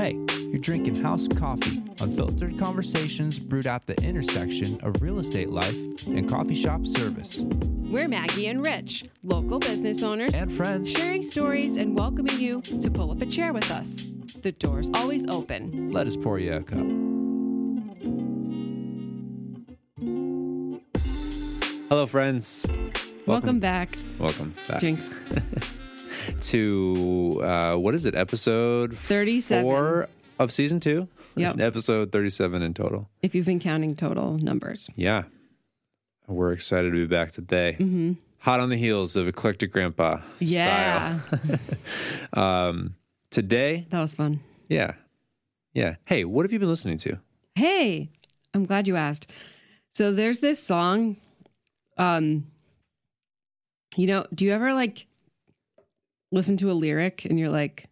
Hey, 0.00 0.18
you're 0.48 0.58
drinking 0.58 0.94
house 0.94 1.28
coffee, 1.28 1.82
unfiltered 2.00 2.58
conversations 2.58 3.38
brewed 3.38 3.66
at 3.66 3.86
the 3.86 3.94
intersection 4.02 4.80
of 4.82 5.02
real 5.02 5.18
estate 5.18 5.50
life 5.50 5.76
and 6.06 6.26
coffee 6.26 6.54
shop 6.54 6.86
service. 6.86 7.40
We're 7.40 8.08
Maggie 8.08 8.46
and 8.46 8.64
Rich, 8.64 9.10
local 9.22 9.58
business 9.58 10.02
owners, 10.02 10.32
And 10.32 10.50
friends. 10.50 10.90
sharing 10.90 11.22
stories 11.22 11.76
and 11.76 11.98
welcoming 11.98 12.38
you 12.38 12.62
to 12.62 12.90
pull 12.90 13.10
up 13.10 13.20
a 13.20 13.26
chair 13.26 13.52
with 13.52 13.70
us. 13.70 14.14
The 14.40 14.52
door's 14.52 14.88
always 14.94 15.26
open. 15.26 15.92
Let 15.92 16.06
us 16.06 16.16
pour 16.16 16.38
you 16.38 16.54
a 16.54 16.62
cup. 16.62 16.78
Hello, 21.90 22.06
friends. 22.06 22.66
Welcome, 23.26 23.60
back, 23.60 23.96
Welcome 24.18 24.54
back 24.66 24.80
Jinx. 24.80 25.14
to 26.40 27.40
uh, 27.42 27.76
what 27.76 27.94
is 27.94 28.06
it? 28.06 28.14
Episode 28.14 28.96
37. 28.96 29.64
four 29.64 30.08
of 30.38 30.52
season 30.52 30.80
two. 30.80 31.08
Yep. 31.36 31.60
Episode 31.60 32.12
thirty-seven 32.12 32.62
in 32.62 32.74
total. 32.74 33.08
If 33.22 33.34
you've 33.34 33.46
been 33.46 33.60
counting 33.60 33.94
total 33.96 34.38
numbers. 34.38 34.88
Yeah, 34.96 35.24
we're 36.26 36.52
excited 36.52 36.90
to 36.90 36.96
be 36.96 37.06
back 37.06 37.32
today. 37.32 37.76
Mm-hmm. 37.78 38.12
Hot 38.40 38.58
on 38.60 38.68
the 38.70 38.76
heels 38.76 39.16
of 39.16 39.28
eclectic 39.28 39.70
grandpa 39.72 40.20
Yeah. 40.38 41.18
style. 41.20 41.58
Um, 42.32 42.94
today, 43.30 43.86
that 43.90 44.00
was 44.00 44.14
fun. 44.14 44.34
yeah, 44.68 44.94
yeah. 45.74 45.96
Hey, 46.04 46.24
what 46.24 46.44
have 46.44 46.52
you 46.52 46.58
been 46.58 46.68
listening 46.68 46.96
to? 46.98 47.18
Hey, 47.56 48.10
I'm 48.54 48.64
glad 48.64 48.86
you 48.88 48.96
asked. 48.96 49.30
So 49.90 50.12
there's 50.12 50.38
this 50.38 50.62
song. 50.62 51.16
Um, 51.98 52.46
you 53.96 54.06
know, 54.06 54.26
do 54.32 54.44
you 54.46 54.52
ever 54.52 54.72
like 54.72 55.06
listen 56.32 56.56
to 56.58 56.70
a 56.70 56.72
lyric 56.74 57.24
and 57.24 57.38
you're 57.38 57.48
like, 57.50 57.86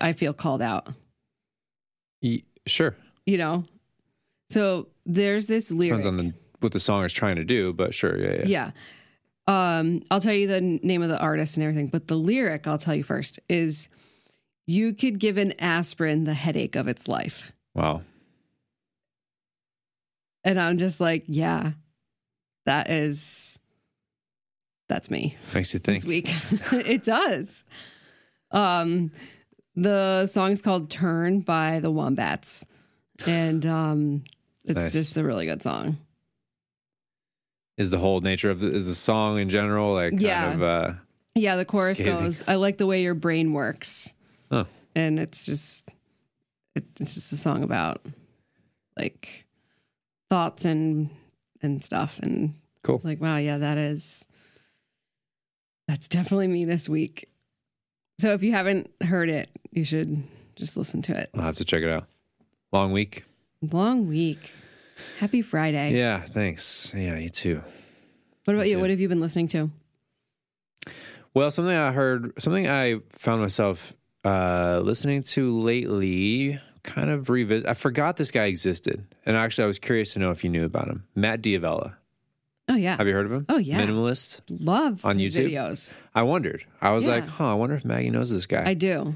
I 0.00 0.12
feel 0.12 0.32
called 0.32 0.62
out? 0.62 0.88
Y- 2.22 2.42
sure, 2.66 2.96
You 3.26 3.38
know? 3.38 3.62
So 4.50 4.88
there's 5.04 5.46
this 5.48 5.70
lyric. 5.70 6.02
depends 6.02 6.06
on 6.06 6.16
the 6.28 6.34
what 6.60 6.72
the 6.72 6.80
song 6.80 7.04
is 7.04 7.12
trying 7.12 7.36
to 7.36 7.44
do, 7.44 7.72
but 7.72 7.92
sure, 7.94 8.16
yeah, 8.18 8.44
yeah. 8.46 8.70
Yeah. 9.48 9.78
Um, 9.78 10.02
I'll 10.10 10.20
tell 10.20 10.32
you 10.32 10.46
the 10.48 10.60
name 10.60 11.02
of 11.02 11.08
the 11.08 11.18
artist 11.18 11.56
and 11.56 11.64
everything, 11.64 11.88
but 11.88 12.08
the 12.08 12.16
lyric 12.16 12.66
I'll 12.66 12.78
tell 12.78 12.94
you 12.94 13.04
first 13.04 13.38
is 13.48 13.88
you 14.66 14.92
could 14.94 15.18
give 15.20 15.36
an 15.36 15.52
aspirin 15.60 16.24
the 16.24 16.34
headache 16.34 16.74
of 16.76 16.88
its 16.88 17.06
life. 17.08 17.52
Wow, 17.74 18.02
And 20.44 20.60
I'm 20.60 20.78
just 20.78 21.00
like, 21.00 21.24
yeah, 21.28 21.72
that 22.64 22.88
is 22.90 23.58
that's 24.88 25.10
me 25.10 25.36
makes 25.54 25.72
you 25.74 25.80
think. 25.80 25.98
this 26.00 26.04
week. 26.04 26.32
it 26.72 27.02
does. 27.02 27.64
Um 28.50 29.10
the 29.74 30.26
song 30.26 30.52
is 30.52 30.62
called 30.62 30.88
Turn 30.90 31.40
by 31.40 31.80
the 31.80 31.90
Wombats. 31.90 32.64
And 33.26 33.64
um 33.66 34.24
it's 34.64 34.76
Nice. 34.76 34.92
just 34.92 35.16
a 35.16 35.24
really 35.24 35.46
good 35.46 35.62
song. 35.62 35.98
Is 37.76 37.90
the 37.90 37.98
whole 37.98 38.20
nature 38.20 38.50
of 38.50 38.60
the, 38.60 38.72
is 38.72 38.86
the 38.86 38.94
song 38.94 39.38
in 39.38 39.50
general 39.50 39.92
like 39.92 40.12
kind 40.12 40.22
Yeah. 40.22 40.52
of 40.54 40.62
uh, 40.62 40.92
Yeah, 41.34 41.56
the 41.56 41.64
chorus 41.66 41.98
Scathing. 41.98 42.24
goes, 42.24 42.42
I 42.48 42.54
like 42.54 42.78
the 42.78 42.86
way 42.86 43.02
your 43.02 43.14
brain 43.14 43.52
works. 43.52 44.14
Oh. 44.50 44.66
And 44.94 45.18
it's 45.18 45.44
just 45.44 45.88
it, 46.74 46.84
it's 47.00 47.14
just 47.14 47.32
a 47.32 47.36
song 47.36 47.62
about 47.62 48.04
like 48.98 49.46
thoughts 50.30 50.64
and 50.64 51.10
and 51.62 51.82
stuff 51.84 52.18
and 52.22 52.54
cool? 52.82 52.94
it's 52.96 53.04
like, 53.04 53.20
wow, 53.20 53.36
yeah, 53.36 53.58
that 53.58 53.76
is 53.76 54.26
that's 55.88 56.08
definitely 56.08 56.48
me 56.48 56.64
this 56.64 56.88
week. 56.88 57.28
So 58.18 58.32
if 58.32 58.42
you 58.42 58.52
haven't 58.52 58.90
heard 59.02 59.28
it, 59.28 59.50
you 59.70 59.84
should 59.84 60.22
just 60.56 60.76
listen 60.76 61.02
to 61.02 61.18
it. 61.18 61.28
I'll 61.34 61.42
have 61.42 61.56
to 61.56 61.64
check 61.64 61.82
it 61.82 61.90
out. 61.90 62.06
Long 62.72 62.92
week. 62.92 63.24
Long 63.60 64.08
week. 64.08 64.52
Happy 65.18 65.42
Friday. 65.42 65.96
Yeah, 65.96 66.20
thanks. 66.20 66.92
Yeah, 66.96 67.18
you 67.18 67.28
too. 67.28 67.62
What 68.44 68.54
about 68.54 68.68
you? 68.68 68.78
What 68.78 68.90
have 68.90 69.00
you 69.00 69.08
been 69.08 69.20
listening 69.20 69.48
to? 69.48 69.70
Well, 71.34 71.50
something 71.50 71.74
I 71.74 71.92
heard, 71.92 72.32
something 72.42 72.66
I 72.66 73.00
found 73.10 73.42
myself 73.42 73.92
uh, 74.24 74.80
listening 74.82 75.22
to 75.22 75.60
lately, 75.60 76.58
kind 76.82 77.10
of 77.10 77.28
revisit. 77.28 77.68
I 77.68 77.74
forgot 77.74 78.16
this 78.16 78.30
guy 78.30 78.44
existed, 78.44 79.06
and 79.26 79.36
actually, 79.36 79.64
I 79.64 79.66
was 79.66 79.78
curious 79.78 80.14
to 80.14 80.18
know 80.18 80.30
if 80.30 80.42
you 80.44 80.48
knew 80.50 80.64
about 80.64 80.88
him. 80.88 81.04
Matt 81.14 81.42
D'Avella. 81.42 81.94
Oh 82.68 82.74
yeah. 82.74 82.96
Have 82.96 83.06
you 83.06 83.14
heard 83.14 83.26
of 83.26 83.32
him? 83.32 83.46
Oh, 83.48 83.58
yeah. 83.58 83.80
Minimalist. 83.80 84.40
Love 84.50 85.04
On 85.04 85.18
YouTube? 85.18 85.50
videos. 85.52 85.94
I 86.14 86.22
wondered. 86.22 86.64
I 86.80 86.90
was 86.90 87.04
Yeah. 87.06 87.12
like, 87.12 87.26
huh. 87.26 87.52
I 87.52 87.54
wonder 87.54 87.76
if 87.76 87.84
Maggie 87.84 88.10
knows 88.10 88.28
this 88.30 88.46
guy. 88.46 88.68
I 88.68 88.74
do. 88.74 89.14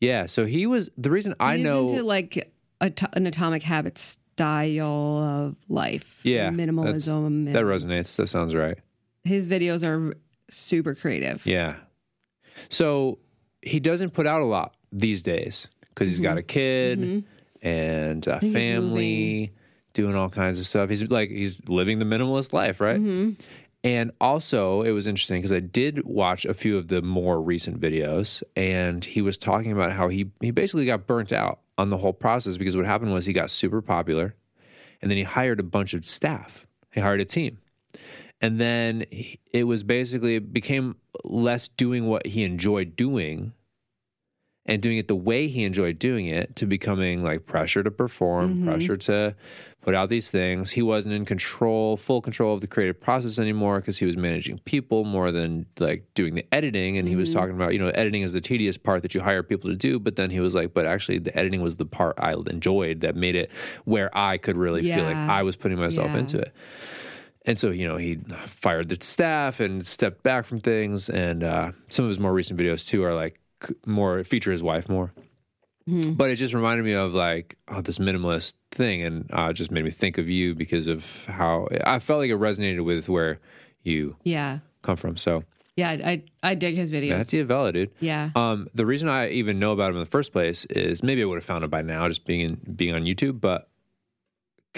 yeah. 0.00 0.26
So 0.26 0.44
he 0.44 0.66
was 0.66 0.90
the 0.98 1.10
reason 1.10 1.34
I 1.40 1.56
know. 1.56 1.88
into 1.88 2.02
like 2.02 2.52
a 2.80 2.90
t- 2.90 3.06
an 3.14 3.26
atomic 3.26 3.62
habit 3.62 3.96
style 3.98 5.18
of 5.18 5.56
life. 5.68 6.20
Yeah, 6.24 6.50
minimalism. 6.50 7.52
that 7.52 7.64
resonates. 7.64 8.16
That 8.16 8.26
sounds 8.26 8.54
right. 8.54 8.76
his 9.24 9.46
videos 9.46 9.82
are 9.86 10.14
super 10.50 10.94
creative. 10.94 11.46
Yeah. 11.46 11.76
So 12.68 13.18
he 13.62 13.80
doesn't 13.80 14.10
put 14.10 14.26
out 14.26 14.42
a 14.42 14.44
lot 14.44 14.74
these 14.92 15.22
days 15.22 15.68
because 15.88 16.10
he's 16.10 16.20
got 16.20 16.36
a 16.36 16.42
kid 16.42 17.24
and 17.62 18.26
a 18.26 18.30
Mm-hmm. 18.32 18.44
he's 18.46 18.52
family, 18.54 19.52
doing 19.94 20.14
all 20.14 20.28
kinds 20.28 20.58
of 20.58 20.66
stuff. 20.66 20.90
He's 20.90 21.02
like 21.04 21.30
he's 21.30 21.58
living 21.68 21.98
the 21.98 22.04
minimalist 22.04 22.52
life, 22.52 22.80
right? 22.80 23.00
Mm-hmm. 23.00 23.40
And 23.84 24.12
also, 24.18 24.80
it 24.80 24.92
was 24.92 25.06
interesting 25.06 25.40
because 25.40 25.52
I 25.52 25.60
did 25.60 26.04
watch 26.06 26.46
a 26.46 26.54
few 26.54 26.78
of 26.78 26.88
the 26.88 27.02
more 27.02 27.40
recent 27.40 27.78
videos, 27.80 28.42
and 28.56 29.04
he 29.04 29.20
was 29.20 29.36
talking 29.36 29.72
about 29.72 29.92
how 29.92 30.08
he 30.08 30.30
he 30.40 30.50
basically 30.50 30.86
got 30.86 31.06
burnt 31.06 31.32
out 31.32 31.60
on 31.76 31.90
the 31.90 31.98
whole 31.98 32.12
process 32.12 32.56
because 32.56 32.76
what 32.76 32.86
happened 32.86 33.12
was 33.12 33.26
he 33.26 33.32
got 33.32 33.50
super 33.50 33.82
popular, 33.82 34.34
and 35.02 35.10
then 35.10 35.18
he 35.18 35.24
hired 35.24 35.60
a 35.60 35.64
bunch 35.64 35.92
of 35.92 36.06
staff. 36.06 36.66
He 36.92 37.00
hired 37.00 37.20
a 37.20 37.26
team, 37.26 37.58
and 38.40 38.58
then 38.58 39.04
it 39.52 39.64
was 39.64 39.82
basically 39.82 40.36
it 40.36 40.52
became 40.52 40.96
less 41.22 41.68
doing 41.68 42.06
what 42.06 42.26
he 42.26 42.42
enjoyed 42.42 42.96
doing 42.96 43.52
and 44.66 44.80
doing 44.80 44.96
it 44.96 45.08
the 45.08 45.16
way 45.16 45.48
he 45.48 45.64
enjoyed 45.64 45.98
doing 45.98 46.26
it 46.26 46.56
to 46.56 46.66
becoming 46.66 47.22
like 47.22 47.44
pressure 47.44 47.82
to 47.82 47.90
perform 47.90 48.64
pressure 48.64 48.96
to 48.96 49.36
put 49.84 49.94
out 49.94 50.08
these 50.08 50.30
things 50.30 50.70
he 50.70 50.80
wasn't 50.80 51.12
in 51.14 51.24
control 51.26 51.96
full 51.98 52.22
control 52.22 52.54
of 52.54 52.60
the 52.62 52.66
creative 52.66 52.98
process 52.98 53.38
anymore 53.38 53.80
because 53.80 53.98
he 53.98 54.06
was 54.06 54.16
managing 54.16 54.58
people 54.60 55.04
more 55.04 55.30
than 55.30 55.66
like 55.78 56.02
doing 56.14 56.34
the 56.34 56.46
editing 56.52 56.96
and 56.96 57.06
he 57.06 57.16
was 57.16 57.32
talking 57.34 57.54
about 57.54 57.72
you 57.74 57.78
know 57.78 57.88
editing 57.90 58.22
is 58.22 58.32
the 58.32 58.40
tedious 58.40 58.78
part 58.78 59.02
that 59.02 59.14
you 59.14 59.20
hire 59.20 59.42
people 59.42 59.68
to 59.68 59.76
do 59.76 59.98
but 59.98 60.16
then 60.16 60.30
he 60.30 60.40
was 60.40 60.54
like 60.54 60.72
but 60.72 60.86
actually 60.86 61.18
the 61.18 61.36
editing 61.38 61.60
was 61.60 61.76
the 61.76 61.84
part 61.84 62.14
i 62.18 62.32
enjoyed 62.32 63.00
that 63.02 63.14
made 63.14 63.36
it 63.36 63.50
where 63.84 64.10
i 64.16 64.38
could 64.38 64.56
really 64.56 64.82
feel 64.82 65.04
like 65.04 65.16
i 65.16 65.42
was 65.42 65.54
putting 65.54 65.78
myself 65.78 66.12
Yeah. 66.12 66.18
into 66.20 66.38
it 66.38 66.52
and 67.46 67.58
so, 67.58 67.68
you 67.70 67.86
know, 67.86 67.98
he 67.98 68.16
fired 68.46 68.88
the 68.88 68.96
staff 69.04 69.60
and 69.60 69.86
stepped 69.86 70.22
back 70.22 70.46
from 70.46 70.60
things. 70.60 71.10
And 71.10 71.44
uh, 71.44 71.72
some 71.90 72.06
of 72.06 72.08
his 72.08 72.18
more 72.18 72.32
recent 72.32 72.58
videos, 72.58 72.86
too, 72.86 73.04
are 73.04 73.12
like 73.12 73.38
more 73.84 74.24
feature 74.24 74.50
his 74.50 74.62
wife 74.62 74.88
more. 74.88 75.12
But 75.86 76.30
it 76.30 76.36
just 76.36 76.54
reminded 76.54 76.84
me 76.84 76.92
of 76.94 77.12
like, 77.12 77.58
oh, 77.68 77.82
this 77.82 77.98
minimalist 77.98 78.54
thing. 78.70 79.02
And 79.02 79.30
uh, 79.32 79.48
it 79.50 79.54
just 79.54 79.70
made 79.70 79.84
me 79.84 79.90
think 79.90 80.16
of 80.16 80.28
you 80.30 80.54
because 80.54 80.86
of 80.86 81.26
how 81.26 81.68
I 81.84 81.98
felt 81.98 82.20
like 82.20 82.30
it 82.30 82.38
resonated 82.38 82.84
with 82.84 83.08
where 83.10 83.38
you 83.82 84.16
Yeah. 84.24 84.60
come 84.82 84.96
from. 84.96 85.18
So, 85.18 85.44
Yeah. 85.76 85.90
I, 85.90 85.92
I, 85.92 86.22
I 86.42 86.54
dig 86.54 86.74
his 86.76 86.90
videos. 86.90 87.10
that's 87.18 87.30
D'Avella, 87.30 87.72
dude. 87.72 87.90
Yeah. 88.00 88.30
Um, 88.34 88.68
the 88.74 88.86
reason 88.86 89.08
I 89.10 89.28
even 89.30 89.58
know 89.58 89.72
about 89.72 89.90
him 89.90 89.96
in 89.96 90.00
the 90.00 90.06
first 90.10 90.32
place 90.32 90.64
is 90.66 91.02
maybe 91.02 91.20
I 91.20 91.26
would 91.26 91.36
have 91.36 91.44
found 91.44 91.64
it 91.64 91.70
by 91.70 91.82
now, 91.82 92.08
just 92.08 92.24
being 92.24 92.40
in, 92.40 92.74
being 92.76 92.94
on 92.94 93.02
YouTube. 93.04 93.40
But 93.42 93.68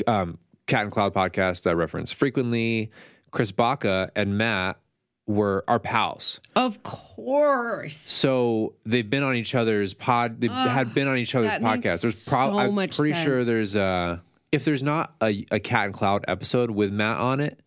um, 0.08 0.38
Cat 0.66 0.82
and 0.82 0.90
Cloud 0.92 1.14
podcast 1.14 1.68
I 1.68 1.72
reference 1.74 2.10
frequently. 2.10 2.90
Chris 3.30 3.52
Baca 3.52 4.10
and 4.16 4.36
Matt 4.38 4.80
were 5.26 5.64
our 5.66 5.80
pals, 5.80 6.40
Of 6.54 6.82
course. 6.82 7.96
so 7.96 8.74
they've 8.84 9.08
been 9.08 9.22
on 9.22 9.34
each 9.34 9.54
other's 9.54 9.92
pod. 9.94 10.40
They 10.40 10.48
had 10.48 10.94
been 10.94 11.08
on 11.08 11.18
each 11.18 11.34
other's 11.34 11.52
podcasts. 11.60 12.02
There's 12.02 12.18
so 12.18 12.30
probably 12.30 12.64
I'm 12.64 12.74
much 12.74 12.96
pretty 12.96 13.14
sure 13.22 13.42
there's 13.44 13.74
uh 13.76 14.18
if 14.52 14.64
there's 14.64 14.82
not 14.84 15.14
a, 15.20 15.44
a 15.50 15.58
Cat 15.58 15.86
and 15.86 15.94
Cloud 15.94 16.24
episode 16.28 16.70
with 16.70 16.92
Matt 16.92 17.18
on 17.18 17.40
it, 17.40 17.58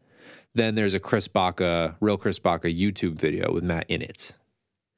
then 0.56 0.76
there's 0.76 0.94
a 0.94 1.00
Chris 1.00 1.28
Baca, 1.28 1.96
real 2.00 2.18
Chris 2.18 2.40
Baca 2.40 2.68
YouTube 2.70 3.16
video 3.16 3.52
with 3.52 3.64
Matt 3.64 3.86
in 3.90 4.02
it 4.02 4.32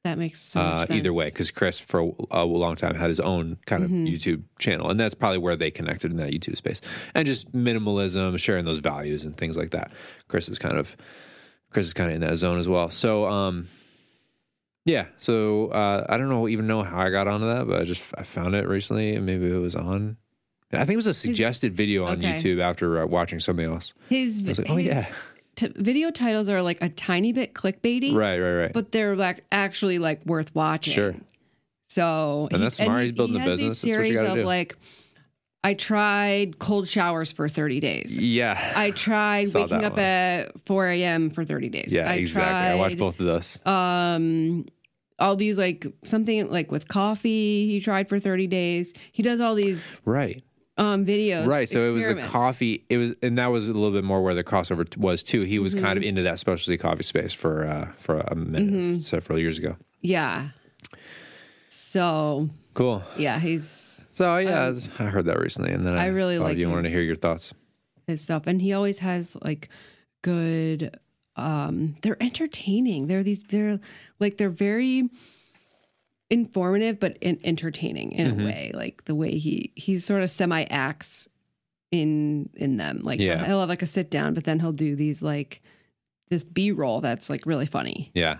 That 0.04 0.16
makes 0.16 0.40
so 0.40 0.60
uh, 0.60 0.86
sense. 0.86 0.90
either 0.98 1.12
way, 1.12 1.26
because 1.30 1.50
Chris 1.50 1.80
for 1.80 2.14
a, 2.30 2.42
a 2.42 2.44
long 2.44 2.76
time 2.76 2.94
had 2.94 3.08
his 3.08 3.20
own 3.20 3.58
kind 3.66 3.82
of 3.84 3.90
Mm-hmm. 3.90 4.06
YouTube 4.06 4.44
channel, 4.60 4.88
and 4.90 4.98
that's 5.00 5.14
probably 5.16 5.38
where 5.38 5.56
they 5.56 5.70
connected 5.72 6.12
in 6.12 6.16
that 6.18 6.30
YouTube 6.30 6.56
space, 6.56 6.80
and 7.14 7.26
just 7.26 7.52
minimalism, 7.52 8.38
sharing 8.38 8.64
those 8.64 8.78
values 8.78 9.24
and 9.24 9.36
things 9.36 9.56
like 9.56 9.72
that. 9.72 9.90
Chris 10.28 10.48
is 10.48 10.58
kind 10.60 10.78
of 10.78 10.96
Chris 11.72 11.86
is 11.86 11.92
kind 11.92 12.10
of 12.10 12.16
in 12.16 12.20
that 12.22 12.36
zone 12.36 12.58
as 12.58 12.68
well. 12.68 12.90
So, 12.90 13.26
um, 13.26 13.68
yeah. 14.84 15.06
So 15.18 15.68
uh, 15.68 16.06
I 16.08 16.16
don't 16.16 16.28
know 16.28 16.48
even 16.48 16.66
know 16.66 16.82
how 16.82 16.98
I 17.00 17.10
got 17.10 17.28
onto 17.28 17.46
that, 17.46 17.66
but 17.66 17.80
I 17.80 17.84
just 17.84 18.12
I 18.16 18.22
found 18.22 18.54
it 18.54 18.66
recently, 18.68 19.14
and 19.14 19.24
maybe 19.26 19.50
it 19.50 19.58
was 19.58 19.76
on. 19.76 20.16
I 20.72 20.78
think 20.86 20.94
it 20.94 20.96
was 20.96 21.06
a 21.06 21.14
suggested 21.14 21.74
video 21.74 22.04
on 22.06 22.18
okay. 22.18 22.32
YouTube 22.32 22.60
after 22.60 23.02
uh, 23.02 23.06
watching 23.06 23.40
something 23.40 23.66
else. 23.66 23.92
His, 24.08 24.40
I 24.44 24.48
was 24.48 24.58
like, 24.58 24.70
oh 24.70 24.76
his 24.76 24.86
yeah, 24.86 25.06
t- 25.54 25.72
video 25.76 26.10
titles 26.10 26.48
are 26.48 26.62
like 26.62 26.80
a 26.80 26.88
tiny 26.88 27.32
bit 27.32 27.52
clickbaity, 27.52 28.14
right, 28.14 28.38
right, 28.38 28.54
right. 28.54 28.72
but 28.72 28.90
they're 28.90 29.14
like 29.14 29.44
actually 29.52 29.98
like 29.98 30.24
worth 30.24 30.54
watching. 30.54 30.94
Sure. 30.94 31.14
So 31.88 32.48
And 32.50 32.62
that's 32.62 32.76
smart. 32.76 33.00
he- 33.00 33.06
He's 33.08 33.12
building 33.12 33.34
he 33.38 33.46
these 33.46 33.60
business. 33.60 33.82
That's 33.82 33.84
what 33.84 33.88
you 33.88 34.04
series 34.04 34.16
gotta 34.18 34.30
of 34.30 34.36
do. 34.36 34.44
like, 34.44 34.76
I 35.64 35.74
tried 35.74 36.58
cold 36.58 36.88
showers 36.88 37.30
for 37.30 37.48
30 37.48 37.78
days. 37.80 38.18
Yeah. 38.18 38.72
I 38.74 38.90
tried 38.90 39.46
waking 39.54 39.84
up 39.84 39.92
one. 39.92 40.00
at 40.00 40.52
4 40.66 40.88
a.m. 40.88 41.30
for 41.30 41.44
30 41.44 41.68
days. 41.68 41.92
yeah, 41.92 42.10
I 42.10 42.14
exactly. 42.14 42.70
I 42.72 42.74
watched 42.74 42.98
both 42.98 43.20
of 43.20 43.26
those. 43.26 43.64
Um, 43.64 44.66
all 45.20 45.36
these 45.36 45.56
like 45.58 45.86
something 46.02 46.50
like 46.50 46.72
with 46.72 46.88
coffee. 46.88 47.66
He 47.68 47.78
tried 47.80 48.08
for 48.08 48.18
30 48.18 48.48
days. 48.48 48.92
He 49.12 49.22
does 49.22 49.40
all 49.40 49.54
these 49.54 50.00
right. 50.04 50.42
um 50.78 51.06
videos. 51.06 51.46
Right. 51.46 51.68
So 51.68 51.78
it 51.86 51.90
was 51.92 52.04
the 52.04 52.16
coffee. 52.22 52.84
It 52.88 52.96
was, 52.96 53.12
and 53.22 53.38
that 53.38 53.52
was 53.52 53.68
a 53.68 53.72
little 53.72 53.92
bit 53.92 54.02
more 54.02 54.20
where 54.20 54.34
the 54.34 54.42
crossover 54.42 54.88
t- 54.88 54.98
was 54.98 55.22
too. 55.22 55.42
He 55.42 55.60
was 55.60 55.76
Mm-hmm. 55.76 55.84
kind 55.84 55.96
of 55.96 56.02
into 56.02 56.22
that 56.22 56.40
specialty 56.40 56.76
coffee 56.76 57.04
space 57.04 57.32
for 57.32 57.68
uh, 57.68 57.92
for 57.98 58.18
a 58.18 58.34
minute, 58.34 58.68
Mm-hmm. 58.72 58.94
several 58.98 59.38
years 59.38 59.58
ago. 59.60 59.76
Yeah. 60.00 60.48
So 61.68 62.48
Cool. 62.74 63.02
yeah, 63.16 63.38
he's 63.38 64.01
So 64.12 64.36
yeah, 64.38 64.72
I 64.98 65.04
heard 65.04 65.24
that 65.26 65.38
recently, 65.40 65.72
and 65.72 65.84
then 65.86 65.94
I, 65.94 65.98
Um, 65.98 66.04
I 66.04 66.06
really 66.08 66.38
like 66.38 66.58
you 66.58 66.68
wanted 66.70 66.82
to 66.84 66.90
hear 66.90 67.02
your 67.02 67.16
thoughts. 67.16 67.52
his 68.06 68.20
stuff 68.20 68.46
and 68.46 68.60
he 68.60 68.72
always 68.72 68.98
has 68.98 69.34
like 69.42 69.68
good 70.22 70.98
um 71.36 71.96
they're 72.02 72.22
entertaining 72.22 73.06
they're 73.06 73.22
these 73.22 73.42
they're 73.44 73.80
like 74.20 74.36
they're 74.36 74.50
very 74.50 75.08
informative 76.30 76.98
but 76.98 77.16
in, 77.20 77.38
entertaining 77.44 78.12
in 78.12 78.30
Mm-hmm. 78.32 78.40
a 78.40 78.44
way 78.44 78.70
like 78.74 79.04
the 79.04 79.14
way 79.14 79.38
he 79.38 79.72
he's 79.76 80.04
sort 80.04 80.22
of 80.22 80.30
semi 80.30 80.62
acts 80.64 81.28
in 81.90 82.48
in 82.54 82.76
them 82.76 83.00
like 83.04 83.20
Yeah. 83.20 83.36
he'll, 83.38 83.46
he'll 83.46 83.60
have 83.60 83.68
like 83.68 83.82
a 83.82 83.86
sit 83.86 84.10
down 84.10 84.34
but 84.34 84.44
then 84.44 84.58
he'll 84.60 84.72
do 84.72 84.96
these 84.96 85.22
like 85.22 85.62
this 86.28 86.44
b-roll 86.44 87.00
that's 87.00 87.28
like 87.30 87.42
really 87.46 87.66
funny 87.66 88.10
Yeah. 88.14 88.38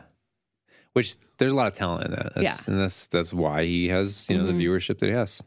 Which 0.94 1.16
there's 1.38 1.52
a 1.52 1.56
lot 1.56 1.68
of 1.68 1.72
talent 1.72 2.04
in 2.04 2.10
that. 2.10 2.34
That's, 2.34 2.42
Yeah. 2.44 2.50
Mm-hmm. 2.52 2.70
And 2.72 2.80
that's 2.80 3.06
that's 3.06 3.32
why 3.32 3.64
he 3.64 3.88
has 3.88 4.28
you 4.28 4.36
know 4.36 4.46
the 4.46 4.52
viewership 4.52 4.98
that 4.98 5.06
he 5.06 5.12
has. 5.12 5.42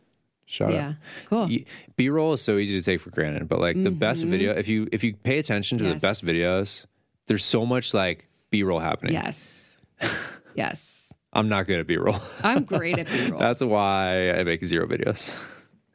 Shout 0.48 0.72
yeah 0.74 0.90
out. 0.90 0.96
cool 1.28 1.50
B 1.96 2.10
roll 2.10 2.34
is 2.34 2.42
so 2.42 2.58
easy 2.58 2.80
to 2.80 2.84
take 2.84 3.02
for 3.02 3.10
granted, 3.10 3.48
but 3.50 3.60
like 3.60 3.82
the 3.82 3.90
best 3.92 4.24
video, 4.24 4.54
if 4.54 4.68
you 4.68 4.88
if 4.92 5.04
you 5.04 5.16
pay 5.16 5.40
attention 5.40 5.78
to 5.80 5.84
the 5.84 5.90
Mm-hmm. 5.92 6.00
Best 6.00 6.24
videos, 6.26 6.86
there's 7.28 7.44
so 7.44 7.66
much 7.66 7.94
like 7.94 8.28
B 8.52 8.64
roll 8.64 8.80
happening. 8.80 9.14
yes 9.14 9.78
yes 10.56 11.12
I'm 11.34 11.50
not 11.50 11.68
good 11.68 11.80
at 11.80 11.88
B 11.88 11.98
roll. 11.98 12.20
i'm 12.44 12.64
great 12.64 12.98
at 12.98 13.08
b-roll 13.12 13.40
That's 13.40 13.62
why 13.62 14.32
I 14.32 14.44
make 14.44 14.64
zero 14.64 14.88
videos. 14.88 15.34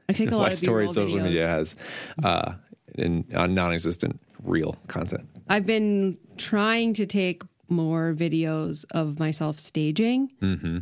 i 0.09 0.13
take 0.13 0.31
a 0.33 0.37
lot 0.43 0.53
of 0.53 0.59
story 0.59 0.89
social 0.89 1.19
videos. 1.19 1.23
media 1.23 1.47
has 1.47 1.77
uh, 2.25 2.53
in 2.97 3.25
uh, 3.35 3.47
non-existent 3.47 4.21
real 4.43 4.77
content. 4.89 5.29
I've 5.49 5.65
been 5.67 6.19
trying 6.37 6.93
to 6.95 7.07
take 7.07 7.43
more 7.69 8.13
videos 8.15 8.85
of 8.91 9.19
myself 9.19 9.59
staging 9.61 10.31
Mm-hmm. 10.43 10.79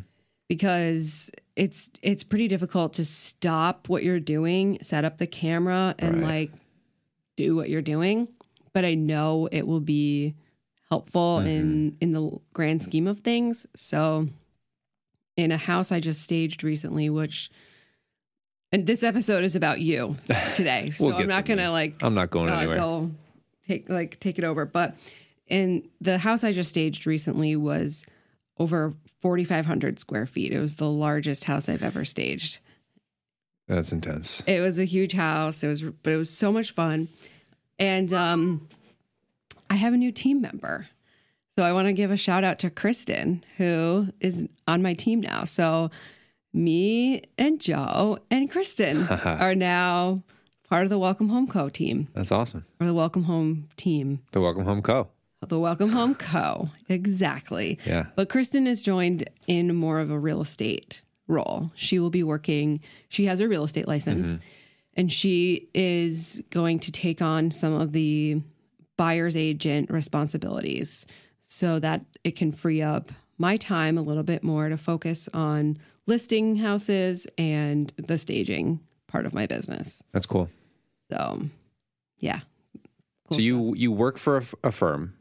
because 0.49 1.31
it's 1.59 1.91
it's 2.03 2.23
pretty 2.25 2.47
difficult 2.49 2.93
to 2.95 3.05
stop 3.05 3.89
what 3.89 4.05
you're 4.05 4.21
doing, 4.21 4.79
set 4.81 5.05
up 5.05 5.19
the 5.19 5.27
camera, 5.27 5.95
and 5.99 6.23
Right. 6.23 6.51
like 6.51 6.61
do 7.37 7.57
what 7.57 7.69
you're 7.69 7.83
doing. 7.83 8.29
But 8.73 8.85
I 8.85 8.95
know 8.95 9.49
it 9.51 9.67
will 9.67 9.81
be 9.81 10.35
helpful 10.89 11.41
in 11.41 11.93
Mm-hmm. 11.93 11.97
in 12.01 12.13
the 12.13 12.39
grand 12.53 12.83
scheme 12.85 13.07
of 13.07 13.21
things. 13.21 13.67
So, 13.77 14.29
in 15.37 15.51
a 15.53 15.57
house 15.57 15.91
I 15.91 16.01
just 16.01 16.23
staged 16.23 16.63
recently, 16.63 17.11
which 17.11 17.51
and 18.71 18.87
this 18.87 19.03
episode 19.03 19.45
is 19.45 19.57
about 19.57 19.81
you 19.81 20.17
today, 20.55 20.91
so 20.93 21.07
We'll 21.07 21.15
I'm 21.17 21.21
get 21.23 21.29
not 21.29 21.47
to 21.47 21.53
me. 21.53 21.57
gonna 21.63 21.73
like 21.73 21.95
I'm 22.03 22.15
not 22.15 22.31
going 22.31 22.51
uh, 22.51 22.57
anywhere. 22.57 22.77
go 22.77 23.11
take 23.67 23.89
like 23.89 24.21
take 24.21 24.39
it 24.39 24.45
over. 24.45 24.65
But 24.65 24.95
in 25.49 25.89
the 26.01 26.19
house 26.19 26.45
I 26.45 26.53
just 26.53 26.71
staged 26.71 27.07
recently 27.07 27.57
was 27.57 28.05
over 28.59 28.95
4,500 29.21 29.99
square 29.99 30.27
feet. 30.27 30.53
It 30.53 30.61
was 30.61 30.77
the 30.77 30.91
largest 30.91 31.45
house 31.45 31.69
I've 31.69 31.83
ever 31.83 32.05
staged. 32.05 32.59
That's 33.67 33.93
intense. 33.93 34.43
It 34.47 34.61
was 34.61 34.79
a 34.79 34.85
huge 34.85 35.13
house. 35.13 35.63
It 35.63 35.69
was, 35.69 35.83
but 35.83 36.13
it 36.13 36.17
was 36.17 36.31
so 36.31 36.53
much 36.53 36.71
fun. 36.73 37.09
And 37.79 38.13
um, 38.13 38.69
I 39.69 39.75
have 39.75 39.93
a 39.93 39.97
new 39.99 40.11
team 40.13 40.41
member. 40.41 40.89
So 41.57 41.65
I 41.65 41.73
want 41.73 41.87
to 41.89 41.93
give 41.93 42.11
a 42.11 42.17
shout 42.17 42.45
out 42.45 42.61
to 42.61 42.71
Kristen, 42.71 43.45
who 43.57 44.09
is 44.21 44.47
on 44.67 44.81
my 44.81 44.95
team 44.95 45.21
now. 45.21 45.45
So 45.45 45.91
me 46.53 47.25
and 47.37 47.61
Joe 47.61 48.19
and 48.31 48.51
Kristen 48.51 49.07
are 49.09 49.55
now 49.55 50.23
part 50.69 50.85
of 50.85 50.91
the 50.91 50.99
Welcome 50.99 51.29
Home 51.31 51.49
Co 51.49 51.69
team 51.69 52.09
That's 52.15 52.31
awesome. 52.33 52.65
or 52.81 52.87
the 52.87 52.95
Welcome 52.95 53.25
Home 53.25 53.69
team. 53.77 54.21
The 54.33 54.41
Welcome 54.41 54.65
Home 54.65 54.83
Co. 54.83 55.09
The 55.47 55.59
Welcome 55.59 55.91
Home 55.91 56.15
Co. 56.17 56.71
Exactly. 56.89 57.79
Yeah. 57.85 58.07
But 58.17 58.29
Kristen 58.29 58.67
is 58.67 58.83
joined 58.83 59.29
in 59.47 59.75
more 59.75 60.01
of 60.01 60.11
a 60.11 60.19
real 60.19 60.41
estate 60.41 61.03
role. 61.27 61.71
She 61.75 61.99
will 61.99 62.11
be 62.11 62.23
working, 62.23 62.81
she 63.09 63.27
has 63.27 63.41
a 63.41 63.49
real 63.49 63.65
estate 63.65 63.87
license, 63.87 64.29
mm-hmm. 64.29 64.43
and 64.95 65.13
she 65.13 65.69
is 65.75 66.43
going 66.51 66.81
to 66.81 66.93
take 66.93 67.23
on 67.23 67.51
some 67.51 67.75
of 67.75 67.93
the 67.93 68.43
buyer's 68.97 69.37
agent 69.37 69.91
responsibilities 69.91 71.07
so 71.43 71.79
that 71.79 72.05
it 72.25 72.35
can 72.37 72.53
free 72.53 72.83
up 72.83 73.13
my 73.39 73.57
time 73.57 73.97
a 73.97 74.03
little 74.03 74.23
bit 74.25 74.43
more 74.43 74.69
to 74.69 74.77
focus 74.77 75.29
on 75.33 75.79
listing 76.07 76.57
houses 76.57 77.27
and 77.37 77.93
the 77.97 78.19
staging 78.19 78.81
part 79.07 79.25
of 79.25 79.33
my 79.33 79.47
business. 79.47 80.03
That's 80.13 80.27
cool. 80.27 80.51
So, 81.11 81.43
yeah. 82.19 82.41
Cool 83.29 83.37
so 83.37 83.43
you 83.43 83.75
you 83.75 83.93
work 83.93 84.19
for 84.19 84.39
a, 84.39 84.41
f- 84.41 84.55
a 84.65 84.73
firm. 84.73 85.15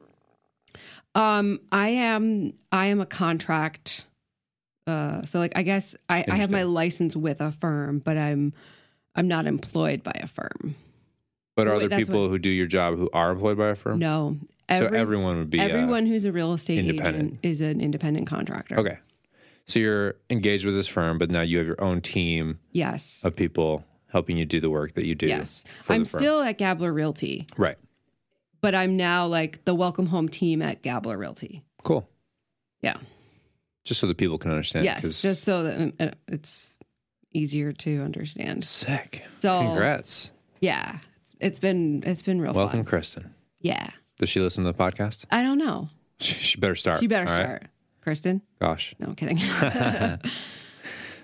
Um, 1.15 1.59
I 1.71 1.89
am 1.89 2.53
I 2.71 2.87
am 2.87 2.99
a 2.99 3.05
contract. 3.05 4.05
Uh, 4.85 5.23
so 5.23 5.39
like 5.39 5.53
I 5.55 5.63
guess 5.63 5.95
I, 6.07 6.23
I 6.29 6.35
have 6.37 6.51
my 6.51 6.63
license 6.63 7.15
with 7.15 7.41
a 7.41 7.51
firm, 7.51 7.99
but 7.99 8.17
I'm 8.17 8.53
I'm 9.15 9.27
not 9.27 9.45
employed 9.47 10.03
by 10.03 10.13
a 10.15 10.27
firm. 10.27 10.75
But 11.55 11.67
are 11.67 11.77
wait, 11.77 11.89
there 11.89 11.99
people 11.99 12.29
who 12.29 12.37
do 12.37 12.49
your 12.51 12.67
job 12.67 12.97
who 12.97 13.09
are 13.13 13.31
employed 13.31 13.57
by 13.57 13.69
a 13.69 13.75
firm? 13.75 13.97
No, 13.99 14.37
so 14.69 14.85
everyone 14.87 15.37
would 15.39 15.49
be 15.49 15.59
uh, 15.59 15.63
everyone 15.67 16.05
who's 16.05 16.25
a 16.25 16.31
real 16.31 16.53
estate 16.53 16.77
independent. 16.79 17.29
agent 17.29 17.39
is 17.43 17.61
an 17.61 17.81
independent 17.81 18.27
contractor. 18.27 18.79
okay. 18.79 18.99
So 19.65 19.79
you're 19.79 20.15
engaged 20.29 20.65
with 20.65 20.75
this 20.75 20.87
firm, 20.87 21.17
but 21.17 21.29
now 21.29 21.41
you 21.41 21.57
have 21.57 21.67
your 21.67 21.81
own 21.83 21.99
team 21.99 22.59
Yes. 22.71 23.21
of 23.25 23.35
people 23.35 23.83
helping 24.09 24.37
you 24.37 24.45
do 24.45 24.61
the 24.61 24.69
work 24.69 24.93
that 24.93 25.05
you 25.05 25.13
do. 25.13 25.27
Yes. 25.27 25.65
for 25.81 25.91
I'm 25.93 26.05
still 26.05 26.41
at 26.41 26.57
Gabler 26.57 26.93
Realty, 26.93 27.47
right. 27.57 27.75
But 28.61 28.75
I'm 28.75 28.97
now 28.97 29.27
like 29.27 29.63
the 29.65 29.73
welcome 29.75 30.05
home 30.07 30.29
team 30.29 30.61
at 30.61 30.81
Gabler 30.81 31.17
Realty. 31.17 31.63
Cool. 31.83 32.07
Yeah. 32.81 32.97
Just 33.83 33.99
so 33.99 34.07
that 34.07 34.17
people 34.17 34.37
can 34.37 34.51
understand. 34.51 34.85
yes. 34.85 35.01
'cause- 35.01 35.21
Just 35.21 35.43
so 35.43 35.63
that 35.63 35.93
uh, 35.99 36.11
it's 36.27 36.75
easier 37.33 37.71
to 37.71 38.01
understand. 38.01 38.63
sick. 38.63 39.23
So 39.39 39.59
Congrats. 39.61 40.31
yeah, 40.59 40.99
it's, 41.21 41.35
it's 41.39 41.59
been 41.59 42.03
it's 42.05 42.21
been 42.21 42.41
real 42.41 42.53
Welcome, 42.53 42.79
fun. 42.79 42.85
Kristen. 42.85 43.33
Yeah. 43.61 43.89
Does 44.19 44.29
she 44.29 44.39
listen 44.39 44.63
to 44.65 44.71
the 44.71 44.77
podcast? 44.77 45.25
I 45.31 45.41
don't 45.43 45.57
know. 45.57 45.89
She 46.19 46.57
better 46.59 46.75
start. 46.75 46.99
She 46.99 47.07
better 47.07 47.29
all 47.31 47.37
right? 47.37 47.45
start. 47.45 47.63
Kristen? 48.01 48.41
Gosh. 48.59 48.95
No, 48.99 49.07
I'm 49.07 49.15
kidding. 49.15 49.37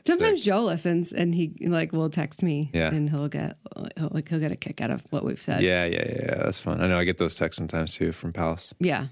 Sometimes 0.05 0.43
Joe 0.43 0.63
listens 0.63 1.13
and 1.13 1.33
he 1.33 1.53
like 1.61 1.93
will 1.93 2.09
text 2.09 2.43
me 2.43 2.69
Yeah. 2.73 2.89
and 2.93 3.09
he'll 3.09 3.29
get 3.29 3.57
he'll, 3.97 4.09
like 4.11 4.27
he'll 4.29 4.39
get 4.39 4.51
a 4.51 4.55
kick 4.55 4.81
out 4.81 4.91
of 4.91 5.01
what 5.11 5.23
we've 5.23 5.39
said. 5.41 5.61
Yeah, 5.61 5.85
yeah, 5.85 6.03
yeah, 6.05 6.21
yeah. 6.25 6.35
That's 6.43 6.59
fun. 6.59 6.81
I 6.81 6.87
know 6.87 6.99
I 6.99 7.03
get 7.05 7.17
those 7.17 7.35
texts 7.35 7.57
sometimes 7.57 7.93
too 7.95 8.11
from 8.11 8.33
pals. 8.33 8.73
Yeah. 8.79 9.07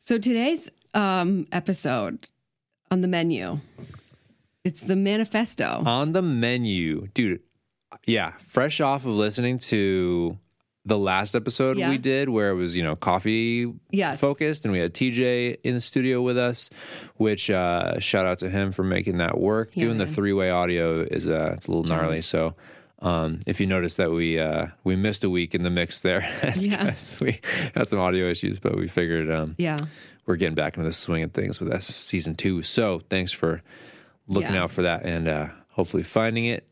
So 0.00 0.18
today's 0.18 0.70
um 0.94 1.46
episode 1.52 2.28
on 2.90 3.00
the 3.00 3.08
menu 3.08 3.60
it's 4.64 4.82
the 4.82 4.94
manifesto. 4.94 5.82
On 5.84 6.12
the 6.12 6.22
menu, 6.22 7.08
dude. 7.14 7.40
Yeah, 8.06 8.32
fresh 8.38 8.80
off 8.80 9.04
of 9.04 9.10
listening 9.10 9.58
to 9.70 10.38
the 10.84 10.98
last 10.98 11.36
episode 11.36 11.78
Yeah. 11.78 11.90
we 11.90 11.98
did 11.98 12.28
where 12.28 12.50
it 12.50 12.54
was, 12.54 12.76
you 12.76 12.82
know, 12.82 12.96
coffee 12.96 13.72
Yes. 13.90 14.20
focused 14.20 14.64
and 14.64 14.72
we 14.72 14.80
had 14.80 14.92
TJ 14.94 15.58
in 15.62 15.74
the 15.74 15.80
studio 15.80 16.20
with 16.22 16.36
us, 16.36 16.70
which 17.16 17.50
uh 17.50 18.00
shout 18.00 18.26
out 18.26 18.38
to 18.38 18.50
him 18.50 18.72
for 18.72 18.82
making 18.82 19.18
that 19.18 19.38
work. 19.38 19.70
Yeah, 19.74 19.84
Doing 19.84 19.98
the 19.98 20.06
three-way 20.06 20.50
audio 20.50 21.02
is 21.02 21.28
uh 21.28 21.52
it's 21.56 21.66
a 21.68 21.70
little 21.70 21.84
gnarly, 21.84 22.22
so 22.22 22.54
um, 23.00 23.40
if 23.48 23.58
you 23.60 23.66
notice 23.66 23.94
that 23.94 24.12
we 24.12 24.38
uh, 24.38 24.66
we 24.84 24.94
missed 24.94 25.24
a 25.24 25.30
week 25.30 25.56
in 25.56 25.64
the 25.64 25.70
mix 25.70 26.02
there, 26.02 26.20
it's 26.42 26.66
Yeah. 26.66 26.94
we 27.20 27.40
had 27.74 27.88
some 27.88 27.98
audio 27.98 28.26
issues, 28.30 28.60
but 28.60 28.76
we 28.76 28.86
figured 28.86 29.28
um, 29.28 29.56
Yeah. 29.58 29.76
we're 30.24 30.36
getting 30.36 30.54
back 30.54 30.76
into 30.76 30.88
the 30.88 30.92
swing 30.92 31.24
of 31.24 31.32
things 31.32 31.58
with 31.58 31.72
us 31.72 31.84
season 31.86 32.36
two. 32.36 32.62
So 32.62 33.00
thanks 33.10 33.32
for 33.32 33.60
looking 34.28 34.54
Yeah. 34.54 34.62
out 34.62 34.70
for 34.70 34.82
that 34.82 35.04
and 35.04 35.26
uh, 35.26 35.48
hopefully 35.72 36.04
finding 36.04 36.44
it. 36.44 36.64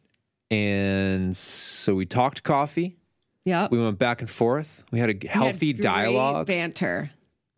And 0.53 1.37
so 1.37 1.95
we 1.97 2.07
talked 2.07 2.43
coffee. 2.45 2.97
Yep. 3.45 3.71
We 3.71 3.79
went 3.83 3.99
back 3.99 4.21
and 4.21 4.29
forth. 4.31 4.85
We 4.93 4.99
had 4.99 5.11
a 5.11 5.15
We 5.21 5.27
had 5.29 5.43
healthy 5.43 5.73
great 5.73 5.83
dialogue, 5.83 6.47
Banter. 6.47 7.11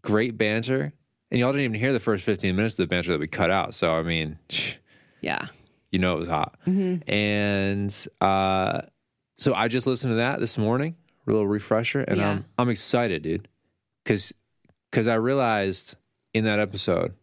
great 0.02 0.36
banter. 0.38 0.92
And 1.30 1.40
y'all 1.40 1.50
didn't 1.52 1.64
even 1.64 1.80
hear 1.80 1.92
the 1.92 2.00
first 2.00 2.24
15 2.24 2.54
minutes 2.54 2.74
of 2.74 2.78
the 2.78 2.86
banter 2.86 3.12
that 3.12 3.20
we 3.20 3.26
cut 3.26 3.50
out. 3.50 3.74
So, 3.74 3.94
I 3.94 4.02
mean, 4.02 4.38
Yeah. 5.22 5.46
you 5.90 5.98
know 5.98 6.14
it 6.14 6.18
was 6.18 6.28
hot. 6.28 6.56
Mm-hmm. 6.66 7.08
And 7.10 8.06
uh, 8.20 8.82
so 9.38 9.54
I 9.54 9.68
just 9.68 9.86
listened 9.86 10.12
to 10.12 10.16
that 10.16 10.40
this 10.40 10.58
morning, 10.58 10.94
a 11.26 11.30
little 11.30 11.46
refresher, 11.46 12.00
and 12.02 12.18
Yeah. 12.18 12.30
I'm 12.30 12.44
I'm 12.58 12.68
excited, 12.68 13.22
dude, 13.22 13.48
because 14.04 14.32
because 14.90 15.06
I 15.06 15.14
realized 15.14 15.94
in 16.34 16.44
that 16.44 16.58
episode 16.58 17.14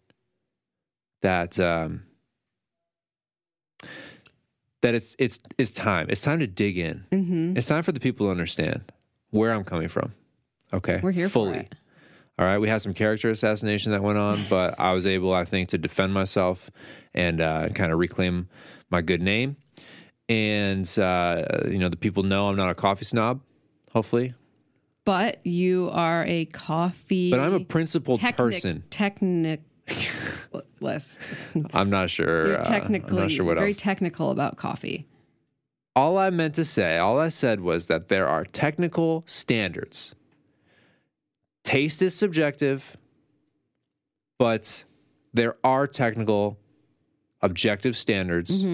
that 1.22 1.60
um, 1.60 2.04
that 4.81 4.93
it's 4.95 5.15
it's 5.19 5.39
it's 5.57 5.71
time. 5.71 6.07
It's 6.09 6.21
time 6.21 6.39
to 6.39 6.48
dig 6.48 6.77
in. 6.77 7.05
Mm-hmm. 7.12 7.57
It's 7.57 7.67
time 7.67 7.83
for 7.83 7.91
the 7.91 8.00
people 8.00 8.27
to 8.27 8.31
understand 8.31 8.91
where 9.31 9.51
I'm 9.51 9.63
coming 9.63 9.88
from. 9.88 10.13
Okay, 10.74 11.00
We're 11.01 11.12
here 11.12 11.29
fully. 11.29 11.67
All 12.38 12.45
right, 12.45 12.57
we 12.59 12.69
had 12.69 12.81
some 12.81 12.93
character 12.93 13.29
assassination 13.29 13.91
that 13.91 14.01
went 14.01 14.17
on, 14.17 14.39
but 14.50 14.79
I 14.79 14.93
was 14.93 15.05
able, 15.05 15.33
I 15.33 15.43
think, 15.45 15.69
to 15.69 15.77
defend 15.77 16.13
myself 16.13 16.69
and 17.13 17.41
uh, 17.41 17.69
kind 17.69 17.91
of 17.91 18.00
reclaim 18.00 18.48
my 18.89 19.01
good 19.01 19.21
name. 19.21 19.57
And 20.29 20.88
uh, 21.00 21.43
you 21.69 21.79
know, 21.79 21.89
the 21.89 21.98
people 21.98 22.24
know 22.24 22.48
I'm 22.50 22.55
not 22.55 22.69
a 22.69 22.75
coffee 22.75 23.05
snob. 23.05 23.41
Hopefully, 23.91 24.36
But 25.03 25.43
you 25.43 25.89
are 25.91 26.24
a 26.27 26.45
coffee. 26.45 27.31
but 27.31 27.39
I'm 27.39 27.55
a 27.55 27.59
principled 27.65 28.19
technic- 28.19 28.36
person. 28.38 28.83
Technic 28.91 29.62
list. 30.81 31.19
I'm 31.74 31.89
not 31.89 32.09
sure. 32.09 32.48
You're 32.48 32.62
uh, 32.62 32.63
technically 32.63 33.17
I'm 33.17 33.24
not 33.24 33.31
sure 33.31 33.45
what 33.45 33.55
very 33.57 33.69
else. 33.71 33.77
technical 33.81 34.31
about 34.31 34.57
coffee. 34.57 35.05
all 35.95 36.17
I 36.17 36.29
meant 36.29 36.55
to 36.55 36.65
say, 36.65 36.98
all 36.98 37.19
I 37.19 37.29
said 37.29 37.62
was 37.62 37.88
that 37.88 38.07
there 38.09 38.27
are 38.27 38.45
technical 38.45 39.24
standards. 39.27 40.15
Taste 41.63 42.01
is 42.01 42.15
subjective, 42.15 42.98
but 44.38 44.83
there 45.33 45.57
are 45.63 45.86
technical 45.88 46.57
objective 47.41 47.95
standards. 47.98 48.65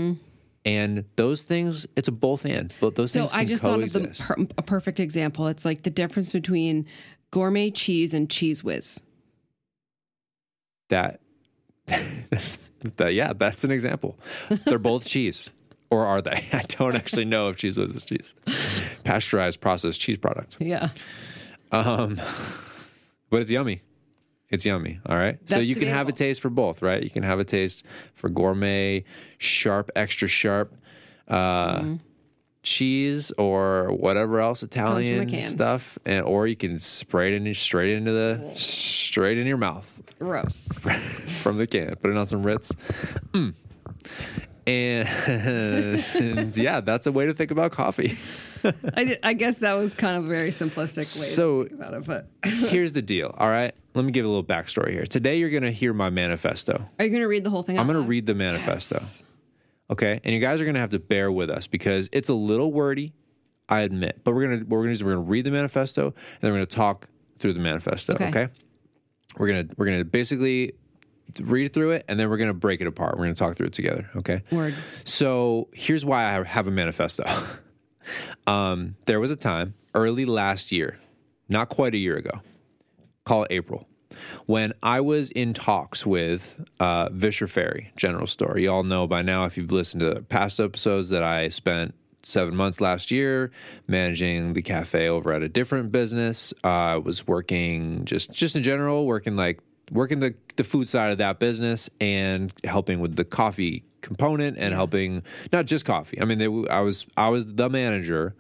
And 0.68 1.06
those 1.16 1.44
things, 1.44 1.86
it's 1.96 2.08
a 2.08 2.12
both 2.12 2.44
and. 2.46 2.74
But 2.80 2.96
those 2.96 3.12
So 3.12 3.20
things 3.20 3.32
can 3.32 3.40
I 3.40 3.46
just 3.46 3.62
thought 3.62 3.82
of 3.84 3.94
the 3.94 4.08
per- 4.26 4.48
a 4.58 4.64
perfect 4.64 5.00
example. 5.00 5.48
It's 5.48 5.64
like 5.66 5.84
the 5.84 5.92
difference 5.92 6.34
between 6.34 6.88
gourmet 7.32 7.70
cheese 7.70 8.14
and 8.16 8.28
Cheez 8.30 8.64
Whiz. 8.64 9.00
that, 10.90 11.20
that's, 12.30 12.58
that, 12.98 13.14
yeah, 13.14 13.34
that's 13.34 13.64
an 13.64 13.72
example. 13.72 14.18
They're 14.66 14.80
both 14.80 15.06
cheese. 15.06 15.50
Or 15.90 16.06
are 16.06 16.22
they? 16.22 16.48
I 16.54 16.64
don't 16.68 16.96
actually 16.96 17.26
know 17.26 17.50
if 17.50 17.58
Cheez 17.58 17.78
Whiz 17.78 18.04
cheese. 18.04 18.36
Pasteurized 19.04 19.62
processed 19.62 20.02
cheese 20.02 20.18
product. 20.18 20.58
Yeah. 20.60 20.90
Um, 21.72 22.16
but 23.30 23.42
it's 23.42 23.52
yummy. 23.52 23.82
It's 24.50 24.66
yummy. 24.66 25.00
All 25.06 25.18
right. 25.18 25.38
so 25.46 25.60
you 25.60 25.76
can 25.76 25.88
have 25.88 26.08
a 26.10 26.12
taste 26.12 26.42
for 26.42 26.50
both, 26.50 26.82
right? 26.82 27.02
You 27.04 27.10
can 27.10 27.24
have 27.24 27.40
a 27.40 27.44
taste 27.44 27.84
for 28.14 28.30
gourmet, 28.30 29.04
sharp, 29.38 29.92
extra 29.96 30.28
sharp 30.28 30.76
uh, 31.28 31.80
Mm-hmm. 31.80 31.96
Cheese 32.66 33.32
or 33.38 33.92
whatever 33.94 34.40
else 34.42 34.64
Italian 34.64 35.42
stuff, 35.42 35.98
and 36.06 36.26
or 36.26 36.48
you 36.48 36.56
can 36.56 36.80
spray 36.80 37.34
it 37.34 37.42
in 37.42 37.54
straight 37.54 37.94
into 37.96 38.12
the 38.12 38.52
straight 38.56 39.38
in 39.38 39.48
your 39.48 39.58
mouth 39.58 40.02
Gross. 40.20 40.68
from 41.42 41.58
the 41.58 41.68
can. 41.68 41.96
Put 41.96 42.12
it 42.12 42.18
on 42.18 42.26
some 42.26 42.44
Ritz. 42.44 42.74
Mm. 43.32 43.54
And 44.68 46.58
yeah, 46.58 46.82
that's 46.82 47.06
a 47.08 47.12
way 47.12 47.28
to 47.28 47.34
think 47.34 47.52
about 47.52 47.72
coffee. 47.72 48.18
I, 48.96 49.04
did, 49.04 49.20
I 49.22 49.34
guess 49.34 49.60
that 49.60 49.74
was 49.74 49.94
kind 49.94 50.18
of 50.18 50.24
a 50.26 50.28
very 50.28 50.50
simplistic 50.50 50.98
way 50.98 51.04
So- 51.04 51.64
to 51.64 51.70
think 51.70 51.82
about 51.82 51.94
it. 51.94 52.06
But 52.06 52.28
Here's 52.70 52.94
the 52.94 53.02
deal. 53.04 53.34
All 53.38 53.48
right. 53.50 53.74
Let 53.94 54.04
me 54.06 54.12
give 54.12 54.26
a 54.26 54.28
little 54.28 54.44
backstory 54.44 54.92
here. 54.92 55.06
Today, 55.06 55.38
you're 55.38 55.52
going 55.52 55.64
to 55.64 55.72
hear 55.72 55.94
my 55.94 56.10
manifesto. 56.10 56.82
are 57.00 57.06
you 57.06 57.12
going 57.12 57.22
to 57.22 57.28
read 57.28 57.44
the 57.44 57.50
whole 57.50 57.64
thing? 57.64 57.78
I'm 57.80 57.86
going 57.88 58.02
to 58.02 58.08
read 58.08 58.26
the 58.26 58.34
manifesto. 58.36 58.96
Yes. 58.96 59.24
Okay. 59.90 60.20
And 60.24 60.34
you 60.34 60.40
guys 60.40 60.62
are 60.62 60.66
going 60.66 60.76
to 60.76 60.82
have 60.82 60.90
to 60.92 61.00
bear 61.00 61.32
with 61.32 61.50
us 61.50 61.68
because 61.68 62.10
it's 62.12 62.30
a 62.30 62.34
little 62.34 62.72
wordy, 62.72 63.14
I 63.70 63.82
admit. 63.82 64.22
But 64.24 64.34
we're 64.34 64.48
going 64.48 64.60
to, 64.60 64.66
we're 64.66 64.84
going 64.84 64.94
to 64.94 65.00
do 65.00 65.06
we're 65.06 65.14
going 65.14 65.26
to 65.26 65.30
read 65.30 65.46
the 65.46 65.52
manifesto 65.52 66.08
and 66.08 66.16
then 66.42 66.52
we're 66.52 66.58
going 66.58 66.68
to 66.68 66.76
talk 66.76 67.08
through 67.40 67.54
the 67.54 67.60
manifesto. 67.60 68.14
Okay. 68.14 68.28
Okay. 68.28 68.48
We're 69.38 69.48
going 69.48 69.68
to, 69.68 69.76
we're 69.78 69.86
going 69.86 69.98
to 70.00 70.06
basically 70.06 70.74
read 71.42 71.74
through 71.74 71.92
it 71.92 72.06
and 72.08 72.20
then 72.20 72.30
we're 72.30 72.38
going 72.38 72.50
to 72.50 72.54
break 72.54 72.82
it 72.82 72.88
apart. 72.88 73.18
We're 73.18 73.26
going 73.26 73.36
to 73.36 73.40
talk 73.40 73.58
through 73.58 73.68
it 73.68 73.74
together. 73.74 74.10
Okay. 74.16 74.44
Word. 74.52 74.76
So 75.04 75.70
here's 75.74 76.06
why 76.06 76.24
I 76.24 76.44
have 76.44 76.68
a 76.68 76.72
manifesto. 76.72 77.26
um, 78.48 78.96
there 79.06 79.20
was 79.20 79.32
a 79.32 79.36
time 79.36 79.76
early 79.94 80.26
last 80.26 80.72
year, 80.72 81.00
not 81.50 81.70
quite 81.70 81.94
a 81.94 81.98
year 81.98 82.18
ago, 82.18 82.42
call 83.26 83.44
it 83.44 83.52
April, 83.52 83.88
when 84.46 84.74
I 84.84 85.02
was 85.02 85.32
in 85.32 85.54
talks 85.54 86.06
with 86.06 86.64
uh, 86.80 87.10
Vischer 87.12 87.48
Ferry 87.48 87.92
General 87.96 88.28
Store. 88.28 88.58
You 88.58 88.72
all 88.72 88.84
know 88.84 89.08
by 89.08 89.22
now, 89.22 89.46
if 89.46 89.58
you've 89.58 89.72
listened 89.72 90.02
to 90.02 90.22
past 90.24 90.60
episodes, 90.60 91.10
that 91.10 91.24
I 91.24 91.50
spent 91.50 91.94
seven 92.24 92.56
months 92.56 92.82
last 92.82 93.12
year 93.12 93.52
managing 93.88 94.54
the 94.54 94.62
cafe 94.62 95.08
over 95.08 95.32
at 95.32 95.44
a 95.44 95.50
different 95.50 95.92
business. 95.92 96.54
Uh, 96.64 96.68
I 96.68 96.98
was 96.98 97.28
working 97.28 98.06
just 98.06 98.32
just 98.32 98.56
in 98.56 98.64
general, 98.64 99.06
working 99.06 99.36
like 99.36 99.60
working 99.92 100.20
the 100.20 100.36
the 100.56 100.64
food 100.64 100.90
side 100.90 101.12
of 101.12 101.18
that 101.20 101.40
business 101.40 101.90
and 102.02 102.54
helping 102.64 103.00
with 103.00 103.16
the 103.16 103.26
coffee 103.26 103.84
component 104.02 104.58
and 104.58 104.74
helping 104.74 105.24
not 105.52 105.66
just 105.66 105.86
coffee. 105.86 106.22
I 106.22 106.26
mean, 106.26 106.38
they, 106.38 106.70
I 106.70 106.82
was 106.82 107.06
I 107.18 107.30
was 107.30 107.46
the 107.46 107.70
manager. 107.70 108.36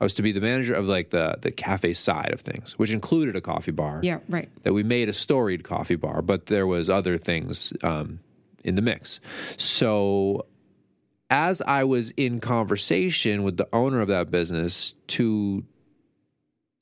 I 0.00 0.04
was 0.04 0.14
to 0.14 0.22
be 0.22 0.32
the 0.32 0.40
manager 0.40 0.74
of 0.74 0.86
like 0.86 1.10
the 1.10 1.36
the 1.40 1.50
cafe 1.50 1.92
side 1.92 2.32
of 2.32 2.40
things, 2.40 2.78
which 2.78 2.90
included 2.90 3.36
a 3.36 3.40
coffee 3.40 3.70
bar 3.72 4.00
Yeah, 4.02 4.20
right. 4.28 4.48
that 4.62 4.72
we 4.72 4.82
made 4.82 5.08
a 5.08 5.12
storied 5.12 5.62
coffee 5.62 5.96
bar, 5.96 6.22
but 6.22 6.46
there 6.46 6.66
was 6.66 6.88
other 6.88 7.18
things 7.18 7.72
um, 7.82 8.20
in 8.64 8.76
the 8.76 8.82
mix. 8.82 9.20
So 9.58 10.46
as 11.28 11.60
I 11.62 11.84
was 11.84 12.12
in 12.12 12.40
conversation 12.40 13.42
with 13.42 13.56
the 13.56 13.68
owner 13.72 14.00
of 14.00 14.08
that 14.08 14.30
business 14.30 14.94
to 15.08 15.64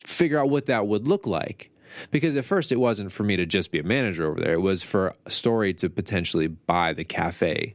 figure 0.04 0.38
out 0.38 0.48
what 0.48 0.66
that 0.66 0.86
would 0.86 1.06
look 1.08 1.26
like, 1.26 1.70
because 2.10 2.36
at 2.36 2.44
first 2.44 2.70
it 2.70 2.76
wasn't 2.76 3.10
for 3.10 3.24
me 3.24 3.36
to 3.36 3.46
just 3.46 3.72
be 3.72 3.80
a 3.80 3.82
manager 3.82 4.30
over 4.30 4.40
there; 4.40 4.54
it 4.54 4.60
was 4.60 4.82
for 4.82 5.14
Story 5.26 5.74
to 5.74 5.90
potentially 5.90 6.46
buy 6.46 6.92
the 6.92 7.04
cafe 7.04 7.74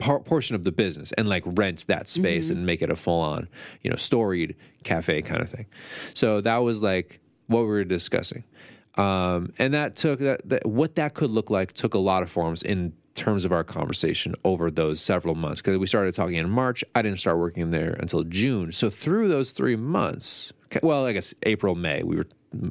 par- 0.00 0.20
portion 0.20 0.56
of 0.56 0.64
the 0.64 0.72
business 0.72 1.12
and 1.12 1.28
like 1.28 1.44
rent 1.46 1.86
that 1.86 2.08
space 2.08 2.50
and 2.50 2.66
make 2.66 2.82
it 2.82 2.90
a 2.90 2.96
full 2.96 3.20
on, 3.20 3.48
you 3.82 3.90
know, 3.90 3.96
storied 3.96 4.56
cafe 4.82 5.22
kind 5.22 5.40
of 5.40 5.48
thing. 5.48 5.66
So 6.14 6.40
that 6.40 6.58
was 6.58 6.82
like 6.82 7.20
what 7.46 7.60
we 7.60 7.66
were 7.66 7.84
discussing. 7.84 8.44
Um, 8.96 9.52
and 9.58 9.74
that 9.74 9.96
took 9.96 10.18
that, 10.20 10.48
that 10.48 10.66
what 10.66 10.96
that 10.96 11.14
could 11.14 11.30
look 11.30 11.50
like 11.50 11.72
took 11.72 11.94
a 11.94 11.98
lot 11.98 12.22
of 12.22 12.30
forms 12.30 12.62
in 12.62 12.92
terms 13.14 13.44
of 13.44 13.52
our 13.52 13.64
conversation 13.64 14.34
over 14.44 14.70
those 14.70 15.00
several 15.00 15.34
months 15.34 15.60
because 15.60 15.78
we 15.78 15.86
started 15.86 16.14
talking 16.14 16.36
in 16.36 16.50
March. 16.50 16.82
I 16.94 17.02
didn't 17.02 17.18
start 17.18 17.38
working 17.38 17.70
there 17.70 17.96
until 18.00 18.24
June. 18.24 18.72
So 18.72 18.90
through 18.90 19.28
those 19.28 19.52
three 19.52 19.76
months, 19.76 20.52
well, 20.82 21.06
I 21.06 21.12
guess 21.12 21.34
April, 21.44 21.74
May, 21.74 22.02
we 22.02 22.16
were, 22.16 22.26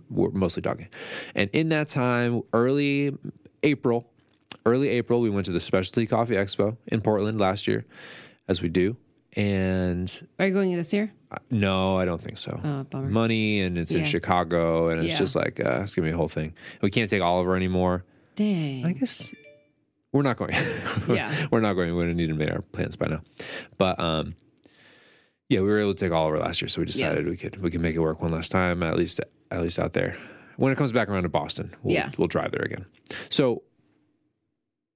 were 0.09 0.31
mostly 0.31 0.61
talking. 0.61 0.87
And 1.35 1.49
in 1.53 1.67
that 1.67 1.87
time, 1.89 2.41
early 2.53 3.15
April, 3.63 4.09
early 4.65 4.89
April, 4.89 5.21
we 5.21 5.29
went 5.29 5.45
to 5.47 5.51
the 5.51 5.59
Specialty 5.59 6.05
Coffee 6.07 6.35
Expo 6.35 6.77
in 6.87 7.01
Portland 7.01 7.39
last 7.39 7.67
year, 7.67 7.85
as 8.47 8.61
we 8.61 8.69
do. 8.69 8.97
And 9.35 10.09
Are 10.39 10.47
you 10.47 10.53
going 10.53 10.75
this 10.75 10.91
year? 10.91 11.11
uh, 11.31 11.37
no, 11.51 11.97
I 11.97 12.05
don't 12.05 12.19
think 12.19 12.37
so. 12.37 12.59
Oh, 12.63 12.83
bummer. 12.83 13.09
Money 13.09 13.61
and 13.61 13.77
it's 13.77 13.91
in 13.93 14.03
Chicago, 14.03 14.89
and 14.89 14.99
it's 15.01 15.13
Yeah. 15.13 15.17
just 15.19 15.35
like 15.35 15.59
uh, 15.63 15.81
it's 15.83 15.93
gonna 15.93 16.07
be 16.07 16.13
a 16.13 16.17
whole 16.17 16.27
thing. 16.27 16.53
We 16.81 16.89
can't 16.89 17.09
take 17.09 17.21
Oliver 17.21 17.55
anymore. 17.55 18.03
Dang. 18.35 18.85
I 18.85 18.93
guess 18.93 19.33
we're 20.11 20.23
not 20.23 20.37
going. 20.37 20.53
Yeah. 21.07 21.47
we're 21.51 21.61
not 21.61 21.73
going. 21.73 21.95
We're 21.95 22.03
gonna 22.03 22.15
need 22.15 22.27
to 22.27 22.33
make 22.33 22.49
our 22.51 22.61
plans 22.61 22.95
by 22.95 23.07
now. 23.07 23.21
But 23.77 23.99
um, 23.99 24.35
yeah, 25.47 25.59
we 25.61 25.67
were 25.67 25.79
able 25.79 25.93
to 25.93 25.99
take 26.05 26.11
Oliver 26.11 26.39
last 26.39 26.61
year, 26.61 26.69
so 26.69 26.81
we 26.81 26.85
decided 26.85 27.27
we 27.27 27.37
could 27.37 27.61
we 27.61 27.69
could 27.69 27.81
make 27.81 27.95
it 27.95 27.99
work 27.99 28.21
one 28.21 28.31
last 28.31 28.51
time, 28.51 28.81
at 28.81 28.97
least 28.97 29.21
at 29.51 29.61
least 29.61 29.77
out 29.79 29.93
there. 29.93 30.17
When 30.57 30.71
it 30.73 30.77
comes 30.77 30.91
back 30.91 31.07
around 31.07 31.23
to 31.23 31.29
Boston, 31.29 31.73
we'll, 31.83 31.93
Yeah. 31.93 32.11
we'll 32.17 32.27
drive 32.27 32.51
there 32.51 32.63
again. 32.65 32.85
So 33.29 33.61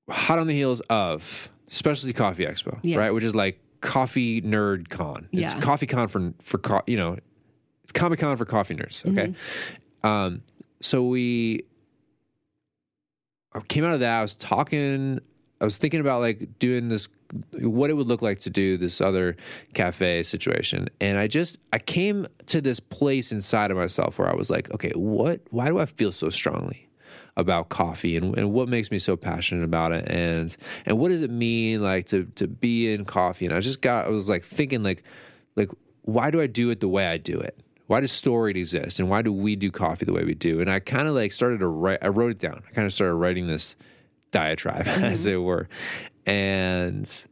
hot 0.09 0.39
on 0.39 0.47
the 0.47 0.53
heels 0.53 0.81
of 0.89 1.49
Specialty 1.67 2.13
Coffee 2.13 2.45
Expo, 2.45 2.77
Yes. 2.81 2.97
right? 2.97 3.11
Which 3.13 3.23
is 3.23 3.35
like 3.35 3.59
coffee 3.81 4.41
nerd 4.41 4.89
con. 4.89 5.27
It's 5.31 5.53
Yeah. 5.53 5.59
coffee 5.61 5.87
con 5.87 6.07
for 6.07 6.33
for 6.39 6.57
co- 6.57 6.83
you 6.87 6.97
know, 6.97 7.17
it's 7.83 7.91
Comic 7.91 8.19
Con 8.19 8.37
for 8.37 8.45
coffee 8.45 8.75
nerds. 8.75 9.05
Okay, 9.05 9.27
Mm-hmm. 9.33 10.07
um, 10.07 10.41
so 10.81 11.03
we 11.03 11.63
I 13.53 13.59
came 13.61 13.83
out 13.85 13.93
of 13.93 13.99
that. 13.99 14.19
I 14.19 14.21
was 14.21 14.35
talking. 14.35 15.19
I 15.61 15.63
was 15.63 15.77
thinking 15.77 15.99
about 16.01 16.19
like 16.19 16.59
doing 16.59 16.89
this, 16.89 17.07
what 17.61 17.89
it 17.89 17.93
would 17.93 18.07
look 18.07 18.21
like 18.21 18.39
to 18.39 18.49
do 18.49 18.75
this 18.77 18.99
other 18.99 19.37
cafe 19.73 20.23
situation, 20.23 20.89
and 20.99 21.17
I 21.17 21.27
just 21.27 21.57
I 21.71 21.79
came 21.79 22.27
to 22.47 22.59
this 22.61 22.79
place 22.79 23.31
inside 23.31 23.71
of 23.71 23.77
myself 23.77 24.17
where 24.19 24.29
I 24.29 24.35
was 24.35 24.49
like, 24.49 24.69
okay, 24.71 24.91
what? 24.95 25.41
Why 25.51 25.67
do 25.67 25.77
I 25.79 25.85
feel 25.85 26.11
so 26.11 26.29
strongly 26.29 26.89
about 27.35 27.69
coffee, 27.69 28.15
and, 28.15 28.37
and 28.37 28.53
what 28.53 28.69
makes 28.69 28.91
me 28.91 28.99
so 28.99 29.15
passionate 29.15 29.63
about 29.63 29.91
it, 29.91 30.07
and 30.07 30.55
and 30.85 30.99
what 30.99 31.09
does 31.09 31.21
it 31.21 31.31
mean 31.31 31.81
like 31.81 32.07
to 32.07 32.25
to 32.35 32.47
be 32.47 32.91
in 32.91 33.05
coffee? 33.05 33.45
And 33.45 33.55
I 33.55 33.59
just 33.59 33.81
got 33.81 34.05
I 34.05 34.09
was 34.09 34.29
like 34.29 34.43
thinking 34.43 34.83
like 34.83 35.03
like 35.55 35.69
why 36.03 36.31
do 36.31 36.41
I 36.41 36.47
do 36.47 36.69
it 36.69 36.79
the 36.79 36.87
way 36.87 37.07
I 37.07 37.17
do 37.17 37.39
it? 37.39 37.59
Why 37.87 37.99
does 37.99 38.11
Storied 38.11 38.57
exist, 38.57 38.99
and 38.99 39.09
why 39.09 39.21
do 39.21 39.33
we 39.33 39.55
do 39.55 39.71
coffee 39.71 40.05
the 40.05 40.13
way 40.13 40.23
we 40.23 40.35
do? 40.35 40.61
And 40.61 40.69
I 40.69 40.79
kind 40.79 41.07
of 41.07 41.15
like 41.15 41.31
started 41.31 41.59
to 41.59 41.67
write. 41.67 41.99
I 42.01 42.07
wrote 42.07 42.31
it 42.31 42.39
down. 42.39 42.61
I 42.67 42.71
kind 42.71 42.85
of 42.85 42.93
started 42.93 43.15
writing 43.15 43.47
this 43.47 43.75
diatribe, 44.31 44.87
as 44.87 45.25
mm-hmm. 45.25 45.33
it 45.33 45.37
were, 45.37 45.67
and 46.25 47.25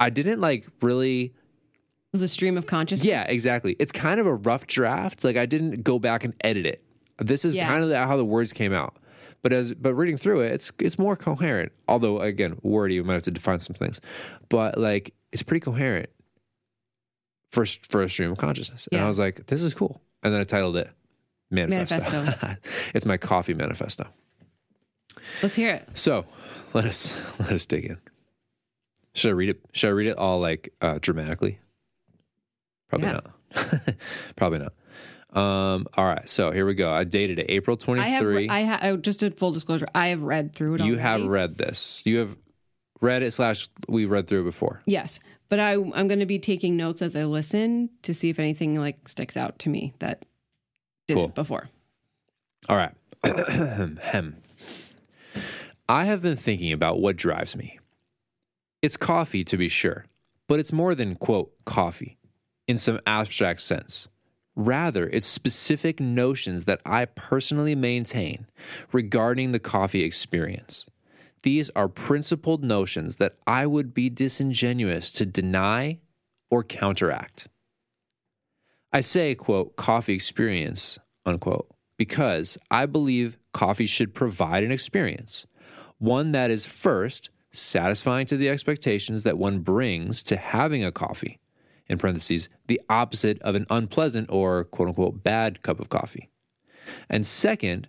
I 0.00 0.10
didn't 0.10 0.40
like 0.40 0.66
really. 0.82 1.34
It 2.12 2.18
was 2.18 2.22
a 2.22 2.28
stream 2.28 2.56
of 2.56 2.66
consciousness. 2.66 3.06
Yeah, 3.06 3.24
exactly. 3.24 3.76
It's 3.78 3.92
kind 3.92 4.20
of 4.20 4.26
a 4.26 4.34
rough 4.34 4.66
draft. 4.66 5.24
Like 5.24 5.36
I 5.36 5.44
didn't 5.44 5.82
go 5.82 5.98
back 5.98 6.24
and 6.24 6.34
edit 6.40 6.64
it. 6.64 6.85
This 7.18 7.44
is 7.44 7.54
Yeah. 7.54 7.66
kind 7.68 7.84
of 7.84 7.90
how 7.90 8.16
the 8.16 8.24
words 8.24 8.52
came 8.52 8.72
out. 8.72 8.96
But 9.42 9.52
as 9.52 9.74
but 9.74 9.94
reading 9.94 10.16
through 10.16 10.40
it, 10.40 10.52
it's 10.52 10.72
it's 10.78 10.98
more 10.98 11.16
coherent. 11.16 11.72
Although 11.88 12.20
again, 12.20 12.58
wordy, 12.62 13.00
we 13.00 13.06
might 13.06 13.14
have 13.14 13.22
to 13.24 13.30
define 13.30 13.58
some 13.58 13.74
things. 13.74 14.00
But 14.48 14.76
like 14.78 15.14
it's 15.32 15.42
pretty 15.42 15.60
coherent 15.60 16.08
for 17.52 17.64
for 17.88 18.02
a 18.02 18.08
stream 18.08 18.32
of 18.32 18.38
consciousness. 18.38 18.88
And 18.90 19.00
I 19.00 19.06
was 19.06 19.18
like, 19.18 19.46
this 19.46 19.62
is 19.62 19.72
cool. 19.74 20.00
And 20.22 20.32
then 20.34 20.40
I 20.40 20.44
titled 20.44 20.76
it 20.76 20.90
Manifesto. 21.50 22.10
Manifesto. 22.24 22.56
it's 22.94 23.06
my 23.06 23.16
coffee 23.16 23.54
manifesto. 23.54 24.06
Let's 25.42 25.54
hear 25.54 25.70
it. 25.70 25.88
So 25.94 26.26
let 26.74 26.84
us 26.84 27.12
let 27.40 27.52
us 27.52 27.66
dig 27.66 27.84
in. 27.84 27.98
Should 29.14 29.28
I 29.30 29.32
read 29.32 29.48
it? 29.50 29.60
Should 29.72 29.88
I 29.88 29.92
read 29.92 30.08
it 30.08 30.16
all 30.18 30.40
like 30.40 30.72
uh, 30.82 30.98
dramatically? 31.00 31.58
Probably 32.88 33.06
Yeah. 33.08 33.20
not. 33.54 33.94
Probably 34.36 34.58
not. 34.58 34.72
Um, 35.36 35.86
all 35.94 36.06
right, 36.06 36.26
so 36.28 36.50
here 36.50 36.64
we 36.64 36.74
go. 36.74 36.90
I 36.90 37.04
dated 37.04 37.38
it 37.38 37.46
April 37.50 37.76
twenty 37.76 38.00
I 38.00 38.06
have. 38.06 38.26
I 38.26 38.60
have. 38.60 39.02
Just 39.02 39.22
a 39.22 39.30
full 39.30 39.52
disclosure. 39.52 39.86
I 39.94 40.08
have 40.08 40.22
read 40.22 40.54
through 40.54 40.76
it. 40.76 40.80
All. 40.80 40.86
You 40.86 40.96
have 40.96 41.22
read 41.24 41.58
this. 41.58 42.02
You 42.06 42.18
have 42.18 42.36
read 43.02 43.22
it 43.22 43.32
slash 43.32 43.68
we 43.86 44.06
read 44.06 44.28
through 44.28 44.40
it 44.42 44.44
before. 44.44 44.80
Yes, 44.86 45.20
but 45.50 45.60
I 45.60 45.74
I'm 45.74 46.08
going 46.08 46.20
to 46.20 46.26
be 46.26 46.38
taking 46.38 46.76
notes 46.76 47.02
as 47.02 47.14
I 47.14 47.24
listen 47.24 47.90
to 48.02 48.14
see 48.14 48.30
if 48.30 48.38
anything 48.38 48.76
like 48.76 49.08
sticks 49.08 49.36
out 49.36 49.58
to 49.60 49.68
me 49.68 49.92
that 49.98 50.24
didn't 51.06 51.20
Cool. 51.20 51.28
before. 51.28 51.68
All 52.68 52.76
right. 52.76 52.94
Hem. 53.24 54.36
I 55.88 56.04
have 56.04 56.22
been 56.22 56.36
thinking 56.36 56.72
about 56.72 56.98
what 57.00 57.16
drives 57.16 57.56
me. 57.56 57.78
It's 58.82 58.96
coffee, 58.96 59.44
to 59.44 59.56
be 59.56 59.68
sure, 59.68 60.06
but 60.48 60.58
it's 60.58 60.72
more 60.72 60.94
than, 60.94 61.14
quote, 61.14 61.52
coffee 61.64 62.18
in 62.66 62.76
some 62.76 63.00
abstract 63.06 63.60
sense. 63.60 64.08
Rather, 64.56 65.06
it's 65.08 65.26
specific 65.26 66.00
notions 66.00 66.64
that 66.64 66.80
I 66.86 67.04
personally 67.04 67.74
maintain 67.74 68.46
regarding 68.90 69.52
the 69.52 69.60
coffee 69.60 70.02
experience. 70.02 70.86
These 71.42 71.70
are 71.76 71.88
principled 71.88 72.64
notions 72.64 73.16
that 73.16 73.36
I 73.46 73.66
would 73.66 73.92
be 73.92 74.08
disingenuous 74.08 75.12
to 75.12 75.26
deny 75.26 76.00
or 76.50 76.64
counteract. 76.64 77.48
I 78.92 79.00
say, 79.00 79.34
quote, 79.34 79.76
coffee 79.76 80.14
experience, 80.14 80.98
unquote, 81.26 81.68
because 81.98 82.56
I 82.70 82.86
believe 82.86 83.38
coffee 83.52 83.86
should 83.86 84.14
provide 84.14 84.64
an 84.64 84.72
experience, 84.72 85.46
one 85.98 86.32
that 86.32 86.50
is 86.50 86.64
first 86.64 87.28
satisfying 87.52 88.26
to 88.26 88.36
the 88.36 88.48
expectations 88.48 89.22
that 89.24 89.38
one 89.38 89.60
brings 89.60 90.22
to 90.24 90.36
having 90.36 90.82
a 90.82 90.92
coffee, 90.92 91.38
in 91.88 91.98
parentheses, 91.98 92.48
the 92.66 92.80
opposite 92.88 93.40
of 93.42 93.54
an 93.54 93.66
unpleasant 93.70 94.30
or 94.30 94.64
quote 94.64 94.88
unquote 94.88 95.22
bad 95.22 95.62
cup 95.62 95.80
of 95.80 95.88
coffee. 95.88 96.30
And 97.08 97.26
second, 97.26 97.88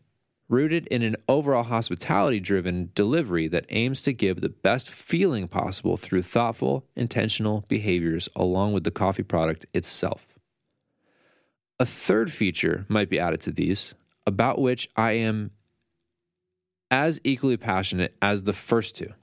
rooted 0.50 0.88
in 0.88 1.01
an 1.01 1.16
overall 1.27 1.63
hospitality 1.63 2.39
driven 2.39 2.89
delivery 2.96 3.48
that 3.50 3.66
aims 3.70 4.01
to 4.04 4.13
give 4.13 4.39
the 4.39 4.50
best 4.50 4.89
feeling 4.89 5.48
possible 5.48 5.98
through 5.98 6.22
thoughtful, 6.22 6.86
intentional 6.96 7.66
behaviors 7.68 8.30
along 8.36 8.74
with 8.74 8.84
the 8.84 8.92
coffee 8.92 9.24
product 9.24 9.66
itself. 9.74 10.38
A 11.80 11.86
third 11.86 12.32
feature 12.32 12.86
might 12.88 13.10
be 13.10 13.20
added 13.20 13.42
to 13.42 13.51
these, 13.51 13.94
about 14.25 14.60
which 14.60 14.89
I 14.96 15.12
am 15.13 15.51
as 16.89 17.20
equally 17.24 17.58
passionate 17.58 18.16
as 18.22 18.44
the 18.44 18.54
first 18.54 18.96
two. 18.96 19.13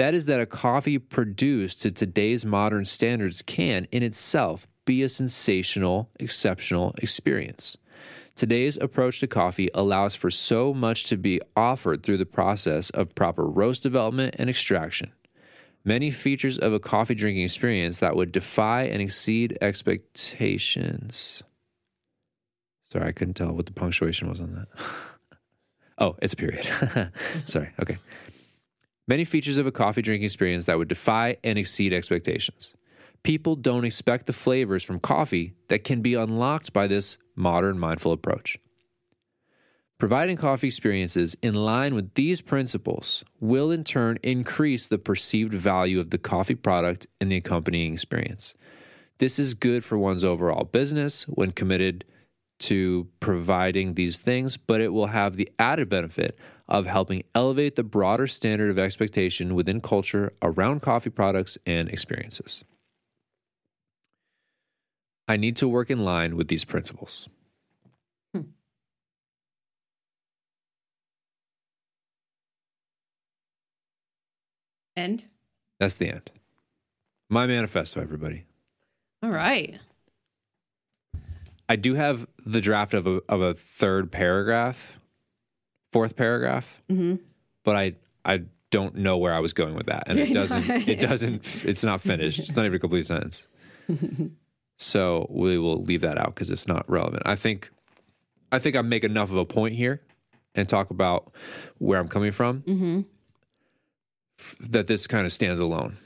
That 0.00 0.14
is, 0.14 0.24
that 0.24 0.40
a 0.40 0.46
coffee 0.46 0.96
produced 0.96 1.82
to 1.82 1.90
today's 1.90 2.46
modern 2.46 2.86
standards 2.86 3.42
can, 3.42 3.86
in 3.92 4.02
itself, 4.02 4.66
be 4.86 5.02
a 5.02 5.10
sensational, 5.10 6.08
exceptional 6.18 6.94
experience. 7.02 7.76
Today's 8.34 8.78
approach 8.78 9.20
to 9.20 9.26
coffee 9.26 9.68
allows 9.74 10.14
for 10.14 10.30
so 10.30 10.72
much 10.72 11.04
to 11.04 11.18
be 11.18 11.42
offered 11.54 12.02
through 12.02 12.16
the 12.16 12.24
process 12.24 12.88
of 12.88 13.14
proper 13.14 13.44
roast 13.44 13.82
development 13.82 14.36
and 14.38 14.48
extraction. 14.48 15.12
Many 15.84 16.10
features 16.10 16.56
of 16.56 16.72
a 16.72 16.80
coffee 16.80 17.14
drinking 17.14 17.44
experience 17.44 17.98
that 17.98 18.16
would 18.16 18.32
defy 18.32 18.84
and 18.84 19.02
exceed 19.02 19.58
expectations. 19.60 21.42
Sorry, 22.90 23.06
I 23.06 23.12
couldn't 23.12 23.34
tell 23.34 23.52
what 23.52 23.66
the 23.66 23.72
punctuation 23.72 24.30
was 24.30 24.40
on 24.40 24.54
that. 24.54 25.38
oh, 25.98 26.16
it's 26.22 26.32
a 26.32 26.36
period. 26.36 26.66
Sorry. 27.44 27.68
Okay. 27.82 27.98
Many 29.10 29.24
features 29.24 29.58
of 29.58 29.66
a 29.66 29.72
coffee 29.72 30.02
drinking 30.02 30.26
experience 30.26 30.66
that 30.66 30.78
would 30.78 30.86
defy 30.86 31.36
and 31.42 31.58
exceed 31.58 31.92
expectations. 31.92 32.76
People 33.24 33.56
don't 33.56 33.84
expect 33.84 34.26
the 34.26 34.32
flavors 34.32 34.84
from 34.84 35.00
coffee 35.00 35.52
that 35.66 35.82
can 35.82 36.00
be 36.00 36.14
unlocked 36.14 36.72
by 36.72 36.86
this 36.86 37.18
modern 37.34 37.76
mindful 37.76 38.12
approach. 38.12 38.56
Providing 39.98 40.36
coffee 40.36 40.68
experiences 40.68 41.36
in 41.42 41.56
line 41.56 41.96
with 41.96 42.14
these 42.14 42.40
principles 42.40 43.24
will 43.40 43.72
in 43.72 43.82
turn 43.82 44.16
increase 44.22 44.86
the 44.86 44.96
perceived 44.96 45.54
value 45.54 45.98
of 45.98 46.10
the 46.10 46.18
coffee 46.18 46.54
product 46.54 47.08
and 47.20 47.32
the 47.32 47.36
accompanying 47.38 47.92
experience. 47.92 48.54
This 49.18 49.40
is 49.40 49.54
good 49.54 49.82
for 49.82 49.98
one's 49.98 50.22
overall 50.22 50.62
business 50.62 51.24
when 51.24 51.50
committed 51.50 52.04
to 52.60 53.08
providing 53.18 53.94
these 53.94 54.18
things, 54.18 54.56
but 54.56 54.80
it 54.80 54.92
will 54.92 55.06
have 55.06 55.34
the 55.34 55.50
added 55.58 55.88
benefit 55.88 56.38
of 56.70 56.86
helping 56.86 57.24
elevate 57.34 57.76
the 57.76 57.82
broader 57.82 58.26
standard 58.26 58.70
of 58.70 58.78
expectation 58.78 59.54
within 59.54 59.80
culture 59.80 60.32
around 60.42 60.80
coffee 60.82 61.10
products 61.10 61.58
and 61.66 61.88
experiences. 61.88 62.64
I 65.28 65.36
need 65.36 65.56
to 65.56 65.68
work 65.68 65.90
in 65.90 66.04
line 66.04 66.36
with 66.36 66.48
these 66.48 66.64
principles. 66.64 67.28
Hmm. 68.34 68.42
And 74.96 75.24
That's 75.78 75.94
the 75.94 76.08
end. 76.08 76.30
My 77.28 77.46
manifesto, 77.46 78.00
everybody. 78.00 78.44
all 79.22 79.30
right. 79.30 79.78
I 81.68 81.76
do 81.76 81.94
have 81.94 82.26
the 82.44 82.60
draft 82.60 82.94
of 82.94 83.06
a 83.06 83.20
of 83.28 83.40
a 83.40 83.54
third 83.54 84.10
paragraph, 84.10 84.98
fourth 85.92 86.16
paragraph, 86.16 86.82
hmm 86.88 87.16
but 87.64 87.76
I 87.76 87.94
I 88.24 88.42
don't 88.70 88.94
know 88.96 89.18
where 89.18 89.34
I 89.34 89.40
was 89.40 89.52
going 89.52 89.74
with 89.74 89.86
that, 89.86 90.04
and 90.06 90.18
it 90.18 90.32
doesn't 90.40 90.68
it 90.88 91.00
doesn't 91.00 91.64
it's 91.64 91.82
not 91.84 92.00
finished. 92.00 92.38
It's 92.40 92.56
not 92.56 92.64
even 92.66 92.76
a 92.76 92.78
complete 92.80 93.06
sentence. 93.06 93.48
So 94.82 95.26
we 95.28 95.58
will 95.58 95.82
leave 95.82 96.00
that 96.00 96.16
out 96.16 96.34
because 96.34 96.48
it's 96.48 96.66
not 96.66 96.88
relevant. 96.88 97.24
I 97.26 97.36
think 97.36 97.70
I 98.50 98.58
think 98.58 98.76
I 98.76 98.80
make 98.82 99.04
enough 99.04 99.30
of 99.30 99.36
a 99.36 99.44
point 99.44 99.74
here 99.74 100.00
and 100.54 100.66
talk 100.66 100.88
about 100.90 101.34
where 101.78 102.00
I'm 102.00 102.08
coming 102.08 102.32
from 102.32 102.60
hmm 102.60 103.00
f- 104.38 104.56
that 104.70 104.86
this 104.86 105.06
kind 105.06 105.26
of 105.26 105.32
stands 105.32 105.60
alone. 105.60 105.98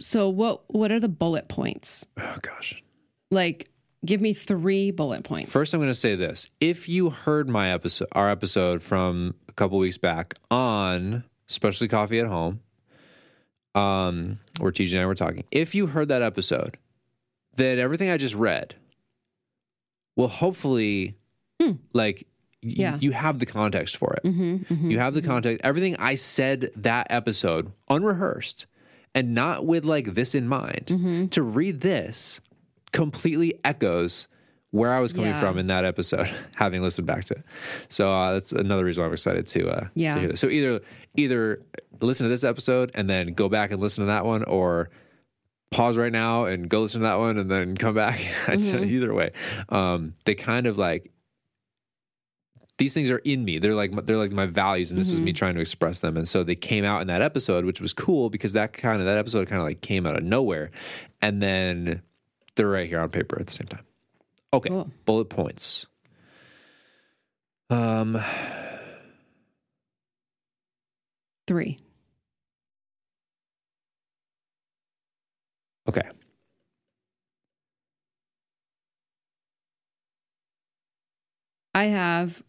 So 0.00 0.28
what 0.28 0.62
what 0.74 0.90
are 0.90 0.98
the 0.98 1.08
bullet 1.08 1.48
points? 1.48 2.08
Oh 2.18 2.38
gosh. 2.42 2.82
Like, 3.30 3.70
give 4.06 4.20
me 4.20 4.32
three 4.32 4.90
bullet 4.90 5.24
points. 5.24 5.50
First, 5.52 5.74
I'm 5.74 5.80
going 5.80 5.90
to 5.90 5.94
say 5.94 6.14
this: 6.16 6.48
if 6.60 6.88
you 6.88 7.10
heard 7.10 7.48
my 7.48 7.70
episode, 7.72 8.08
our 8.12 8.30
episode 8.30 8.82
from 8.82 9.34
a 9.48 9.52
couple 9.52 9.78
weeks 9.78 9.98
back 9.98 10.34
on 10.50 11.24
specialty 11.46 11.88
coffee 11.88 12.18
at 12.20 12.26
home, 12.26 12.60
um, 13.74 14.38
where 14.60 14.72
TJ 14.72 14.92
and 14.94 15.02
I 15.02 15.06
were 15.06 15.14
talking, 15.14 15.44
if 15.50 15.74
you 15.74 15.86
heard 15.86 16.08
that 16.08 16.22
episode, 16.22 16.78
then 17.56 17.78
everything 17.78 18.10
I 18.10 18.16
just 18.16 18.34
read 18.34 18.74
will 20.16 20.28
hopefully, 20.28 21.14
like, 21.92 22.26
y- 22.62 22.72
Yeah. 22.76 22.98
you 23.00 23.10
have 23.12 23.38
the 23.38 23.46
context 23.46 23.96
for 23.96 24.14
it. 24.14 24.28
hmm 24.28 24.56
hmm 24.56 24.90
You 24.90 24.98
have 24.98 25.14
the 25.14 25.22
context. 25.22 25.60
Everything 25.64 25.96
I 25.98 26.14
said 26.14 26.70
that 26.76 27.06
episode, 27.10 27.70
unrehearsed, 27.90 28.66
and 29.14 29.34
not 29.34 29.66
with 29.66 29.84
like 29.84 30.14
this 30.14 30.34
in 30.34 30.48
mind. 30.48 30.86
Mm-hmm. 30.86 31.26
To 31.28 31.42
read 31.42 31.80
this 31.82 32.40
completely 32.96 33.58
echoes 33.64 34.28
where 34.70 34.92
I 34.92 35.00
was 35.00 35.12
coming 35.12 35.30
Yeah. 35.30 35.40
from 35.40 35.58
in 35.58 35.68
that 35.68 35.84
episode, 35.84 36.28
having 36.56 36.82
listened 36.82 37.06
back 37.06 37.24
to 37.26 37.34
it. 37.34 37.44
So 37.88 38.12
uh, 38.12 38.32
that's 38.34 38.52
another 38.52 38.84
reason 38.84 39.02
why 39.02 39.06
I'm 39.06 39.12
excited 39.12 39.46
to 39.48 39.68
uh, 39.68 39.88
Yeah. 39.94 40.14
to 40.14 40.20
hear 40.20 40.28
this. 40.28 40.40
So 40.40 40.48
either 40.48 40.80
either 41.16 41.62
listen 42.00 42.24
to 42.24 42.28
this 42.28 42.44
episode 42.44 42.90
and 42.94 43.08
then 43.08 43.32
go 43.34 43.48
back 43.48 43.70
and 43.70 43.80
listen 43.80 44.02
to 44.04 44.06
that 44.08 44.24
one, 44.24 44.42
or 44.44 44.90
pause 45.70 45.96
right 45.96 46.12
now 46.12 46.44
and 46.44 46.68
go 46.68 46.80
listen 46.82 47.00
to 47.00 47.06
that 47.06 47.18
one 47.18 47.38
and 47.38 47.50
then 47.50 47.76
come 47.76 47.94
back. 47.94 48.18
Mm-hmm. 48.46 48.84
either 48.84 49.12
way, 49.14 49.30
um, 49.68 50.14
they 50.24 50.34
kind 50.34 50.66
of 50.66 50.78
like 50.78 51.10
these 52.78 52.92
things 52.92 53.10
are 53.10 53.18
in 53.18 53.44
me. 53.44 53.58
They're 53.58 53.74
like 53.74 53.92
they're 54.04 54.18
like 54.18 54.32
my 54.32 54.46
values, 54.46 54.90
and 54.90 55.00
this 55.00 55.08
was 55.10 55.20
me 55.20 55.30
Mm-hmm. 55.30 55.36
trying 55.36 55.54
to 55.54 55.60
express 55.60 56.00
them. 56.00 56.16
And 56.16 56.28
so 56.28 56.44
they 56.44 56.54
came 56.56 56.84
out 56.84 57.00
in 57.00 57.06
that 57.08 57.22
episode, 57.22 57.64
which 57.64 57.80
was 57.80 57.92
cool 57.94 58.28
because 58.30 58.52
that 58.52 58.72
kind 58.74 59.00
of 59.00 59.06
that 59.06 59.16
episode 59.16 59.48
kind 59.48 59.60
of 59.60 59.66
like 59.66 59.80
came 59.80 60.06
out 60.06 60.16
of 60.16 60.22
nowhere, 60.24 60.70
and 61.22 61.40
then 61.40 62.02
they're 62.56 62.68
right 62.68 62.88
here 62.88 63.00
on 63.00 63.10
paper 63.10 63.38
at 63.38 63.46
the 63.46 63.52
same 63.52 63.66
time. 63.68 63.84
Okay, 64.52 64.68
Cool. 64.70 64.90
bullet 65.04 65.26
points. 65.28 65.86
Um, 67.70 68.18
Three. 71.46 71.78
okay. 75.88 76.02
I 81.74 81.84
have 81.84 82.42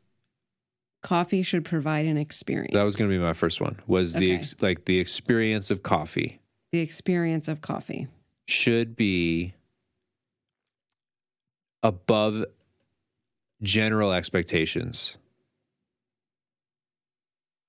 Coffee 1.04 1.43
should 1.43 1.63
provide 1.63 2.06
an 2.06 2.17
experience. 2.17 2.74
That 2.74 2.84
was 2.84 2.96
going 2.96 3.10
to 3.10 3.15
be 3.15 3.22
my 3.22 3.34
first 3.34 3.62
one. 3.62 3.80
Was 3.88 4.13
the 4.13 4.34
ex- 4.34 4.56
like 4.62 4.86
the 4.86 5.00
experience 5.00 5.70
of 5.72 5.84
coffee 5.84 6.41
the 6.74 6.80
experience 6.80 7.48
of 7.48 7.62
coffee. 7.62 8.08
should 8.48 8.96
be 8.98 9.54
above 11.83 12.45
general 13.61 14.13
expectations 14.13 15.17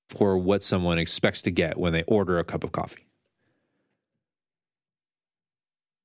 for 0.09 0.39
what 0.39 0.63
someone 0.63 0.99
expects 0.99 1.43
to 1.43 1.51
get 1.51 1.79
when 1.79 1.93
they 1.93 2.03
order 2.05 2.39
a 2.39 2.45
cup 2.45 2.65
of 2.65 2.73
coffee. 2.73 3.07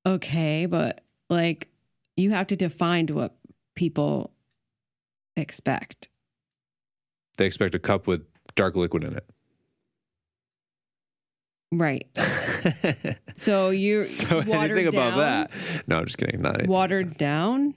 Okay, 0.06 0.66
but 0.66 1.02
like 1.30 1.70
you 2.18 2.32
have 2.32 2.48
to 2.48 2.56
define 2.56 3.08
what 3.08 3.36
people 3.76 4.32
expect. 5.38 6.10
They 7.38 7.46
expect 7.46 7.74
a 7.76 7.80
cup 7.80 8.06
with 8.06 8.26
dark 8.56 8.76
liquid 8.76 9.04
in 9.04 9.16
it. 9.16 9.26
Right. 11.72 12.08
So 13.36 13.72
you're 13.72 14.04
so 14.04 14.38
watered 14.38 14.78
anything 14.78 14.88
above 14.88 15.16
down? 15.16 15.20
that? 15.20 15.84
No, 15.88 15.98
I'm 15.98 16.06
just 16.06 16.18
kidding. 16.18 16.42
Not 16.42 16.54
anything. 16.54 16.70
Watered 16.72 17.18
down? 17.18 17.74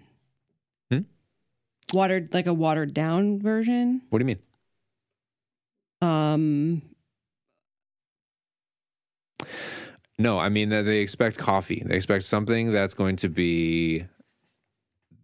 Watered 1.92 2.34
like 2.34 2.46
a 2.46 2.54
watered 2.54 2.92
down 2.94 3.40
version? 3.40 4.02
What 4.10 4.18
do 4.18 4.22
you 4.22 4.26
mean? 4.26 4.38
Um 6.02 6.82
No, 10.18 10.38
I 10.38 10.48
mean 10.48 10.70
that 10.70 10.82
they 10.82 10.98
expect 11.00 11.38
coffee. 11.38 11.82
They 11.84 11.96
expect 11.96 12.24
something 12.24 12.72
that's 12.72 12.94
going 12.94 13.16
to 13.16 13.28
be. 13.28 14.04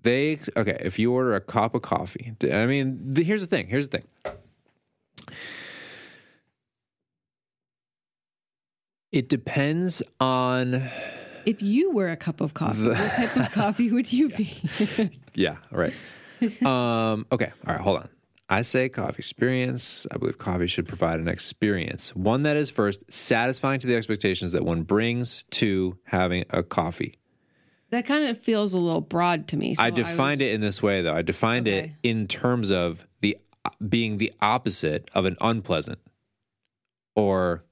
They 0.03 0.38
okay. 0.57 0.79
If 0.81 0.98
you 0.98 1.12
order 1.12 1.35
a 1.35 1.40
cup 1.40 1.75
of 1.75 1.83
coffee, 1.83 2.35
I 2.51 2.66
mean, 2.66 2.98
the, 3.14 3.22
here's 3.25 3.40
the 3.40 3.46
thing. 3.46 3.68
Here's 3.68 3.88
the 3.88 3.98
thing. 3.98 4.35
It 9.12 9.29
depends 9.29 10.03
on. 10.20 10.83
if 11.44 11.61
you 11.62 11.90
were 11.90 12.09
a 12.11 12.16
cup 12.16 12.40
of 12.40 12.55
coffee, 12.55 12.83
The- 12.83 12.94
what 12.94 13.11
type 13.12 13.37
of 13.37 13.53
coffee 13.53 13.90
would 13.90 14.12
you 14.12 14.29
be? 14.31 14.57
Yeah. 15.35 15.57
Right. 15.70 15.94
um. 16.66 17.26
Okay. 17.33 17.52
All 17.66 17.74
right. 17.74 17.81
Hold 17.81 17.98
on. 18.00 18.09
I 18.48 18.62
say 18.62 18.88
coffee 18.90 19.18
experience. 19.18 20.07
I 20.11 20.18
believe 20.18 20.37
coffee 20.37 20.66
should 20.66 20.87
provide 20.87 21.20
an 21.20 21.28
experience, 21.28 22.14
one 22.14 22.42
that 22.42 22.57
is 22.57 22.70
first 22.70 23.02
satisfying 23.11 23.81
to 23.81 23.87
the 23.87 23.96
expectations 23.96 24.52
that 24.52 24.64
one 24.64 24.83
brings 24.83 25.44
to 25.52 25.96
having 26.05 26.44
a 26.50 26.62
coffee. 26.62 27.18
that 27.90 28.05
kind 28.05 28.26
of 28.26 28.37
feels 28.38 28.74
a 28.74 28.78
little 28.78 29.00
broad 29.00 29.48
to 29.48 29.57
me. 29.57 29.74
So 29.74 29.83
I 29.83 29.90
defined 29.90 30.42
it 30.42 30.52
in 30.52 30.61
this 30.61 30.83
way, 30.83 31.00
though. 31.02 31.14
I 31.14 31.22
defined 31.22 31.66
it 31.68 31.90
in 32.02 32.26
terms 32.28 32.70
of 32.70 33.07
the 33.20 33.38
being 33.88 34.18
the 34.18 34.33
opposite 34.42 35.09
of 35.14 35.24
an 35.24 35.37
unpleasant 35.40 35.98
or 37.14 37.64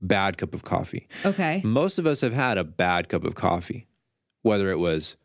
bad 0.00 0.38
cup 0.38 0.54
of 0.54 0.64
coffee. 0.64 1.06
Okay. 1.24 1.60
Most 1.64 1.98
of 1.98 2.06
us 2.06 2.20
have 2.22 2.32
had 2.32 2.58
a 2.58 2.64
bad 2.64 3.08
cup 3.08 3.24
of 3.24 3.34
coffee, 3.34 3.86
whether 4.42 4.70
it 4.70 4.78
was, 4.78 5.16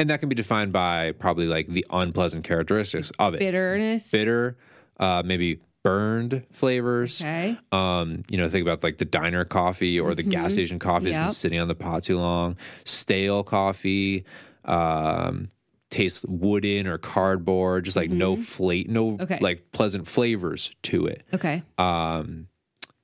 and 0.00 0.10
that 0.10 0.20
can 0.20 0.28
be 0.28 0.34
defined 0.34 0.72
by 0.72 1.12
probably 1.12 1.46
like 1.46 1.66
the 1.66 1.84
unpleasant 1.90 2.44
characteristics 2.44 3.12
of 3.18 3.34
it 3.34 3.40
Bitterness. 3.40 4.10
bitter, 4.10 4.56
uh, 4.98 5.22
maybe 5.24 5.60
burned 5.82 6.44
flavors. 6.52 7.20
Okay. 7.22 7.56
Um, 7.72 8.22
you 8.30 8.36
know, 8.38 8.48
think 8.48 8.62
about 8.62 8.82
like 8.82 8.98
the 8.98 9.04
diner 9.04 9.44
coffee 9.44 9.98
or 10.00 10.14
the 10.14 10.22
gas 10.22 10.52
station 10.54 10.78
coffee 10.78 11.06
that's 11.12 11.16
been 11.18 11.30
sitting 11.30 11.60
on 11.60 11.68
the 11.68 11.74
pot 11.74 12.02
too 12.04 12.18
long. 12.18 12.56
Stale 12.84 13.42
coffee, 13.44 14.24
um, 14.64 15.48
tastes 15.90 16.24
wooden 16.28 16.86
or 16.86 16.98
cardboard, 16.98 17.84
just 17.84 17.96
like 17.96 18.10
no 18.10 18.36
fla- 18.36 18.84
no 18.86 19.18
Okay. 19.20 19.38
like 19.40 19.72
pleasant 19.72 20.06
flavors 20.06 20.70
to 20.84 21.06
it. 21.06 21.22
Okay. 21.34 21.62
Um, 21.78 22.46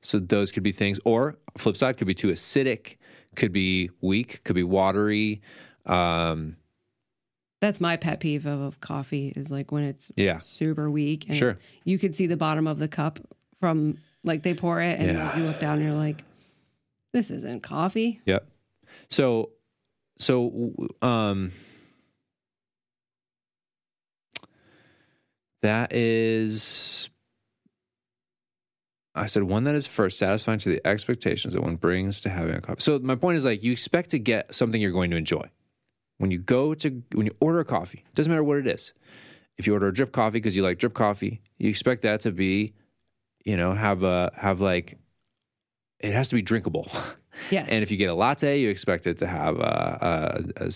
so 0.03 0.19
those 0.19 0.53
could 0.53 0.63
be 0.63 0.71
things, 0.73 1.01
or 1.05 1.37
flip 1.57 1.77
side 1.77 1.97
could 1.97 2.07
be 2.07 2.15
too 2.15 2.29
acidic, 2.29 2.97
could 3.35 3.53
be 3.53 3.91
weak, 4.01 4.43
could 4.45 4.55
be 4.55 4.63
watery. 4.63 5.41
Um, 5.85 6.57
That's 7.61 7.81
my 7.81 7.97
pet 7.97 8.21
peeve 8.21 8.47
of, 8.47 8.61
of 8.61 8.81
coffee 8.81 9.33
is 9.35 9.51
like 9.51 9.73
when 9.73 9.85
it's 9.85 10.13
yeah, 10.17 10.39
super 10.41 10.91
weak 10.91 11.27
and 11.29 11.37
Sure. 11.37 11.59
you 11.85 11.99
could 11.99 12.15
see 12.15 12.27
the 12.27 12.37
bottom 12.37 12.67
of 12.67 12.79
the 12.79 12.89
cup 12.89 13.19
from 13.61 13.99
like 14.25 14.43
they 14.43 14.53
pour 14.55 14.81
it 14.83 14.99
and 14.99 15.07
Yeah. 15.07 15.37
you 15.39 15.45
look 15.45 15.59
down 15.59 15.79
and 15.79 15.85
you're 15.87 15.95
like, 15.97 16.23
this 17.13 17.31
isn't 17.31 17.63
coffee. 17.63 18.21
Yep. 18.27 18.47
So, 19.09 19.51
so, 20.19 20.73
um, 21.01 21.51
that 25.63 25.93
is, 25.93 27.09
I 29.15 29.27
said 29.27 29.43
one 29.45 29.65
that 29.65 29.75
is 29.75 29.87
first 29.87 30.19
satisfying 30.19 30.59
to 30.61 30.69
the 30.69 30.87
expectations 30.87 31.55
that 31.55 31.63
one 31.63 31.77
brings 31.77 32.21
to 32.23 32.29
having 32.29 32.55
a 32.55 32.61
coffee. 32.61 32.81
So 32.83 32.99
my 32.99 33.15
point 33.15 33.39
is 33.39 33.45
like 33.45 33.63
you 33.63 33.73
expect 33.73 34.11
to 34.11 34.19
get 34.19 34.55
something 34.55 34.81
you're 34.81 34.93
going 34.93 35.11
to 35.11 35.17
enjoy 35.17 35.49
when 36.19 36.31
you 36.31 36.39
go 36.39 36.75
to 36.75 37.03
when 37.13 37.27
you 37.27 37.37
order 37.41 37.61
a 37.61 37.65
coffee. 37.65 38.05
Doesn't 38.15 38.31
matter 38.31 38.45
what 38.45 38.59
it 38.59 38.67
is. 38.67 38.93
If 39.59 39.67
you 39.67 39.73
order 39.73 39.89
a 39.89 39.95
drip 39.95 40.13
coffee 40.13 40.39
because 40.39 40.57
you 40.57 40.63
like 40.63 40.79
drip 40.79 40.95
coffee, 40.95 41.41
you 41.59 41.69
expect 41.71 42.03
that 42.03 42.21
to 42.23 42.33
be, 42.33 42.75
you 43.45 43.57
know, 43.57 43.73
have 43.73 44.03
a 44.03 44.31
have 44.37 44.61
like, 44.61 44.99
it 46.01 46.13
has 46.13 46.29
to 46.31 46.35
be 46.35 46.43
drinkable. 46.43 46.89
Yes. 47.51 47.69
And 47.69 47.83
if 47.83 47.91
you 47.91 47.99
get 47.99 48.09
a 48.09 48.15
latte, 48.15 48.61
you 48.61 48.71
expect 48.71 49.07
it 49.07 49.19
to 49.19 49.27
have 49.27 49.59
a 49.59 50.71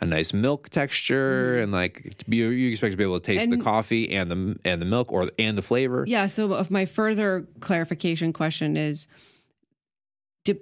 a 0.00 0.06
nice 0.06 0.32
milk 0.32 0.70
texture 0.70 1.58
and 1.58 1.72
like 1.72 2.16
to 2.16 2.24
be, 2.30 2.38
you 2.38 2.70
expect 2.70 2.92
to 2.92 2.96
be 2.96 3.02
able 3.04 3.20
to 3.20 3.32
taste 3.32 3.50
the 3.50 3.56
Mm-hmm. 3.56 3.62
Coffee 3.64 4.10
and 4.14 4.30
the 4.30 4.56
and 4.64 4.80
the 4.80 4.86
milk 4.86 5.12
or 5.12 5.30
and 5.38 5.58
the 5.58 5.62
flavor. 5.62 6.06
yeah. 6.08 6.26
So 6.26 6.64
my 6.70 6.86
further 6.86 7.46
clarification 7.60 8.32
question 8.32 8.78
is, 8.78 9.08
do, 10.46 10.58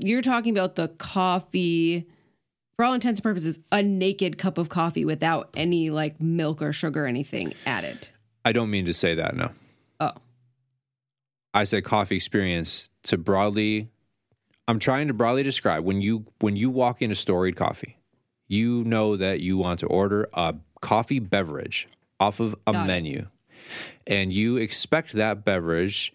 you're 0.00 0.22
talking 0.22 0.58
about 0.58 0.74
the 0.74 0.88
coffee, 0.88 2.08
for 2.76 2.84
all 2.84 2.94
intents 2.94 3.18
and 3.20 3.24
purposes, 3.24 3.58
a 3.72 3.82
naked 3.82 4.38
cup 4.38 4.58
of 4.58 4.68
coffee 4.68 5.04
without 5.04 5.50
any 5.54 5.90
like 5.90 6.20
milk 6.20 6.60
or 6.62 6.72
sugar 6.72 7.04
or 7.04 7.06
anything 7.06 7.54
added. 7.66 8.08
I 8.44 8.52
don't 8.52 8.70
mean 8.70 8.86
to 8.86 8.94
say 8.94 9.14
that. 9.14 9.36
No, 9.36 9.50
Oh, 10.00 10.12
I 11.52 11.64
said 11.64 11.84
coffee 11.84 12.16
experience 12.16 12.88
to 13.04 13.16
broadly. 13.18 13.88
I'm 14.66 14.78
trying 14.78 15.08
to 15.08 15.14
broadly 15.14 15.42
describe 15.42 15.84
when 15.84 16.00
you 16.00 16.24
when 16.40 16.56
you 16.56 16.70
walk 16.70 17.02
into 17.02 17.14
storied 17.14 17.56
coffee, 17.56 17.98
you 18.48 18.82
know 18.84 19.16
that 19.16 19.40
you 19.40 19.56
want 19.56 19.80
to 19.80 19.86
order 19.86 20.28
a 20.34 20.54
coffee 20.80 21.18
beverage 21.18 21.86
off 22.20 22.40
of 22.40 22.54
a 22.66 22.72
Got 22.72 22.84
it. 22.84 22.86
menu, 22.86 23.26
and 24.06 24.32
you 24.32 24.56
expect 24.56 25.12
that 25.12 25.44
beverage 25.44 26.12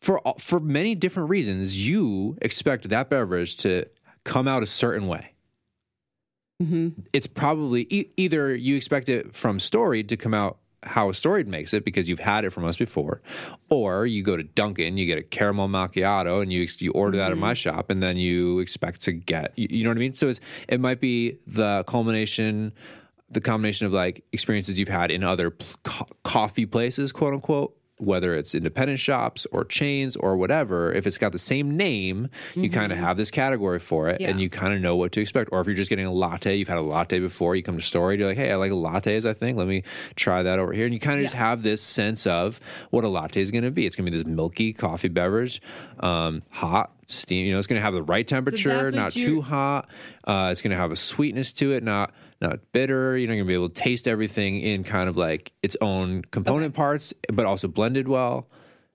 for 0.00 0.20
for 0.38 0.60
many 0.60 0.94
different 0.94 1.30
reasons. 1.30 1.88
You 1.88 2.36
expect 2.40 2.88
that 2.90 3.08
beverage 3.10 3.56
to 3.58 3.86
come 4.24 4.46
out 4.48 4.62
a 4.62 4.66
certain 4.66 5.08
way. 5.08 5.32
Hmm 6.60 6.88
It's 7.12 7.26
probably 7.26 7.86
e- 7.90 8.10
either 8.16 8.54
you 8.54 8.76
expect 8.76 9.08
it 9.08 9.34
from 9.34 9.58
Storied 9.58 10.08
to 10.10 10.16
come 10.16 10.34
out 10.34 10.58
how 10.86 11.10
Storied 11.12 11.48
makes 11.48 11.72
it 11.72 11.84
because 11.84 12.08
you've 12.08 12.18
had 12.18 12.44
it 12.44 12.50
from 12.50 12.64
us 12.64 12.76
before, 12.76 13.22
or 13.70 14.04
you 14.06 14.22
go 14.22 14.36
to 14.36 14.42
Dunkin', 14.42 14.98
you 14.98 15.06
get 15.06 15.18
a 15.18 15.22
caramel 15.22 15.68
macchiato, 15.68 16.42
and 16.42 16.52
you 16.52 16.66
you 16.78 16.92
order 16.92 17.16
that 17.16 17.32
at 17.32 17.38
my 17.38 17.54
shop, 17.54 17.90
and 17.90 18.02
then 18.02 18.16
you 18.18 18.58
expect 18.58 19.00
to 19.02 19.12
get 19.12 19.52
you, 19.56 19.66
you 19.70 19.84
know 19.84 19.90
what 19.90 19.96
I 19.96 20.00
mean. 20.00 20.14
So 20.14 20.28
it's 20.28 20.40
it 20.68 20.80
might 20.80 21.00
be 21.00 21.38
the 21.46 21.84
culmination, 21.86 22.72
the 23.30 23.40
combination 23.40 23.86
of 23.86 23.92
like 23.94 24.24
experiences 24.32 24.78
you've 24.78 24.88
had 24.88 25.10
in 25.10 25.24
other 25.24 25.50
pl- 25.50 25.66
co- 25.84 26.06
coffee 26.22 26.66
places, 26.66 27.12
quote 27.12 27.32
unquote. 27.34 27.74
Whether 27.98 28.34
it's 28.34 28.54
independent 28.54 28.98
shops 28.98 29.46
or 29.52 29.64
chains 29.64 30.16
or 30.16 30.36
whatever, 30.36 30.92
if 30.92 31.06
it's 31.06 31.16
got 31.16 31.32
the 31.32 31.38
same 31.38 31.76
name, 31.76 32.28
you 32.54 32.68
kind 32.68 32.90
of 32.90 32.98
have 32.98 33.16
this 33.16 33.30
category 33.30 33.78
for 33.78 34.08
it, 34.08 34.20
and 34.20 34.34
Mm-hmm. 34.34 34.40
You 34.40 34.50
kind 34.50 34.74
of 34.74 34.80
know 34.80 34.96
what 34.96 35.12
to 35.12 35.20
expect. 35.20 35.50
Or 35.52 35.60
if 35.60 35.68
you're 35.68 35.76
just 35.76 35.90
getting 35.90 36.06
a 36.06 36.12
latte, 36.12 36.56
you've 36.56 36.66
had 36.68 36.76
a 36.76 36.82
latte 36.82 37.20
before, 37.20 37.54
you 37.54 37.62
come 37.62 37.76
to 37.78 37.82
Story, 37.82 38.18
you're 38.18 38.26
like, 38.26 38.36
hey, 38.36 38.50
I 38.50 38.56
like 38.56 38.72
lattes, 38.72 39.24
I 39.24 39.32
think. 39.32 39.56
Let 39.56 39.68
me 39.68 39.84
try 40.16 40.42
that 40.42 40.58
over 40.58 40.72
here. 40.72 40.86
And 40.86 40.92
you 40.92 40.98
kind 40.98 41.20
of 41.20 41.24
just 41.24 41.36
have 41.36 41.62
this 41.62 41.80
sense 41.80 42.26
of 42.26 42.60
what 42.90 43.04
a 43.04 43.08
latte 43.08 43.40
is 43.40 43.52
going 43.52 43.64
to 43.64 43.70
be. 43.70 43.86
It's 43.86 43.94
going 43.94 44.06
to 44.06 44.10
be 44.10 44.18
this 44.18 44.26
milky 44.26 44.72
coffee 44.72 45.08
beverage, 45.08 45.62
um, 46.00 46.42
hot, 46.50 46.90
steam. 47.06 47.46
You 47.46 47.52
know, 47.52 47.58
it's 47.58 47.68
going 47.68 47.78
to 47.78 47.84
have 47.84 47.94
the 47.94 48.02
right 48.02 48.26
temperature, 48.26 48.86
what 48.86 48.94
not 48.94 49.12
too 49.12 49.40
hot. 49.40 49.88
Uh, 50.24 50.48
it's 50.50 50.60
going 50.60 50.72
to 50.72 50.76
have 50.76 50.90
a 50.90 50.96
sweetness 50.96 51.52
to 51.54 51.72
it, 51.72 51.84
not 51.84 52.12
not 52.48 52.60
bitter. 52.72 53.16
You're 53.16 53.28
not 53.28 53.34
going 53.34 53.44
to 53.44 53.48
be 53.48 53.54
able 53.54 53.68
to 53.68 53.74
taste 53.82 54.06
everything 54.08 54.60
in 54.60 54.84
kind 54.84 55.08
of 55.08 55.16
like 55.16 55.52
its 55.62 55.76
own 55.80 56.22
component 56.30 56.74
parts, 56.74 57.12
but 57.32 57.46
also 57.46 57.68
blended 57.68 58.08
well. 58.08 58.46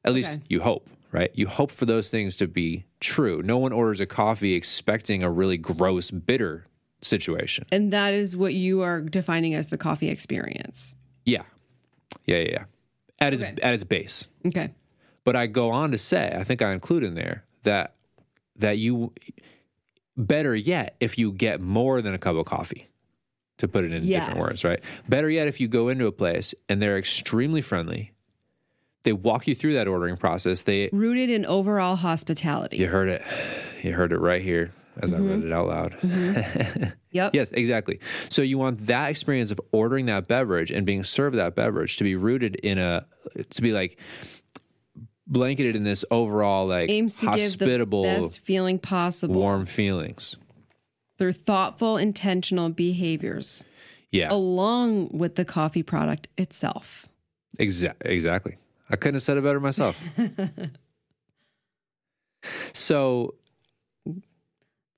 At 0.06 0.14
least 0.14 0.32
Okay. 0.32 0.42
you 0.50 0.62
hope, 0.62 0.88
right? 1.12 1.30
You 1.34 1.48
hope 1.48 1.72
for 1.72 1.86
those 1.86 2.10
things 2.10 2.36
to 2.38 2.48
be 2.48 2.86
true. 3.00 3.42
No 3.42 3.58
one 3.58 3.74
orders 3.74 4.00
a 4.00 4.06
coffee 4.06 4.54
expecting 4.54 5.24
a 5.24 5.30
really 5.30 5.58
gross, 5.58 6.10
bitter 6.12 6.66
situation. 7.02 7.66
And 7.72 7.92
that 7.94 8.14
is 8.14 8.36
what 8.38 8.54
you 8.54 8.82
are 8.82 9.02
defining 9.02 9.54
as 9.54 9.68
the 9.68 9.78
coffee 9.78 10.10
experience. 10.10 10.96
Yeah, 11.26 11.44
yeah, 12.26 12.38
yeah. 12.38 12.48
yeah. 12.52 12.64
At 13.20 13.34
its 13.34 13.44
Okay. 13.44 13.56
at 13.62 13.74
its 13.74 13.84
base. 13.84 14.30
Okay. 14.46 14.72
But 15.26 15.36
I 15.36 15.48
go 15.48 15.72
on 15.72 15.92
to 15.92 15.98
say, 15.98 16.34
I 16.38 16.44
think 16.46 16.62
I 16.62 16.72
include 16.74 17.04
in 17.04 17.14
there 17.16 17.44
that 17.64 17.96
that 18.56 18.78
you 18.78 19.12
better 20.18 20.56
yet 20.56 20.96
if 21.00 21.18
you 21.18 21.32
get 21.32 21.62
more 21.62 22.02
than 22.02 22.14
a 22.14 22.18
cup 22.18 22.36
of 22.36 22.46
coffee. 22.46 22.88
To 23.60 23.68
put 23.68 23.86
it 23.86 23.92
in 23.94 24.06
different 24.06 24.40
words, 24.40 24.66
right? 24.66 24.80
Better 25.08 25.30
yet, 25.30 25.48
if 25.48 25.60
you 25.62 25.68
go 25.68 25.88
into 25.90 26.08
a 26.08 26.12
place 26.12 26.54
and 26.68 26.82
they're 26.82 26.98
extremely 26.98 27.62
friendly, 27.62 28.14
they 29.04 29.14
walk 29.14 29.48
you 29.48 29.56
through 29.56 29.74
that 29.74 29.88
ordering 29.88 30.18
process. 30.18 30.64
They 30.64 30.90
Rooted 30.92 31.30
in 31.30 31.46
overall 31.46 31.96
hospitality. 31.96 32.78
you 32.78 32.88
heard 32.88 33.08
it, 33.10 33.22
you 33.84 33.94
heard 33.94 34.12
it 34.12 34.18
right 34.20 34.42
here 34.42 34.72
as 35.02 35.14
Mm-hmm. 35.14 35.24
I 35.24 35.28
read 35.36 35.44
it 35.46 35.54
out 35.54 35.68
loud. 35.68 36.94
Yep. 37.12 37.34
Yes, 37.34 37.52
exactly. 37.54 38.00
So 38.30 38.44
you 38.44 38.60
want 38.60 38.86
that 38.86 39.10
experience 39.10 39.50
of 39.50 39.60
ordering 39.72 40.06
that 40.06 40.28
beverage 40.28 40.70
and 40.70 40.86
being 40.86 41.04
served 41.04 41.38
that 41.38 41.56
beverage 41.56 41.98
to 41.98 42.04
be 42.04 42.16
rooted 42.16 42.54
in 42.58 42.78
a 42.78 43.08
to 43.50 43.62
be 43.64 43.72
like 43.72 43.98
blanketed 45.26 45.76
in 45.76 45.84
this 45.84 46.06
overall 46.12 46.68
like 46.68 46.92
Aims 46.92 47.16
to 47.16 47.22
give 47.26 47.34
the 47.36 47.42
hospitable, 47.42 48.04
best 48.04 48.40
feeling 48.42 48.78
possible 48.78 49.34
warm 49.34 49.66
feelings. 49.66 50.38
Through 51.20 51.34
thoughtful, 51.34 51.98
intentional 51.98 52.70
behaviors, 52.70 53.64
Yeah, 54.12 54.28
along 54.32 55.10
with 55.12 55.36
the 55.36 55.46
coffee 55.46 55.84
product 55.84 56.28
itself. 56.38 57.08
exa- 57.60 57.94
exactly. 58.02 58.56
I 58.90 58.96
couldn't 58.96 59.16
have 59.16 59.22
said 59.22 59.38
it 59.38 59.44
better 59.44 59.60
myself. 59.60 60.00
so 62.74 63.36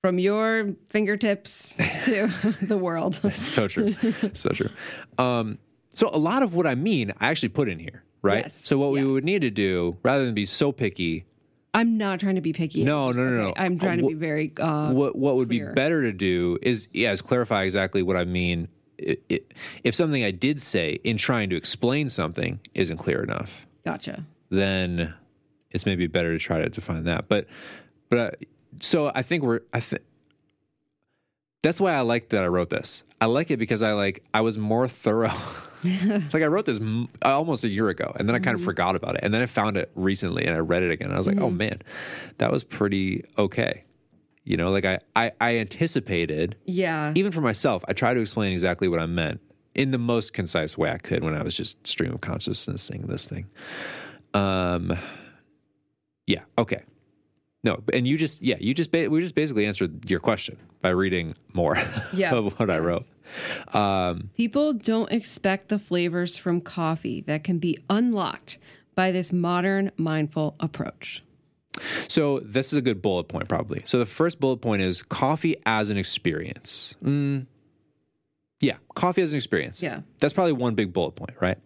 From 0.00 0.18
your 0.18 0.74
fingertips 0.88 1.76
to 2.04 2.28
the 2.62 2.78
world. 2.78 3.16
so 3.34 3.68
true, 3.68 3.94
so 4.32 4.50
true. 4.50 4.70
Um, 5.18 5.58
so 5.94 6.08
a 6.12 6.18
lot 6.18 6.42
of 6.42 6.54
what 6.54 6.66
I 6.66 6.74
mean, 6.74 7.12
I 7.20 7.28
actually 7.28 7.50
put 7.50 7.68
in 7.68 7.78
here, 7.78 8.02
right? 8.22 8.44
Yes, 8.44 8.54
So 8.54 8.78
what 8.78 8.92
we 8.92 9.04
would 9.04 9.24
need 9.24 9.42
to 9.42 9.50
do, 9.50 9.98
rather 10.02 10.24
than 10.24 10.34
be 10.34 10.46
so 10.46 10.72
picky, 10.72 11.26
I'm 11.74 11.96
not 11.96 12.20
trying 12.20 12.34
to 12.34 12.40
be 12.42 12.52
picky. 12.52 12.84
No, 12.84 13.12
no, 13.12 13.24
no, 13.28 13.42
okay, 13.48 13.60
no. 13.60 13.64
I'm 13.64 13.78
trying 13.78 13.98
to 13.98 14.04
Uh, 14.04 14.08
be 14.08 14.14
very. 14.14 14.52
Uh, 14.58 14.92
what 14.92 15.16
what 15.16 15.36
would 15.36 15.48
clear. 15.48 15.68
be 15.68 15.74
better 15.74 16.02
to 16.02 16.12
do 16.12 16.58
is 16.62 16.88
yeah, 16.92 17.12
is 17.12 17.22
clarify 17.22 17.62
exactly 17.64 18.02
what 18.02 18.16
I 18.16 18.24
mean. 18.24 18.68
I 19.00 19.16
i 19.30 19.40
if 19.82 19.94
something 19.94 20.22
I 20.22 20.30
did 20.32 20.60
say 20.60 20.98
in 21.02 21.16
trying 21.16 21.50
to 21.50 21.56
explain 21.56 22.08
something 22.08 22.60
isn't 22.74 22.98
clear 22.98 23.22
enough, 23.22 23.66
gotcha. 23.84 24.24
then 24.50 25.14
it's 25.70 25.86
maybe 25.86 26.06
better 26.06 26.32
to 26.32 26.38
try 26.38 26.60
to 26.60 26.68
define 26.68 27.04
that. 27.04 27.26
But 27.28 27.46
but 28.10 28.18
uh, 28.18 28.30
so 28.80 29.10
I 29.14 29.22
think 29.22 29.42
we're 29.42 29.60
I 29.72 29.80
think 29.80 30.02
that's 31.62 31.80
why 31.80 31.94
I 31.94 32.00
like 32.00 32.28
that 32.30 32.42
I 32.44 32.48
wrote 32.48 32.68
this. 32.70 33.02
I 33.20 33.26
like 33.26 33.50
it 33.50 33.56
because 33.56 33.82
I 33.82 33.92
like 33.92 34.22
I 34.34 34.42
was 34.42 34.58
more 34.58 34.86
thorough. 35.04 35.32
like 36.32 36.42
I 36.42 36.46
wrote 36.46 36.66
this 36.66 36.80
m- 36.80 37.08
almost 37.22 37.64
a 37.64 37.68
year 37.68 37.88
ago, 37.88 38.12
and 38.16 38.28
then 38.28 38.36
I 38.36 38.38
kind 38.38 38.54
of 38.54 38.62
forgot 38.62 38.94
about 38.96 39.14
it, 39.16 39.20
and 39.22 39.32
then 39.34 39.42
I 39.42 39.46
found 39.46 39.76
it 39.76 39.90
recently, 39.94 40.44
and 40.44 40.54
I 40.54 40.58
read 40.60 40.82
it 40.82 40.90
again. 40.90 41.06
And 41.08 41.14
I 41.14 41.18
was 41.18 41.26
like, 41.26 41.40
oh 41.40 41.50
man, 41.50 41.80
that 42.38 42.50
was 42.52 42.62
pretty 42.64 43.24
okay. 43.38 43.84
You 44.44 44.56
know, 44.56 44.70
like 44.70 44.84
I 44.84 44.98
I, 45.16 45.32
I 45.40 45.56
anticipated 45.58 46.56
Yeah. 46.64 47.12
even 47.16 47.32
for 47.32 47.40
myself. 47.40 47.84
I 47.88 47.92
tried 47.92 48.14
to 48.14 48.20
explain 48.20 48.52
exactly 48.52 48.88
what 48.88 49.00
I 49.00 49.06
meant 49.06 49.40
in 49.74 49.90
the 49.90 49.98
most 49.98 50.32
concise 50.32 50.76
way 50.76 50.90
I 50.90 50.98
could 50.98 51.24
when 51.24 51.34
I 51.34 51.42
was 51.42 51.56
just 51.56 51.84
stream 51.86 52.12
of 52.12 52.20
consciousness 52.20 52.86
consciousnessing 52.88 53.06
this 53.08 53.26
thing. 53.28 53.46
Um, 54.34 54.96
yeah, 56.26 56.42
okay. 56.58 56.82
No, 57.64 57.80
and 57.92 58.06
you 58.08 58.16
just 58.18 58.42
yeah, 58.42 58.56
you 58.58 58.74
just 58.74 58.90
ba- 58.90 59.08
we 59.08 59.20
just 59.20 59.34
basically 59.36 59.66
answered 59.66 60.10
your 60.10 60.18
question 60.20 60.56
by 60.80 60.88
reading 60.88 61.34
more 61.54 61.76
Yeah, 62.12 62.34
of 62.34 62.58
what 62.58 62.70
I 62.70 62.78
wrote. 62.78 63.04
Um, 63.72 64.30
People 64.36 64.72
don't 64.72 65.10
expect 65.12 65.68
the 65.68 65.78
flavors 65.78 66.36
from 66.36 66.60
coffee 66.60 67.20
that 67.22 67.44
can 67.44 67.58
be 67.58 67.78
unlocked 67.88 68.58
by 68.96 69.12
this 69.12 69.32
modern 69.32 69.92
mindful 69.96 70.56
approach. 70.58 71.22
So 72.08 72.40
this 72.40 72.66
is 72.72 72.74
a 72.74 72.82
good 72.82 73.00
bullet 73.00 73.28
point, 73.28 73.48
probably. 73.48 73.82
So 73.86 73.98
the 73.98 74.06
first 74.06 74.40
bullet 74.40 74.58
point 74.58 74.82
is 74.82 75.00
coffee 75.02 75.56
as 75.64 75.88
an 75.88 75.96
experience. 75.96 76.94
Mm, 77.02 77.46
yeah, 78.60 78.76
coffee 78.94 79.22
as 79.22 79.30
an 79.30 79.36
experience. 79.36 79.82
Yeah. 79.82 80.00
that's 80.18 80.34
probably 80.34 80.52
one 80.52 80.74
big 80.74 80.92
bullet 80.92 81.12
point, 81.12 81.34
right? 81.40 81.58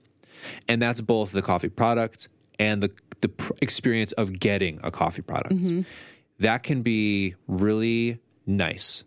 And 0.68 0.80
that's 0.80 1.00
both 1.00 1.32
the 1.32 1.42
coffee 1.42 1.68
product 1.70 2.28
and 2.60 2.82
the 2.82 2.90
the 3.20 3.28
pr- 3.28 3.52
experience 3.62 4.12
of 4.12 4.38
getting 4.38 4.80
a 4.82 4.90
coffee 4.90 5.22
product. 5.22 5.56
Mm-hmm. 5.56 5.82
That 6.38 6.62
can 6.62 6.82
be 6.82 7.34
really 7.46 8.20
nice, 8.46 9.04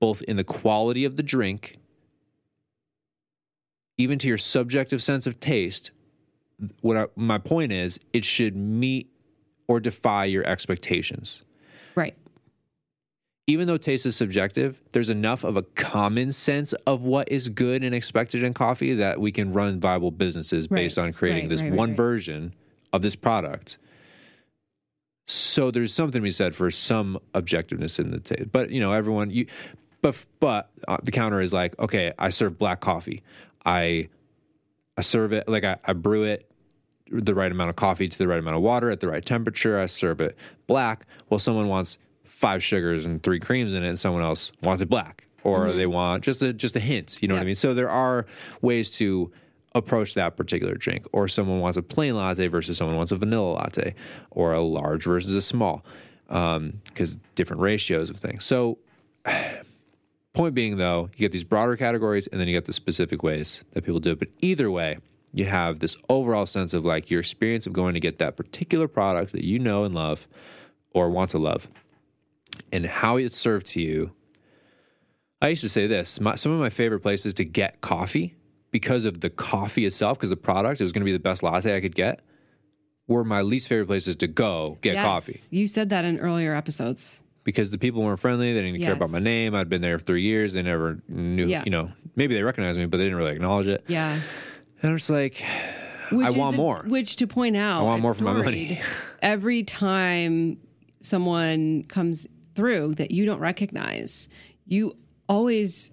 both 0.00 0.22
in 0.22 0.36
the 0.36 0.44
quality 0.44 1.04
of 1.04 1.16
the 1.16 1.22
drink, 1.22 1.78
even 3.98 4.18
to 4.18 4.28
your 4.28 4.38
subjective 4.38 5.02
sense 5.02 5.26
of 5.26 5.40
taste. 5.40 5.90
What 6.80 6.96
I, 6.96 7.06
my 7.16 7.38
point 7.38 7.72
is, 7.72 8.00
it 8.12 8.24
should 8.24 8.56
meet 8.56 9.10
or 9.68 9.80
defy 9.80 10.24
your 10.24 10.44
expectations. 10.44 11.42
Right. 11.94 12.14
Even 13.46 13.66
though 13.66 13.78
taste 13.78 14.04
is 14.06 14.16
subjective, 14.16 14.82
there's 14.92 15.10
enough 15.10 15.44
of 15.44 15.56
a 15.56 15.62
common 15.62 16.32
sense 16.32 16.72
of 16.86 17.02
what 17.02 17.30
is 17.30 17.48
good 17.48 17.82
and 17.82 17.94
expected 17.94 18.42
in 18.42 18.54
coffee 18.54 18.94
that 18.94 19.20
we 19.20 19.32
can 19.32 19.52
run 19.52 19.80
viable 19.80 20.10
businesses 20.10 20.70
Right, 20.70 20.82
based 20.82 20.98
on 20.98 21.12
creating 21.12 21.44
right, 21.44 21.50
this 21.50 21.62
right, 21.62 21.72
one 21.72 21.94
version 21.94 22.54
of 22.92 23.02
this 23.02 23.16
product. 23.16 23.78
So 25.26 25.70
there's 25.70 25.92
something 25.94 26.20
to 26.20 26.22
be 26.22 26.30
said 26.30 26.54
for 26.54 26.70
some 26.70 27.18
objectiveness 27.34 27.98
in 27.98 28.10
the 28.10 28.18
taste. 28.18 28.50
But 28.50 28.70
you 28.70 28.80
know, 28.80 28.92
everyone 28.92 29.30
you 29.30 29.46
but 30.02 30.24
but 30.40 30.70
uh, 30.88 30.98
the 31.02 31.10
counter 31.10 31.40
is 31.40 31.52
like, 31.52 31.78
okay, 31.78 32.12
I 32.18 32.30
serve 32.30 32.58
black 32.58 32.80
coffee. 32.80 33.22
I 33.64 34.08
I 34.96 35.02
serve 35.02 35.32
it 35.32 35.48
like 35.48 35.64
I, 35.64 35.76
I 35.84 35.92
brew 35.92 36.24
it 36.24 36.50
the 37.10 37.34
right 37.34 37.50
amount 37.50 37.70
of 37.70 37.76
coffee 37.76 38.08
to 38.08 38.18
the 38.18 38.28
right 38.28 38.38
amount 38.38 38.56
of 38.56 38.62
water 38.62 38.90
at 38.90 39.00
the 39.00 39.08
right 39.08 39.24
temperature. 39.24 39.78
I 39.78 39.86
serve 39.86 40.20
it 40.20 40.36
black. 40.66 41.06
Well, 41.28 41.40
someone 41.40 41.68
wants 41.68 41.98
five 42.24 42.62
sugars 42.62 43.06
and 43.06 43.22
three 43.22 43.40
creams 43.40 43.74
in 43.74 43.84
it, 43.84 43.88
and 43.88 43.98
someone 43.98 44.22
else 44.22 44.52
wants 44.62 44.82
it 44.82 44.88
black, 44.88 45.26
or 45.42 45.72
they 45.72 45.86
want 45.86 46.24
just 46.24 46.42
a 46.42 46.52
just 46.52 46.76
a 46.76 46.80
hint. 46.80 47.18
You 47.20 47.28
know 47.28 47.34
what 47.34 47.42
I 47.42 47.46
mean? 47.46 47.54
So 47.54 47.74
there 47.74 47.90
are 47.90 48.26
ways 48.62 48.92
to 48.96 49.30
approach 49.74 50.14
that 50.14 50.36
particular 50.36 50.74
drink, 50.74 51.06
or 51.12 51.28
someone 51.28 51.60
wants 51.60 51.78
a 51.78 51.82
plain 51.82 52.16
latte 52.16 52.48
versus 52.48 52.76
someone 52.76 52.96
wants 52.96 53.12
a 53.12 53.16
vanilla 53.16 53.52
latte, 53.52 53.94
or 54.30 54.52
a 54.52 54.60
large 54.60 55.04
versus 55.04 55.32
a 55.32 55.42
small, 55.42 55.84
um, 56.28 56.80
because 56.84 57.16
different 57.34 57.62
ratios 57.62 58.10
of 58.10 58.16
things. 58.16 58.44
So. 58.44 58.78
Point 60.32 60.54
being, 60.54 60.76
though, 60.76 61.10
you 61.16 61.18
get 61.18 61.32
these 61.32 61.42
broader 61.42 61.76
categories 61.76 62.28
and 62.28 62.40
then 62.40 62.46
you 62.46 62.54
get 62.54 62.64
the 62.64 62.72
specific 62.72 63.24
ways 63.24 63.64
that 63.72 63.82
people 63.82 63.98
do 63.98 64.12
it. 64.12 64.20
But 64.20 64.28
either 64.40 64.70
way, 64.70 64.98
you 65.32 65.44
have 65.46 65.78
this 65.78 65.96
overall 66.08 66.46
sense 66.46 66.72
of 66.72 66.84
like 66.84 67.10
your 67.10 67.18
experience 67.18 67.66
of 67.66 67.72
going 67.72 67.94
to 67.94 68.00
get 68.00 68.18
that 68.18 68.36
particular 68.36 68.88
product 68.88 69.32
that 69.32 69.44
you 69.44 69.58
know 69.58 69.82
and 69.82 69.92
love 69.92 70.28
or 70.92 71.10
want 71.10 71.30
to 71.30 71.38
love 71.38 71.68
and 72.72 72.86
how 72.86 73.16
it's 73.16 73.36
served 73.36 73.66
to 73.68 73.80
you. 73.80 74.12
I 75.42 75.48
used 75.48 75.62
to 75.62 75.68
say 75.68 75.86
this 75.86 76.20
my, 76.20 76.34
some 76.34 76.52
of 76.52 76.60
my 76.60 76.70
favorite 76.70 77.00
places 77.00 77.34
to 77.34 77.44
get 77.44 77.80
coffee 77.80 78.34
because 78.70 79.04
of 79.04 79.20
the 79.20 79.30
coffee 79.30 79.84
itself, 79.86 80.18
because 80.18 80.30
the 80.30 80.36
product, 80.36 80.80
it 80.80 80.84
was 80.84 80.92
going 80.92 81.00
to 81.02 81.04
be 81.06 81.12
the 81.12 81.18
best 81.18 81.42
latte 81.42 81.74
I 81.76 81.80
could 81.80 81.94
get, 81.94 82.20
were 83.08 83.24
my 83.24 83.42
least 83.42 83.68
favorite 83.68 83.86
places 83.86 84.16
to 84.16 84.26
go 84.28 84.78
get 84.82 84.94
Yes. 84.94 85.04
coffee 85.04 85.34
You 85.50 85.66
said 85.66 85.88
that 85.88 86.04
in 86.04 86.18
earlier 86.20 86.54
episodes. 86.54 87.22
because 87.42 87.70
the 87.72 87.78
people 87.78 88.02
weren't 88.02 88.20
friendly. 88.20 88.52
They 88.52 88.62
didn't 88.62 88.80
care 88.80 88.92
about 88.92 89.10
my 89.10 89.18
name. 89.18 89.54
I'd 89.54 89.68
been 89.68 89.80
there 89.82 89.98
for 89.98 90.04
three 90.04 90.22
years. 90.22 90.52
They 90.52 90.62
never 90.62 91.02
knew, 91.08 91.46
Yeah. 91.46 91.62
you 91.64 91.70
know, 91.70 91.90
maybe 92.14 92.34
they 92.34 92.42
recognized 92.42 92.78
me, 92.78 92.86
but 92.86 92.98
they 92.98 93.04
didn't 93.04 93.18
really 93.18 93.32
acknowledge 93.32 93.66
it. 93.66 93.82
Yeah. 93.88 94.20
And 94.82 94.90
I 94.90 94.92
was 94.92 95.10
like, 95.10 95.42
Which 96.12 96.26
I 96.26 96.30
want 96.30 96.54
a- 96.54 96.58
more. 96.58 96.84
Which 96.86 97.16
to 97.16 97.26
point 97.26 97.56
out, 97.56 97.80
I 97.80 97.84
want 97.84 98.02
more 98.02 98.14
for 98.14 98.24
my 98.24 98.34
money. 98.34 98.80
every 99.22 99.64
time 99.64 100.58
someone 101.00 101.82
comes 101.84 102.26
through 102.54 102.94
that 102.96 103.10
you 103.10 103.24
don't 103.26 103.40
recognize, 103.40 104.28
you 104.66 104.94
always 105.28 105.90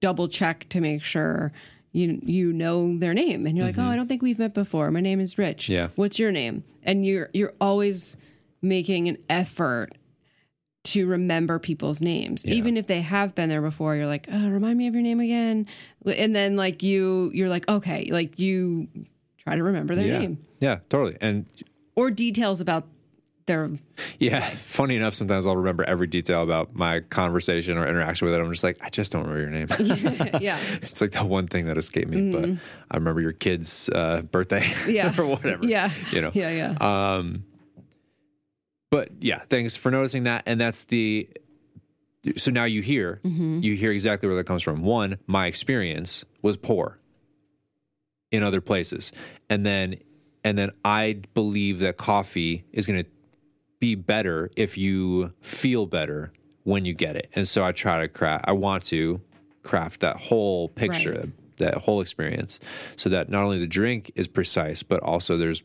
double 0.00 0.28
check 0.28 0.68
to 0.70 0.80
make 0.80 1.02
sure 1.04 1.52
you 1.92 2.20
you 2.22 2.52
know 2.52 2.98
their 2.98 3.14
name, 3.14 3.46
and 3.46 3.56
you're 3.56 3.66
like, 3.66 3.78
oh, 3.78 3.84
I 3.84 3.96
don't 3.96 4.08
think 4.08 4.22
we've 4.22 4.38
met 4.38 4.54
before. 4.54 4.90
My 4.90 5.00
name 5.00 5.20
is 5.20 5.38
Rich. 5.38 5.64
Mm-hmm. 5.64 5.72
Yeah. 5.72 5.88
What's 5.96 6.18
your 6.18 6.32
name? 6.32 6.64
And 6.82 7.06
you're 7.06 7.30
you're 7.32 7.52
always 7.60 8.16
making 8.60 9.08
an 9.08 9.18
effort 9.28 9.92
to 10.84 11.06
remember 11.06 11.60
people's 11.60 12.02
names 12.02 12.44
even 12.44 12.76
if 12.76 12.88
they 12.88 13.02
have 13.02 13.36
been 13.36 13.48
there 13.48 13.62
before 13.62 13.94
you're 13.94 14.08
like 14.08 14.26
oh 14.32 14.48
remind 14.48 14.76
me 14.76 14.88
of 14.88 14.94
your 14.94 15.02
name 15.02 15.20
again 15.20 15.64
and 16.04 16.34
then 16.34 16.56
like 16.56 16.82
you 16.82 17.30
you're 17.32 17.48
like 17.48 17.68
okay 17.68 18.08
like 18.10 18.40
you 18.40 18.88
try 19.36 19.54
to 19.54 19.62
remember 19.62 19.94
their 19.94 20.08
yeah, 20.08 20.18
name 20.18 20.38
yeah, 20.62 20.78
totally. 20.88 21.16
And 21.20 21.46
or 21.96 22.10
details 22.12 22.60
about 22.60 22.86
their 23.52 23.70
yeah, 24.18 24.40
funny 24.50 24.96
enough, 24.96 25.14
sometimes 25.14 25.46
I'll 25.46 25.56
remember 25.56 25.84
every 25.84 26.06
detail 26.06 26.42
about 26.42 26.74
my 26.74 27.00
conversation 27.00 27.76
or 27.78 27.86
interaction 27.86 28.26
with 28.26 28.34
it. 28.34 28.40
I'm 28.40 28.50
just 28.50 28.64
like, 28.64 28.78
I 28.80 28.88
just 28.88 29.12
don't 29.12 29.26
remember 29.28 29.40
your 29.40 29.50
name. 29.50 29.68
yeah 30.42 30.58
it's 30.82 31.00
like 31.00 31.12
the 31.12 31.24
one 31.24 31.46
thing 31.46 31.66
that 31.66 31.76
escaped 31.78 32.08
me, 32.08 32.32
but 32.32 32.48
I 32.90 32.96
remember 32.96 33.20
your 33.20 33.32
kid's 33.32 33.88
uh, 33.90 34.22
birthday 34.22 34.64
Yeah. 34.88 35.12
or 35.18 35.26
whatever. 35.26 35.64
yeah 35.66 35.90
You 36.10 36.22
know, 36.22 36.30
yeah 36.34 36.50
yeah 36.80 37.14
Um, 37.16 37.44
but 38.90 39.10
yeah, 39.20 39.40
thanks 39.48 39.76
for 39.76 39.90
noticing 39.90 40.24
that. 40.24 40.42
And 40.46 40.60
that's 40.60 40.84
the. 40.84 41.28
So 42.36 42.50
now 42.52 42.64
you 42.64 42.82
hear, 42.82 43.20
you 43.24 43.74
hear 43.74 43.90
exactly 43.90 44.28
where 44.28 44.36
that 44.36 44.46
comes 44.46 44.62
from. 44.62 44.82
One, 44.82 45.18
my 45.26 45.46
experience 45.48 46.24
was 46.40 46.56
poor 46.56 46.98
in 48.30 48.44
other 48.44 48.60
places, 48.60 49.12
and 49.50 49.66
then, 49.66 49.96
and 50.44 50.56
then 50.56 50.70
I 50.84 51.20
believe 51.34 51.80
that 51.80 51.96
coffee 51.96 52.64
is 52.72 52.86
going 52.86 53.02
to 53.02 53.10
be 53.82 53.96
better 53.96 54.48
if 54.56 54.78
you 54.78 55.32
feel 55.40 55.86
better 55.86 56.32
when 56.62 56.84
you 56.84 56.94
get 56.94 57.16
it. 57.16 57.28
And 57.34 57.48
so 57.48 57.64
I 57.64 57.72
try 57.72 57.98
to 57.98 58.06
craft. 58.08 58.44
I 58.46 58.52
want 58.52 58.84
to 58.84 59.20
craft 59.64 60.00
that 60.00 60.16
whole 60.18 60.68
picture, 60.68 61.14
Right. 61.24 61.56
that 61.58 61.74
whole 61.78 62.00
experience, 62.00 62.60
so 62.94 63.08
that 63.10 63.28
not 63.28 63.42
only 63.42 63.58
the 63.58 63.66
drink 63.66 64.12
is 64.14 64.28
precise, 64.28 64.84
but 64.84 65.00
also 65.02 65.36
there's 65.36 65.64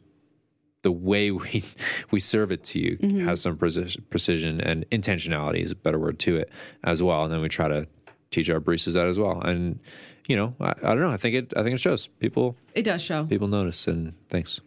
the 0.82 0.92
way 0.92 1.30
we 1.44 1.64
we 2.10 2.20
serve 2.20 2.52
it 2.52 2.64
to 2.72 2.80
you 2.80 2.98
Mm-hmm. 2.98 3.28
has 3.28 3.42
some 3.42 3.56
precision, 3.56 4.04
precision 4.10 4.62
and 4.62 4.90
intentionality 4.90 5.62
is 5.62 5.70
a 5.72 5.76
better 5.76 6.00
word 6.00 6.18
to 6.20 6.38
it 6.38 6.50
as 6.84 7.04
well. 7.04 7.24
And 7.24 7.32
then 7.32 7.42
we 7.42 7.50
try 7.50 7.68
to 7.68 7.86
teach 8.32 8.50
our 8.50 8.60
baristas 8.60 8.94
that 8.94 9.08
as 9.08 9.20
well. 9.20 9.40
And 9.42 9.80
you 10.28 10.36
know, 10.36 10.56
I, 10.60 10.72
I 10.84 10.90
don't 10.96 11.02
know. 11.02 11.12
I 11.12 11.18
think 11.18 11.36
it. 11.36 11.54
I 11.56 11.62
think 11.62 11.76
it 11.76 11.80
shows 11.80 12.08
people 12.20 12.56
It 12.74 12.82
does 12.82 13.04
show. 13.04 13.26
people 13.26 13.48
notice 13.48 13.88
and 13.88 14.14
thanks 14.30 14.60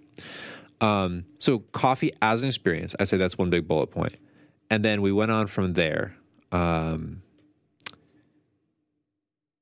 um, 0.81 1.25
so 1.39 1.61
coffee 1.73 2.13
as 2.23 2.43
an 2.43 2.49
experience 2.49 2.95
i 3.01 3.05
say 3.05 3.17
that's 3.17 3.39
one 3.39 3.51
big 3.51 3.67
bullet 3.69 3.89
point. 3.89 4.17
and 4.71 4.85
then 4.85 5.03
we 5.03 5.13
went 5.13 5.31
on 5.31 5.47
from 5.47 5.75
there 5.75 6.17
um, 6.53 7.23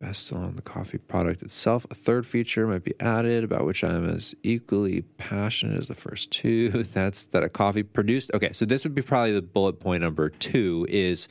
best 0.01 0.33
on 0.33 0.55
the 0.57 0.63
coffee 0.63 0.99
product 0.99 1.43
itself 1.43 1.85
a 1.91 1.95
third 1.95 2.25
feature 2.25 2.67
might 2.67 2.85
be 2.85 2.95
added 3.01 3.43
about 3.43 3.65
which 3.65 3.83
i'm 3.83 4.09
as 4.09 4.35
equally 4.43 5.03
passionate 5.17 5.77
as 5.77 5.89
the 5.89 5.95
first 5.95 6.31
two 6.31 6.69
that's 6.93 7.25
that 7.27 7.43
a 7.43 7.49
coffee 7.49 7.83
produced 7.83 8.31
okay 8.33 8.53
so 8.53 8.65
this 8.65 8.85
would 8.85 8.95
be 8.95 9.03
probably 9.03 9.33
the 9.33 9.43
bullet 9.43 9.81
point 9.81 10.03
number 10.03 10.29
two 10.31 10.87
is 10.89 11.27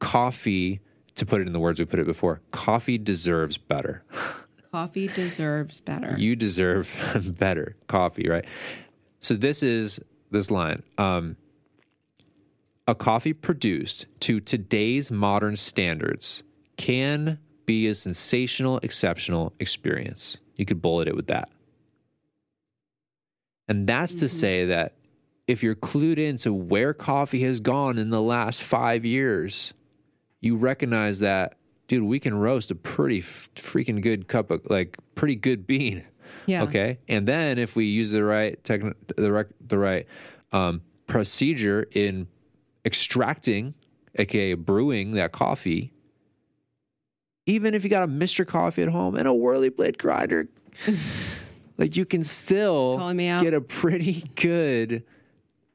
coffee 0.00 0.80
to 1.14 1.24
put 1.26 1.40
it 1.40 1.46
in 1.46 1.52
the 1.52 1.60
words 1.60 1.78
we 1.78 1.84
put 1.86 2.00
it 2.00 2.06
before 2.06 2.40
coffee 2.50 2.98
deserves 2.98 3.56
better 3.56 4.02
Coffee 4.70 5.08
deserves 5.08 5.80
better. 5.80 6.14
you 6.18 6.36
deserve 6.36 7.34
better 7.38 7.74
coffee, 7.86 8.28
right? 8.28 8.44
So 9.20 9.34
this 9.34 9.62
is 9.62 10.00
this 10.30 10.50
line. 10.50 10.82
Um, 10.96 11.36
a 12.86 12.94
coffee 12.94 13.32
produced 13.32 14.06
to 14.20 14.40
today's 14.40 15.10
modern 15.10 15.56
standards 15.56 16.42
can 16.76 17.38
be 17.66 17.86
a 17.86 17.94
sensational, 17.94 18.78
exceptional 18.82 19.52
experience. 19.60 20.38
You 20.56 20.64
could 20.64 20.80
bullet 20.80 21.06
it 21.06 21.14
with 21.14 21.26
that. 21.26 21.50
And 23.68 23.86
that's 23.86 24.14
to 24.16 24.28
say 24.28 24.64
that 24.66 24.94
if 25.46 25.62
you're 25.62 25.74
clued 25.74 26.18
into 26.18 26.52
where 26.54 26.94
coffee 26.94 27.42
has 27.42 27.60
gone 27.60 27.98
in 27.98 28.10
the 28.10 28.22
last 28.22 28.62
five 28.62 29.04
years, 29.04 29.74
you 30.40 30.56
recognize 30.56 31.18
that, 31.18 31.56
dude, 31.88 32.02
we 32.02 32.20
can 32.20 32.38
roast 32.38 32.70
a 32.70 32.74
pretty 32.74 33.18
f- 33.18 33.50
freaking 33.54 34.00
good 34.00 34.28
cup 34.28 34.50
of 34.50 34.62
like 34.70 34.96
pretty 35.14 35.36
good 35.36 35.66
bean. 35.66 36.04
yeah. 36.48 36.62
Okay, 36.62 36.98
and 37.08 37.28
then 37.28 37.58
if 37.58 37.76
we 37.76 37.84
use 37.84 38.10
the 38.10 38.24
right 38.24 38.62
techn 38.64 38.94
the 39.16 39.30
right 39.30 39.46
the 39.66 39.78
right 39.78 40.06
um, 40.52 40.82
procedure 41.06 41.86
in 41.92 42.26
extracting, 42.84 43.74
aka 44.14 44.54
brewing 44.54 45.12
that 45.12 45.32
coffee, 45.32 45.92
even 47.46 47.74
if 47.74 47.84
you 47.84 47.90
got 47.90 48.02
a 48.02 48.06
Mister 48.06 48.44
Coffee 48.44 48.82
at 48.82 48.88
home 48.88 49.14
and 49.14 49.28
a 49.28 49.34
Whirly 49.34 49.68
Blade 49.68 49.98
grinder, 49.98 50.48
like 51.78 51.96
you 51.96 52.04
can 52.04 52.22
still 52.22 52.96
get 53.42 53.52
a 53.54 53.60
pretty 53.60 54.24
good 54.34 55.04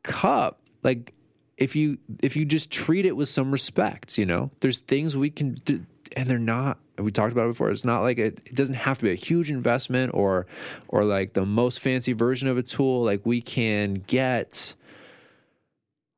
cup. 0.04 0.60
Like 0.84 1.14
if 1.58 1.76
you 1.76 1.98
if 2.22 2.36
you 2.36 2.46
just 2.46 2.72
treat 2.72 3.06
it 3.06 3.16
with 3.16 3.30
some 3.30 3.52
respect, 3.52 4.18
you 4.18 4.26
know, 4.26 4.52
there's 4.60 4.80
things 4.80 5.16
we 5.16 5.30
can 5.30 5.54
do, 5.66 5.86
and 6.18 6.28
they're 6.30 6.40
not. 6.40 6.80
We 6.98 7.12
talked 7.12 7.32
about 7.32 7.46
it 7.46 7.50
before. 7.50 7.72
It's 7.72 7.86
not 7.86 8.02
like 8.02 8.20
it, 8.20 8.42
it 8.46 8.56
doesn't 8.56 8.76
have 8.76 9.00
to 9.00 9.06
be 9.06 9.12
a 9.12 9.16
huge 9.16 9.50
investment 9.50 10.14
or 10.14 10.46
or 10.88 11.04
like 11.04 11.34
the 11.34 11.46
most 11.46 11.80
fancy 11.80 12.14
version 12.14 12.48
of 12.48 12.58
a 12.58 12.64
tool. 12.64 13.04
Like 13.04 13.26
we 13.26 13.42
can 13.42 13.96
get 13.96 14.76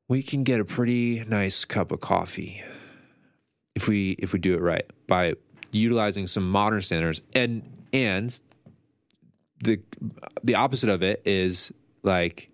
we 0.08 0.22
can 0.22 0.44
get 0.44 0.60
a 0.60 0.64
pretty 0.64 1.24
nice 1.26 1.64
cup 1.64 1.92
of 1.92 2.00
coffee 2.00 2.62
if 3.74 3.88
we 3.88 4.12
if 4.18 4.32
we 4.32 4.38
do 4.38 4.54
it 4.54 4.60
right 4.60 4.84
by 5.06 5.34
utilizing 5.72 6.26
some 6.26 6.50
modern 6.50 6.80
standards 6.80 7.22
and 7.34 7.62
and 7.92 8.40
the 9.62 9.80
the 10.44 10.54
opposite 10.54 10.90
of 10.90 11.02
it 11.02 11.22
is 11.24 11.72
like 12.02 12.50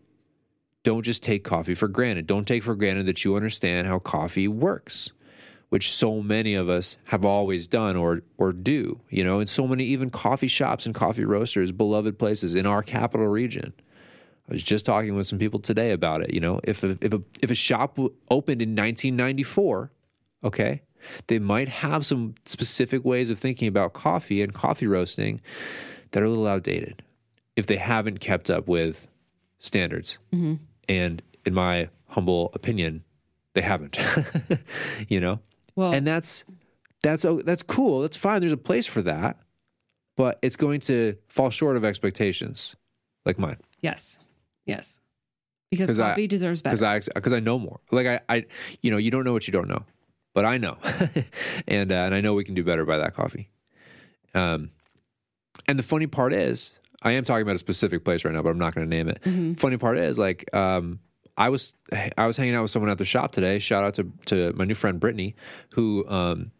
don't 0.84 1.02
just 1.02 1.22
take 1.22 1.44
coffee 1.44 1.74
for 1.74 1.88
granted. 1.88 2.26
Don't 2.26 2.46
take 2.46 2.62
for 2.62 2.74
granted 2.74 3.06
that 3.06 3.24
you 3.24 3.36
understand 3.36 3.86
how 3.86 3.98
coffee 3.98 4.48
works, 4.48 5.12
which 5.72 5.90
so 5.90 6.20
many 6.20 6.52
of 6.52 6.68
us 6.68 6.98
have 7.04 7.24
always 7.24 7.66
done 7.66 7.96
or 7.96 8.20
or 8.36 8.52
do, 8.52 9.00
you 9.08 9.24
know, 9.24 9.40
and 9.40 9.48
so 9.48 9.66
many 9.66 9.84
even 9.84 10.10
coffee 10.10 10.46
shops 10.46 10.84
and 10.84 10.94
coffee 10.94 11.24
roasters, 11.24 11.72
beloved 11.72 12.18
places 12.18 12.54
in 12.54 12.66
our 12.66 12.82
capital 12.82 13.26
region. 13.26 13.72
I 14.50 14.52
was 14.52 14.62
just 14.62 14.84
talking 14.84 15.14
with 15.14 15.26
some 15.26 15.38
people 15.38 15.60
today 15.60 15.92
about 15.92 16.20
it, 16.20 16.34
you 16.34 16.40
know, 16.40 16.60
if 16.62 16.84
a, 16.84 16.98
if 17.00 17.14
a 17.14 17.22
if 17.42 17.50
a 17.50 17.54
shop 17.54 17.98
opened 18.30 18.60
in 18.60 18.76
1994, 18.76 19.90
okay, 20.44 20.82
they 21.28 21.38
might 21.38 21.70
have 21.70 22.04
some 22.04 22.34
specific 22.44 23.02
ways 23.02 23.30
of 23.30 23.38
thinking 23.38 23.66
about 23.66 23.94
coffee 23.94 24.42
and 24.42 24.52
coffee 24.52 24.86
roasting 24.86 25.40
that 26.10 26.22
are 26.22 26.26
a 26.26 26.28
little 26.28 26.48
outdated 26.48 27.02
if 27.56 27.66
they 27.66 27.76
haven't 27.76 28.20
kept 28.20 28.50
up 28.50 28.68
with 28.68 29.08
standards. 29.58 30.18
Mm-hmm. 30.34 30.56
And 30.90 31.22
in 31.46 31.54
my 31.54 31.88
humble 32.08 32.50
opinion, 32.52 33.04
they 33.54 33.62
haven't. 33.62 33.96
you 35.08 35.18
know, 35.18 35.40
Well, 35.76 35.92
and 35.92 36.06
that's 36.06 36.44
that's 37.02 37.24
oh, 37.24 37.40
that's 37.42 37.62
cool. 37.62 38.02
That's 38.02 38.16
fine. 38.16 38.40
There's 38.40 38.52
a 38.52 38.56
place 38.56 38.86
for 38.86 39.02
that, 39.02 39.38
but 40.16 40.38
it's 40.42 40.56
going 40.56 40.80
to 40.80 41.16
fall 41.28 41.50
short 41.50 41.76
of 41.76 41.84
expectations, 41.84 42.76
like 43.24 43.38
mine. 43.38 43.58
yes. 43.80 44.18
Yes. 44.66 45.00
Because 45.70 45.88
'Cause 45.90 45.98
I- 46.00 46.10
coffee 46.10 46.26
deserves 46.28 46.62
better. 46.62 46.76
because 46.76 46.82
I 47.10 47.14
because 47.14 47.32
I 47.32 47.40
know 47.40 47.58
more. 47.58 47.80
Like 47.90 48.06
I, 48.06 48.20
I, 48.28 48.44
you 48.82 48.90
know, 48.90 48.96
you 48.98 49.10
don't 49.10 49.24
know 49.24 49.32
what 49.32 49.48
you 49.48 49.52
don't 49.52 49.68
know, 49.68 49.84
but 50.34 50.44
I 50.44 50.58
know, 50.58 50.76
and 51.66 51.90
uh, 51.90 51.94
and 51.94 52.14
I 52.14 52.20
know 52.20 52.34
we 52.34 52.44
can 52.44 52.54
do 52.54 52.62
better 52.62 52.84
by 52.84 52.98
that 52.98 53.14
coffee. 53.14 53.48
Um, 54.34 54.70
and 55.66 55.78
the 55.78 55.82
funny 55.82 56.06
part 56.06 56.32
is, 56.32 56.74
I 57.02 57.12
am 57.12 57.24
talking 57.24 57.42
about 57.42 57.56
a 57.56 57.58
specific 57.58 58.04
place 58.04 58.24
right 58.24 58.32
now, 58.34 58.42
but 58.42 58.50
I'm 58.50 58.58
not 58.58 58.74
going 58.74 58.88
to 58.88 58.96
name 58.96 59.08
it. 59.08 59.58
Funny 59.58 59.76
part 59.78 59.98
is, 59.98 60.18
like, 60.18 60.44
um, 60.54 61.00
I 61.36 61.48
was 61.48 61.72
I 62.18 62.26
was 62.26 62.36
hanging 62.36 62.54
out 62.54 62.62
with 62.62 62.70
someone 62.70 62.90
at 62.90 62.98
the 62.98 63.04
shop 63.04 63.32
today. 63.32 63.58
Shout 63.58 63.84
out 63.84 63.94
to 63.94 64.12
to 64.26 64.52
my 64.54 64.64
new 64.64 64.74
friend 64.74 65.00
Brittany, 65.00 65.34
who 65.74 66.06
um, 66.08 66.50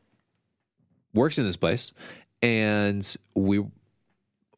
works 1.15 1.39
in 1.39 1.45
this 1.45 1.57
place, 1.57 1.93
and 2.41 3.17
we 3.35 3.65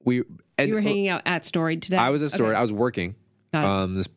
we 0.05 0.22
and 0.59 0.68
you 0.68 0.74
were 0.74 0.81
hanging 0.81 1.09
out 1.09 1.22
at 1.27 1.44
Storied 1.44 1.83
today. 1.83 1.96
I 1.96 2.11
was 2.11 2.22
at 2.22 2.31
Storied. 2.31 2.53
Okay. 2.53 2.59
I 2.59 2.62
was 2.62 2.72
working. 2.72 3.16
Um, 3.53 3.94
this 3.96 4.09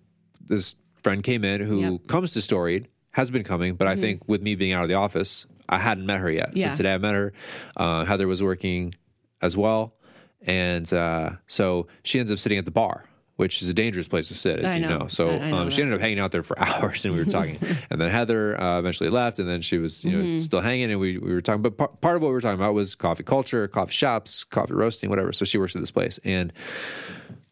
this 0.48 0.76
friend 1.04 1.24
came 1.24 1.44
in 1.44 1.62
who 1.62 1.80
Yep. 1.80 1.92
Mm-hmm. 1.92 2.06
comes 2.08 2.32
to 2.32 2.42
Storied, 2.42 2.88
has 3.12 3.30
been 3.32 3.44
coming, 3.44 3.76
but 3.76 3.88
I 3.88 3.96
think 3.96 4.28
with 4.28 4.42
me 4.42 4.56
being 4.56 4.74
out 4.74 4.84
of 4.84 4.90
the 4.90 4.96
office, 4.96 5.46
I 5.70 5.78
hadn't 5.78 6.06
met 6.06 6.20
her 6.22 6.32
yet. 6.32 6.56
Yeah. 6.56 6.74
So 6.74 6.78
today 6.78 6.94
I 6.94 6.98
met 6.98 7.14
her. 7.16 7.34
Uh, 7.76 8.06
Heather 8.06 8.28
was 8.28 8.42
working 8.42 8.94
as 9.42 9.56
well, 9.58 9.94
and 10.42 10.92
uh, 10.94 11.32
so 11.48 11.88
she 12.04 12.20
ends 12.20 12.32
up 12.32 12.40
sitting 12.40 12.58
at 12.58 12.66
the 12.66 12.72
bar. 12.72 13.06
Which 13.38 13.62
is 13.62 13.70
a 13.70 13.74
dangerous 13.74 14.08
place 14.08 14.28
to 14.30 14.34
sit, 14.34 14.60
as 14.60 14.72
I 14.72 14.76
you 14.76 14.82
know. 14.82 14.98
know. 14.98 15.08
So 15.08 15.30
I- 15.30 15.34
I 15.38 15.52
know 15.52 15.58
um, 15.60 15.70
she 15.70 15.82
ended 15.84 15.96
up 15.96 16.02
hanging 16.02 16.20
out 16.20 16.32
there 16.32 16.42
for 16.44 16.58
hours, 16.68 17.06
and 17.06 17.14
we 17.14 17.20
were 17.24 17.30
talking. 17.30 17.58
and 17.92 18.02
then 18.02 18.10
Heather 18.10 18.60
uh, 18.60 18.80
eventually 18.80 19.10
left, 19.12 19.38
and 19.40 19.48
then 19.48 19.62
she 19.62 19.78
was, 19.78 20.04
you 20.04 20.12
know, 20.12 20.18
Mm-hmm. 20.24 20.38
still 20.40 20.60
hanging, 20.62 20.90
and 20.92 21.00
we, 21.00 21.18
we 21.20 21.32
were 21.32 21.42
talking. 21.42 21.62
But 21.62 21.78
par- 21.78 21.92
part 22.02 22.16
of 22.16 22.24
what 22.24 22.30
we 22.30 22.34
were 22.34 22.42
talking 22.42 22.60
about 22.60 22.74
was 22.74 22.96
coffee 22.96 23.24
culture, 23.24 23.68
coffee 23.68 23.94
shops, 23.94 24.44
coffee 24.44 24.74
roasting, 24.74 25.10
whatever. 25.12 25.32
So 25.32 25.46
she 25.46 25.58
works 25.60 25.76
at 25.76 25.82
this 25.84 25.92
place, 25.92 26.20
and 26.24 26.52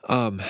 um, 0.10 0.42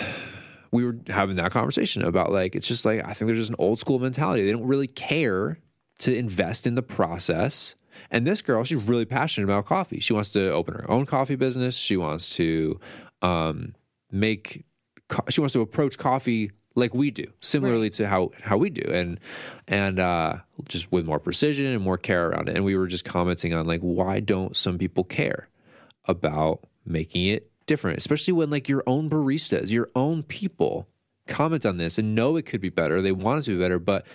we 0.71 0.83
were 0.85 0.97
having 1.07 1.35
that 1.37 1.51
conversation 1.51 2.01
about 2.03 2.31
like 2.31 2.55
it's 2.55 2.67
just 2.67 2.85
like 2.85 3.05
I 3.05 3.13
think 3.13 3.27
there's 3.27 3.39
just 3.39 3.49
an 3.49 3.55
old 3.59 3.79
school 3.79 3.99
mentality. 3.99 4.45
They 4.45 4.51
don't 4.51 4.65
really 4.67 4.87
care 4.87 5.59
to 5.99 6.15
invest 6.15 6.65
in 6.67 6.75
the 6.75 6.81
process. 6.81 7.75
And 8.11 8.27
this 8.27 8.41
girl, 8.41 8.63
she's 8.65 8.83
really 8.83 9.05
passionate 9.05 9.45
about 9.45 9.65
coffee. 9.65 9.99
She 10.01 10.11
wants 10.13 10.29
to 10.31 10.51
open 10.51 10.75
her 10.75 10.89
own 10.89 11.05
coffee 11.05 11.35
business. 11.35 11.75
She 11.77 11.97
wants 11.97 12.29
to 12.37 12.79
um, 13.21 13.75
make. 14.11 14.63
Co- 15.07 15.23
she 15.29 15.41
wants 15.41 15.53
to 15.53 15.61
approach 15.61 15.97
coffee 15.97 16.51
like 16.75 16.93
we 16.93 17.09
do, 17.09 17.25
similarly 17.39 17.89
to 17.91 18.07
how 18.07 18.31
how 18.41 18.57
we 18.57 18.69
do, 18.69 18.89
and 18.91 19.19
and 19.67 19.99
uh, 19.99 20.37
just 20.67 20.91
with 20.91 21.05
more 21.05 21.19
precision 21.19 21.67
and 21.67 21.81
more 21.81 21.97
care 21.97 22.29
around 22.29 22.49
it. 22.49 22.55
And 22.55 22.65
we 22.65 22.75
were 22.75 22.87
just 22.87 23.05
commenting 23.05 23.53
on 23.53 23.65
like 23.65 23.81
why 23.81 24.19
don't 24.19 24.55
some 24.55 24.77
people 24.77 25.03
care 25.03 25.47
about 26.05 26.65
making 26.85 27.25
it 27.25 27.51
different, 27.65 27.97
especially 27.97 28.33
when 28.33 28.49
like 28.49 28.69
your 28.69 28.83
own 28.87 29.09
baristas, 29.09 29.71
your 29.71 29.89
own 29.95 30.23
people 30.23 30.87
comment 31.27 31.65
on 31.65 31.77
this 31.77 31.97
and 31.97 32.13
know 32.13 32.35
it 32.35 32.45
could 32.45 32.61
be 32.61 32.69
better. 32.69 33.01
They 33.01 33.11
want 33.11 33.39
it 33.39 33.41
to 33.43 33.55
be 33.55 33.61
better, 33.61 33.79
but 33.79 34.05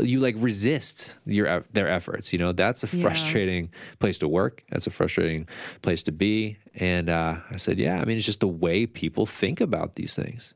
you 0.00 0.20
like 0.20 0.34
resist 0.38 1.16
your 1.24 1.64
their 1.72 1.88
efforts. 1.88 2.32
You 2.32 2.38
know 2.38 2.52
that's 2.52 2.84
a 2.84 2.96
Yeah. 2.96 3.02
frustrating 3.02 3.70
place 3.98 4.18
to 4.18 4.28
work. 4.28 4.62
That's 4.70 4.86
a 4.86 4.90
frustrating 4.90 5.46
place 5.82 6.02
to 6.04 6.12
be. 6.12 6.58
And 6.74 7.08
uh, 7.08 7.38
I 7.50 7.56
said, 7.56 7.78
yeah, 7.78 8.00
I 8.00 8.04
mean 8.04 8.16
it's 8.16 8.26
just 8.26 8.40
the 8.40 8.48
way 8.48 8.86
people 8.86 9.24
think 9.26 9.60
about 9.60 9.94
these 9.94 10.14
things. 10.14 10.54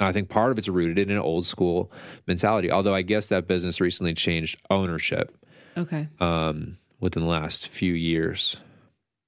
And 0.00 0.08
I 0.08 0.12
think 0.12 0.28
part 0.28 0.52
of 0.52 0.58
it's 0.58 0.68
rooted 0.68 0.98
in 0.98 1.10
an 1.10 1.18
old 1.18 1.44
school 1.46 1.90
mentality. 2.26 2.70
Although 2.70 2.94
I 2.94 3.02
guess 3.02 3.26
that 3.28 3.46
business 3.46 3.80
recently 3.80 4.14
changed 4.14 4.58
ownership 4.70 5.36
okay. 5.76 6.08
um, 6.20 6.78
within 7.00 7.22
the 7.22 7.28
last 7.28 7.68
few 7.68 7.92
years. 7.94 8.56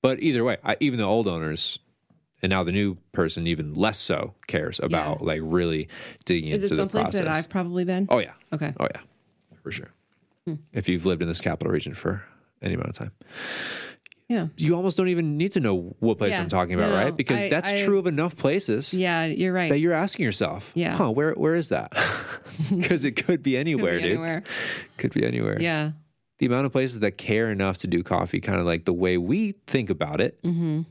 But 0.02 0.20
either 0.22 0.44
way, 0.44 0.58
I, 0.64 0.76
even 0.80 0.98
the 0.98 1.04
old 1.06 1.26
owners 1.28 1.78
and 2.42 2.50
now 2.50 2.62
the 2.62 2.72
new 2.72 2.96
person 3.12 3.46
even 3.46 3.74
less 3.74 3.98
so 3.98 4.34
cares 4.46 4.78
about 4.80 5.22
like 5.22 5.40
really 5.42 5.88
digging 6.24 6.50
Is 6.52 6.62
into 6.70 6.74
it 6.74 6.76
the 6.76 6.86
process. 6.88 7.14
that 7.20 7.28
I've 7.28 7.48
probably 7.48 7.84
been? 7.84 8.06
oh 8.10 8.18
yeah, 8.18 8.32
Okay. 8.52 8.74
oh 8.78 8.86
yeah, 8.94 9.00
for 9.64 9.72
sure. 9.72 9.90
If 10.72 10.88
you've 10.90 11.06
lived 11.06 11.22
in 11.22 11.28
this 11.28 11.40
capital 11.40 11.72
region 11.72 11.94
for 11.94 12.22
any 12.62 12.74
amount 12.74 12.90
of 12.90 12.94
time, 12.96 13.12
Yeah. 14.28 14.48
you 14.56 14.74
almost 14.76 14.96
don't 14.98 15.08
even 15.08 15.36
need 15.38 15.52
to 15.52 15.60
know 15.60 15.96
what 16.00 16.18
place 16.18 16.32
Yeah. 16.32 16.42
I'm 16.42 16.48
talking 16.50 16.74
about, 16.74 16.90
No, 16.90 16.96
right? 16.96 17.16
Because 17.16 17.42
I- 17.44 17.48
that's 17.48 17.70
I- 17.70 17.84
true 17.84 17.98
of 17.98 18.06
enough 18.06 18.36
places 18.36 18.92
Yeah, 18.94 19.24
you're 19.24 19.52
right. 19.54 19.70
that 19.70 19.78
you're 19.80 19.92
asking 19.94 20.24
yourself, 20.24 20.70
Yeah. 20.74 20.96
huh, 20.96 21.10
where 21.10 21.32
where 21.32 21.54
is 21.56 21.68
that? 21.70 21.92
Because 22.70 23.04
it 23.04 23.12
could 23.16 23.42
be 23.42 23.52
Could 23.54 23.58
anywhere, 23.60 23.96
be 23.96 24.02
dude. 24.02 24.10
anywhere. 24.12 24.42
Could 24.98 25.12
be 25.14 25.24
anywhere. 25.24 25.60
Yeah. 25.60 25.92
The 26.38 26.46
amount 26.46 26.66
of 26.66 26.72
places 26.72 27.00
that 27.00 27.12
care 27.16 27.50
enough 27.50 27.78
to 27.78 27.86
do 27.86 28.02
coffee, 28.02 28.40
kind 28.40 28.60
of 28.60 28.66
like 28.66 28.84
the 28.84 28.92
way 28.92 29.16
we 29.18 29.52
think 29.66 29.88
about 29.90 30.20
it, 30.20 30.40
Mm-hmm. 30.42 30.82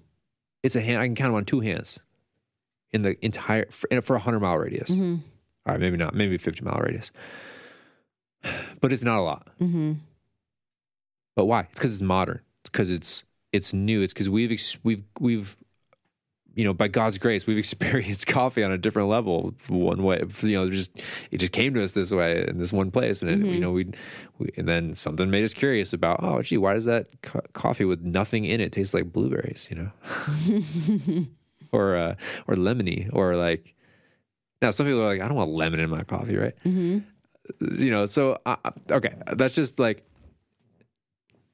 it's 0.64 0.76
a 0.76 0.82
hand. 0.82 1.00
I 1.00 1.06
can 1.06 1.16
count 1.16 1.30
them 1.30 1.36
on 1.36 1.46
two 1.46 1.60
hands 1.60 2.00
in 2.92 3.02
the 3.04 3.24
entire 3.24 3.68
for, 3.70 4.02
for 4.02 4.16
a 4.16 4.20
hundred 4.20 4.40
mile 4.40 4.58
radius. 4.58 4.90
Mm-hmm. 4.90 5.16
All 5.66 5.74
right, 5.74 5.80
maybe 5.80 5.96
not, 5.98 6.16
maybe 6.16 6.38
fifty 6.38 6.64
mile 6.64 6.80
radius, 6.84 7.12
but 8.82 8.94
it's 8.94 9.04
not 9.04 9.20
a 9.20 9.22
lot. 9.22 9.48
Mm-hmm. 9.62 9.94
But 11.36 11.46
why? 11.46 11.62
It's 11.62 11.80
because 11.80 11.94
it's 11.94 12.02
modern. 12.02 12.42
It's 12.62 12.70
because 12.70 12.92
it's 12.92 13.26
it's 13.52 13.74
new. 13.74 14.02
It's 14.02 14.14
because 14.14 14.30
we've 14.30 14.52
ex- 14.52 14.78
we've 14.84 15.04
we've 15.20 15.58
you 16.56 16.64
know 16.64 16.74
by 16.74 16.88
God's 16.88 17.18
grace 17.18 17.48
we've 17.48 17.58
experienced 17.66 18.28
coffee 18.28 18.64
on 18.64 18.72
a 18.72 18.78
different 18.78 19.10
level 19.10 19.54
one 19.68 20.04
way. 20.04 20.22
You 20.42 20.52
know, 20.52 20.70
just 20.70 20.92
it 21.32 21.38
just 21.38 21.52
came 21.52 21.74
to 21.74 21.84
us 21.84 21.94
this 21.94 22.12
way 22.12 22.46
in 22.48 22.60
this 22.60 22.72
one 22.74 22.92
place, 22.92 23.22
and 23.22 23.32
it, 23.32 23.48
you 23.48 23.60
know 23.60 23.72
we, 23.72 23.88
we 24.38 24.50
and 24.58 24.68
then 24.68 24.94
something 24.96 25.30
made 25.30 25.44
us 25.44 25.54
curious 25.54 25.94
about 25.94 26.20
oh 26.22 26.42
gee 26.42 26.58
why 26.58 26.74
does 26.74 26.86
that 26.86 27.08
co- 27.22 27.42
coffee 27.54 27.86
with 27.86 28.02
nothing 28.02 28.46
in 28.46 28.62
it 28.62 28.72
taste 28.72 28.94
like 28.94 29.12
blueberries? 29.12 29.68
You 29.72 29.78
know, 29.78 31.26
or 31.72 31.96
uh, 31.96 32.16
or 32.48 32.56
lemony 32.56 33.10
or 33.14 33.36
like. 33.36 33.76
Now 34.62 34.72
some 34.72 34.86
people 34.86 35.02
are 35.02 35.08
like 35.08 35.20
I 35.20 35.28
don't 35.28 35.36
want 35.36 35.52
lemon 35.52 35.82
in 35.82 35.90
my 35.90 36.04
coffee, 36.04 36.38
right? 36.38 36.56
Mm-hmm. 36.64 37.00
You 37.60 37.92
know, 37.92 38.06
so 38.06 38.40
uh, 38.46 38.56
okay, 38.90 39.16
that's 39.36 39.56
just 39.56 39.78
like 39.80 40.04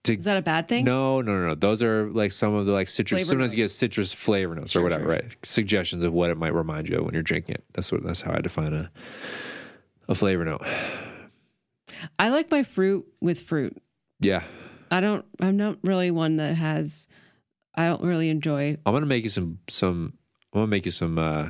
Is 0.08 0.24
that 0.26 0.38
a 0.38 0.42
bad 0.42 0.68
thing? 0.68 0.86
no, 0.86 1.22
no, 1.22 1.34
no, 1.40 1.48
no. 1.50 1.56
Those 1.56 1.82
are 1.84 2.10
like 2.12 2.32
some 2.32 2.54
of 2.54 2.66
the 2.68 2.72
like 2.72 2.88
citrus. 2.88 3.22
Flavor 3.22 3.30
sometimes 3.32 3.54
you 3.54 3.58
get 3.64 3.70
citrus 3.72 4.14
flavor 4.14 4.56
notes 4.56 4.72
Sure, 4.72 4.82
or 4.82 4.84
whatever, 4.84 5.04
sure, 5.04 5.12
right? 5.12 5.26
Suggestions 5.46 6.04
of 6.04 6.14
what 6.14 6.30
it 6.30 6.38
might 6.38 6.54
remind 6.54 6.90
you 6.90 6.98
of 6.98 7.06
when 7.06 7.14
you're 7.14 7.24
drinking 7.24 7.56
it. 7.56 7.64
That's 7.74 7.92
what. 7.92 8.04
That's 8.04 8.22
how 8.22 8.34
I 8.34 8.42
define 8.42 8.74
a 8.74 8.92
a 10.08 10.16
flavor 10.16 10.46
note. 10.46 10.62
I 12.18 12.30
like 12.30 12.50
my 12.52 12.64
fruit 12.64 13.06
with 13.20 13.40
fruit. 13.40 13.76
Yeah, 14.20 14.44
I 14.92 15.00
don't. 15.02 15.26
I'm 15.40 15.58
not 15.58 15.78
really 15.84 16.12
one 16.12 16.38
that 16.38 16.56
has. 16.56 17.08
I 17.76 17.88
don't 17.88 18.04
really 18.04 18.30
enjoy. 18.30 18.78
I'm 18.86 18.94
gonna 18.94 19.06
make 19.06 19.24
you 19.24 19.30
some 19.30 19.60
some. 19.70 20.14
I'm 20.54 20.62
gonna 20.62 20.68
make 20.68 20.86
you 20.86 20.92
some. 20.92 21.18
uh 21.18 21.50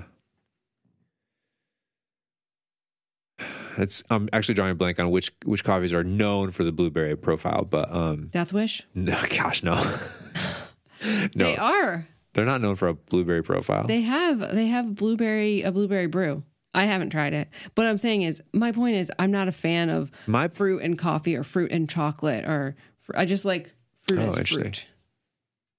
It's. 3.80 4.04
I'm 4.10 4.30
actually 4.34 4.56
drawing 4.56 4.72
a 4.72 4.76
blank 4.76 5.00
on 5.00 5.10
which 5.12 5.32
which 5.46 5.64
coffees 5.64 5.94
are 5.94 6.04
known 6.04 6.52
for 6.52 6.64
the 6.64 6.72
blueberry 6.72 7.16
profile, 7.16 7.66
but 7.66 7.92
um, 7.94 8.28
Death 8.28 8.54
Wish. 8.54 8.84
no, 8.94 9.18
gosh, 9.30 9.64
no, 9.64 9.74
no, 11.36 11.46
They 11.46 11.58
are. 11.58 12.08
they're 12.34 12.46
not 12.46 12.62
known 12.62 12.76
for 12.76 12.88
a 12.90 12.94
blueberry 12.94 13.44
profile. 13.44 13.88
They 13.88 14.02
have. 14.02 14.40
They 14.56 14.68
have 14.68 14.96
blueberry. 14.96 15.62
A 15.62 15.72
blueberry 15.72 16.08
brew. 16.08 16.44
I 16.74 16.86
haven't 16.86 17.10
tried 17.10 17.34
it, 17.34 17.48
but 17.74 17.84
what 17.86 17.90
I'm 17.90 17.98
saying 17.98 18.22
is, 18.22 18.44
my 18.54 18.72
point 18.72 18.96
is, 18.96 19.12
I'm 19.18 19.32
not 19.32 19.48
a 19.48 19.52
fan 19.52 19.90
of 19.90 20.12
My 20.28 20.48
fruit 20.50 20.84
and 20.84 20.98
coffee 21.00 21.36
or 21.36 21.44
fruit 21.44 21.72
and 21.72 21.90
chocolate 21.90 22.46
or. 22.46 22.76
fr- 23.00 23.14
I 23.18 23.26
just 23.26 23.44
like 23.44 23.72
fruit 24.08 24.20
Oh, 24.20 24.28
as 24.28 24.38
interesting. 24.38 24.64
fruit. 24.66 24.86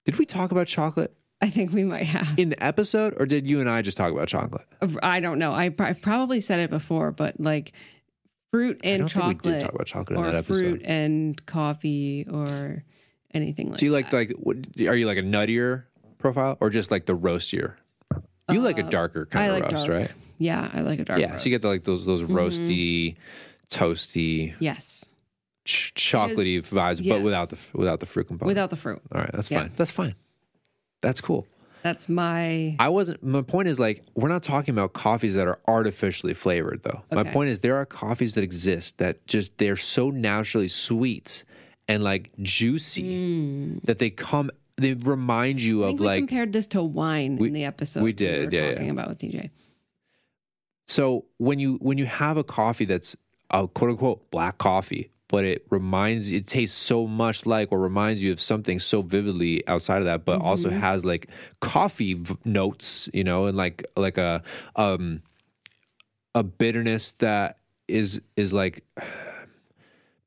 did 0.04 0.18
we 0.18 0.26
talk 0.26 0.50
about 0.50 0.66
chocolate 0.66 1.14
I 1.42 1.48
think 1.48 1.72
we 1.72 1.84
might 1.84 2.04
have. 2.06 2.38
in 2.38 2.50
the 2.50 2.62
episode, 2.62 3.14
or 3.18 3.24
did 3.26 3.46
you 3.46 3.60
and 3.60 3.68
I 3.70 3.80
just 3.82 3.96
talk 3.96 4.12
about 4.12 4.28
chocolate? 4.28 4.66
I 5.02 5.20
don't 5.20 5.38
know. 5.38 5.52
I, 5.52 5.74
have 5.78 6.02
probably 6.02 6.40
said 6.40 6.60
it 6.60 6.68
before, 6.70 7.10
but 7.12 7.40
like 7.40 7.72
fruit 8.50 8.80
I 8.84 8.88
and 8.88 8.98
don't 9.08 9.10
think 9.10 9.44
we 9.44 9.50
did 9.52 9.62
chocolate 9.62 9.62
talk 9.62 9.74
about 9.74 9.86
chocolate 9.86 10.18
in 10.18 10.24
or 10.24 10.30
that 10.32 10.38
episode. 10.38 10.58
fruit 10.58 10.82
and 10.84 11.46
coffee 11.46 12.26
or 12.30 12.84
anything 13.32 13.70
like 13.70 13.78
So 13.78 13.86
you 13.86 13.92
like 13.92 14.10
that. 14.10 14.16
like 14.16 14.30
what, 14.32 14.56
are 14.80 14.96
you 14.96 15.06
like 15.06 15.18
a 15.18 15.22
nuttier 15.22 15.84
profile 16.18 16.58
or 16.60 16.68
just 16.68 16.90
like 16.90 17.06
the 17.06 17.16
roastier? 17.16 17.74
You 18.50 18.60
like 18.60 18.78
a 18.78 18.82
darker 18.82 19.26
kind 19.26 19.48
Uh, 19.50 19.54
I 19.54 19.56
of 19.56 19.62
like 19.62 19.72
roast, 19.72 19.86
dark. 19.86 19.98
right? 20.00 20.10
Yeah, 20.38 20.68
I 20.74 20.80
like 20.80 20.98
a 20.98 21.04
dark 21.04 21.20
Yeah. 21.20 21.36
So 21.36 21.44
you 21.48 21.54
get 21.54 21.62
the, 21.62 21.68
like 21.68 21.84
those 21.84 22.04
those 22.04 22.22
roasty, 22.24 23.16
toasty, 23.70 24.54
Yes, 24.58 25.04
ch- 25.64 25.92
chocolatey 25.94 26.60
vibes, 26.62 27.06
but 27.08 27.22
without 27.22 27.50
the 27.50 27.58
without 27.74 28.00
the 28.00 28.06
fruit 28.06 28.26
component. 28.26 28.48
without 28.48 28.70
the 28.70 28.76
fruit. 28.76 29.00
All 29.14 29.20
right, 29.20 29.30
that's 29.32 29.50
Yeah. 29.50 29.60
fine. 29.62 29.72
That's 29.76 29.92
fine. 29.92 30.14
That's 31.00 31.20
cool. 31.20 31.46
That's 31.82 32.08
my 32.08 32.76
I 32.78 32.88
wasn't. 32.90 33.22
My 33.22 33.42
point 33.42 33.68
is 33.68 33.80
like 33.80 34.04
we're 34.14 34.28
not 34.28 34.42
talking 34.42 34.74
about 34.74 34.92
coffees 34.92 35.34
that 35.34 35.46
are 35.46 35.58
artificially 35.66 36.34
flavored, 36.34 36.82
though. 36.82 37.02
My 37.10 37.24
point 37.24 37.48
is 37.48 37.60
there 37.60 37.76
are 37.76 37.86
coffees 37.86 38.34
that 38.34 38.44
exist 38.44 38.98
that 38.98 39.26
just 39.26 39.56
they're 39.58 39.76
so 39.76 40.10
naturally 40.10 40.68
sweet 40.68 41.44
and 41.88 42.04
like 42.04 42.30
juicy 42.40 43.02
mm. 43.02 43.82
that 43.84 43.98
they 43.98 44.10
come. 44.10 44.50
They 44.76 44.94
remind 44.94 45.60
you 45.60 45.84
of 45.84 46.00
we 46.00 46.06
like 46.06 46.18
compared 46.20 46.52
this 46.52 46.66
to 46.68 46.82
wine 46.82 47.38
in 47.38 47.52
the 47.52 47.64
episode 47.64 48.02
we 48.02 48.12
did, 48.12 48.46
were 48.46 48.54
yeah, 48.54 48.70
talking 48.70 48.86
yeah. 48.86 48.92
about 48.92 49.08
with 49.08 49.18
DJ. 49.18 49.50
So 50.86 51.26
when 51.38 51.58
you 51.58 51.78
when 51.80 51.98
you 51.98 52.06
have 52.06 52.36
a 52.36 52.44
coffee 52.44 52.84
that's 52.84 53.16
a 53.50 53.66
quote 53.68 53.90
unquote 53.90 54.30
black 54.30 54.58
coffee, 54.58 55.10
but 55.30 55.44
it 55.44 55.64
reminds 55.70 56.28
it 56.28 56.46
tastes 56.46 56.76
so 56.76 57.06
much 57.06 57.46
like 57.46 57.70
or 57.70 57.78
reminds 57.78 58.20
you 58.22 58.32
of 58.32 58.40
something 58.40 58.80
so 58.80 59.00
vividly 59.02 59.66
outside 59.68 59.98
of 59.98 60.06
that, 60.06 60.24
but 60.24 60.40
also 60.42 60.70
has 60.70 61.04
like 61.04 61.28
coffee 61.60 62.14
v- 62.14 62.36
notes, 62.44 63.08
you 63.14 63.22
know, 63.24 63.46
and 63.46 63.56
like 63.56 63.84
like 63.96 64.18
a 64.18 64.42
um 64.76 65.22
a 66.34 66.42
bitterness 66.42 67.12
that 67.18 67.58
is 67.88 68.20
is 68.36 68.52
like 68.52 68.84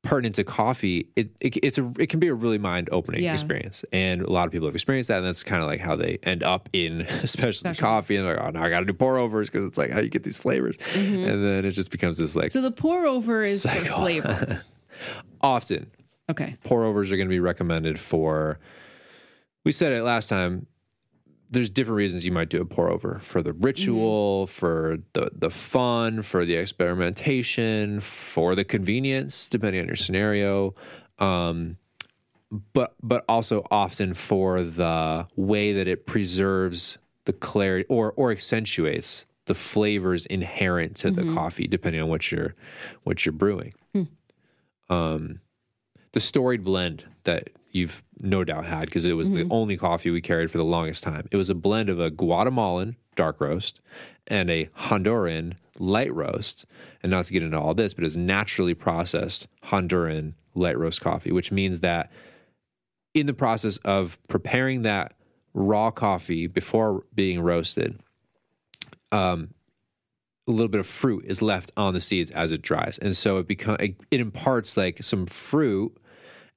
pertinent 0.02 0.34
to 0.34 0.44
coffee, 0.44 1.08
it, 1.16 1.30
it 1.40 1.56
it's 1.62 1.78
a 1.78 1.90
it 1.98 2.08
can 2.10 2.20
be 2.20 2.28
a 2.28 2.34
really 2.34 2.58
mind 2.58 2.90
opening 2.92 3.22
Yeah. 3.22 3.32
experience, 3.32 3.86
and 3.90 4.20
a 4.20 4.30
lot 4.30 4.44
of 4.46 4.52
people 4.52 4.68
have 4.68 4.74
experienced 4.74 5.08
that, 5.08 5.18
and 5.18 5.26
that's 5.26 5.42
kind 5.42 5.62
of 5.62 5.68
like 5.68 5.80
how 5.80 5.96
they 5.96 6.18
end 6.22 6.42
up 6.42 6.68
in 6.74 7.06
specialty 7.24 7.78
coffee, 7.78 8.16
and 8.16 8.26
like 8.26 8.38
oh 8.38 8.50
now 8.50 8.62
I 8.64 8.68
got 8.68 8.80
to 8.80 8.86
do 8.86 8.92
pour 8.92 9.16
overs 9.16 9.48
because 9.48 9.66
it's 9.66 9.78
like 9.78 9.90
how 9.90 10.00
you 10.00 10.10
get 10.10 10.22
these 10.22 10.36
flavors, 10.38 10.76
and 10.94 11.24
then 11.42 11.64
it 11.64 11.70
just 11.70 11.90
becomes 11.90 12.18
this 12.18 12.36
like 12.36 12.48
Mm-hmm. 12.50 12.58
So 12.58 12.62
the 12.62 12.70
pour 12.70 13.06
over 13.06 13.40
is 13.42 13.62
for 13.64 13.70
flavor. 13.70 14.62
often 15.40 15.90
Okay. 16.30 16.56
pour 16.64 16.84
overs 16.84 17.12
are 17.12 17.16
going 17.16 17.28
to 17.28 17.32
be 17.34 17.40
recommended 17.40 17.98
for. 17.98 18.58
We 19.64 19.72
said 19.72 19.92
it 19.92 20.02
last 20.02 20.28
time. 20.28 20.66
There's 21.50 21.70
different 21.70 21.98
reasons 21.98 22.26
you 22.26 22.32
might 22.32 22.48
do 22.48 22.60
a 22.60 22.64
pour 22.64 22.90
over 22.90 23.18
for 23.20 23.42
the 23.42 23.52
ritual, 23.52 24.46
mm-hmm. 24.46 24.50
for 24.50 24.98
the 25.12 25.30
the 25.34 25.50
fun, 25.50 26.22
for 26.22 26.44
the 26.44 26.54
experimentation, 26.54 28.00
for 28.00 28.54
the 28.54 28.64
convenience, 28.64 29.48
depending 29.48 29.82
on 29.82 29.86
your 29.86 29.96
scenario. 29.96 30.74
Um, 31.18 31.76
but 32.72 32.94
but 33.02 33.24
also 33.28 33.64
often 33.70 34.14
for 34.14 34.62
the 34.62 35.28
way 35.36 35.72
that 35.74 35.86
it 35.86 36.06
preserves 36.06 36.98
the 37.26 37.32
clarity 37.32 37.86
or 37.88 38.12
or 38.16 38.30
accentuates 38.30 39.26
the 39.46 39.54
flavors 39.54 40.24
inherent 40.26 40.96
to 40.96 41.10
the 41.10 41.22
mm-hmm. 41.22 41.34
coffee, 41.34 41.66
depending 41.66 42.00
on 42.00 42.08
what 42.08 42.32
you're 42.32 42.54
what 43.02 43.26
you're 43.26 43.32
brewing 43.32 43.74
hmm. 43.92 44.04
The 46.12 46.20
storied 46.20 46.64
blend 46.64 47.04
that 47.24 47.50
you've 47.70 48.04
no 48.20 48.44
doubt 48.44 48.66
had 48.66 48.86
because 48.86 49.04
it 49.04 49.14
was 49.14 49.30
the 49.30 49.46
only 49.50 49.76
coffee 49.76 50.10
we 50.10 50.20
carried 50.20 50.50
for 50.50 50.58
the 50.58 50.64
longest 50.64 51.02
time. 51.02 51.26
It 51.32 51.36
was 51.36 51.50
a 51.50 51.54
blend 51.54 51.88
of 51.88 51.98
a 51.98 52.10
Guatemalan 52.10 52.96
dark 53.16 53.40
roast 53.40 53.80
and 54.26 54.50
a 54.50 54.66
Honduran 54.66 55.54
light 55.78 56.12
roast. 56.14 56.66
And 57.02 57.10
not 57.10 57.26
to 57.26 57.32
get 57.32 57.42
into 57.42 57.58
all 57.58 57.74
this, 57.74 57.94
but 57.94 58.04
it's 58.04 58.16
naturally 58.16 58.74
processed 58.74 59.48
Honduran 59.64 60.34
light 60.54 60.78
roast 60.78 61.00
coffee, 61.00 61.32
which 61.32 61.52
means 61.52 61.80
that 61.80 62.10
in 63.12 63.26
the 63.26 63.34
process 63.34 63.76
of 63.78 64.18
preparing 64.28 64.82
that 64.82 65.14
raw 65.52 65.90
coffee 65.90 66.46
before 66.46 67.04
being 67.14 67.40
roasted, 67.40 68.00
um, 69.12 69.53
a 70.46 70.50
little 70.50 70.68
bit 70.68 70.80
of 70.80 70.86
fruit 70.86 71.24
is 71.26 71.40
left 71.40 71.72
on 71.76 71.94
the 71.94 72.00
seeds 72.00 72.30
as 72.32 72.50
it 72.50 72.62
dries, 72.62 72.98
and 72.98 73.16
so 73.16 73.38
it 73.38 73.46
become 73.46 73.76
it, 73.80 73.96
it 74.10 74.20
imparts 74.20 74.76
like 74.76 75.02
some 75.02 75.26
fruit 75.26 75.96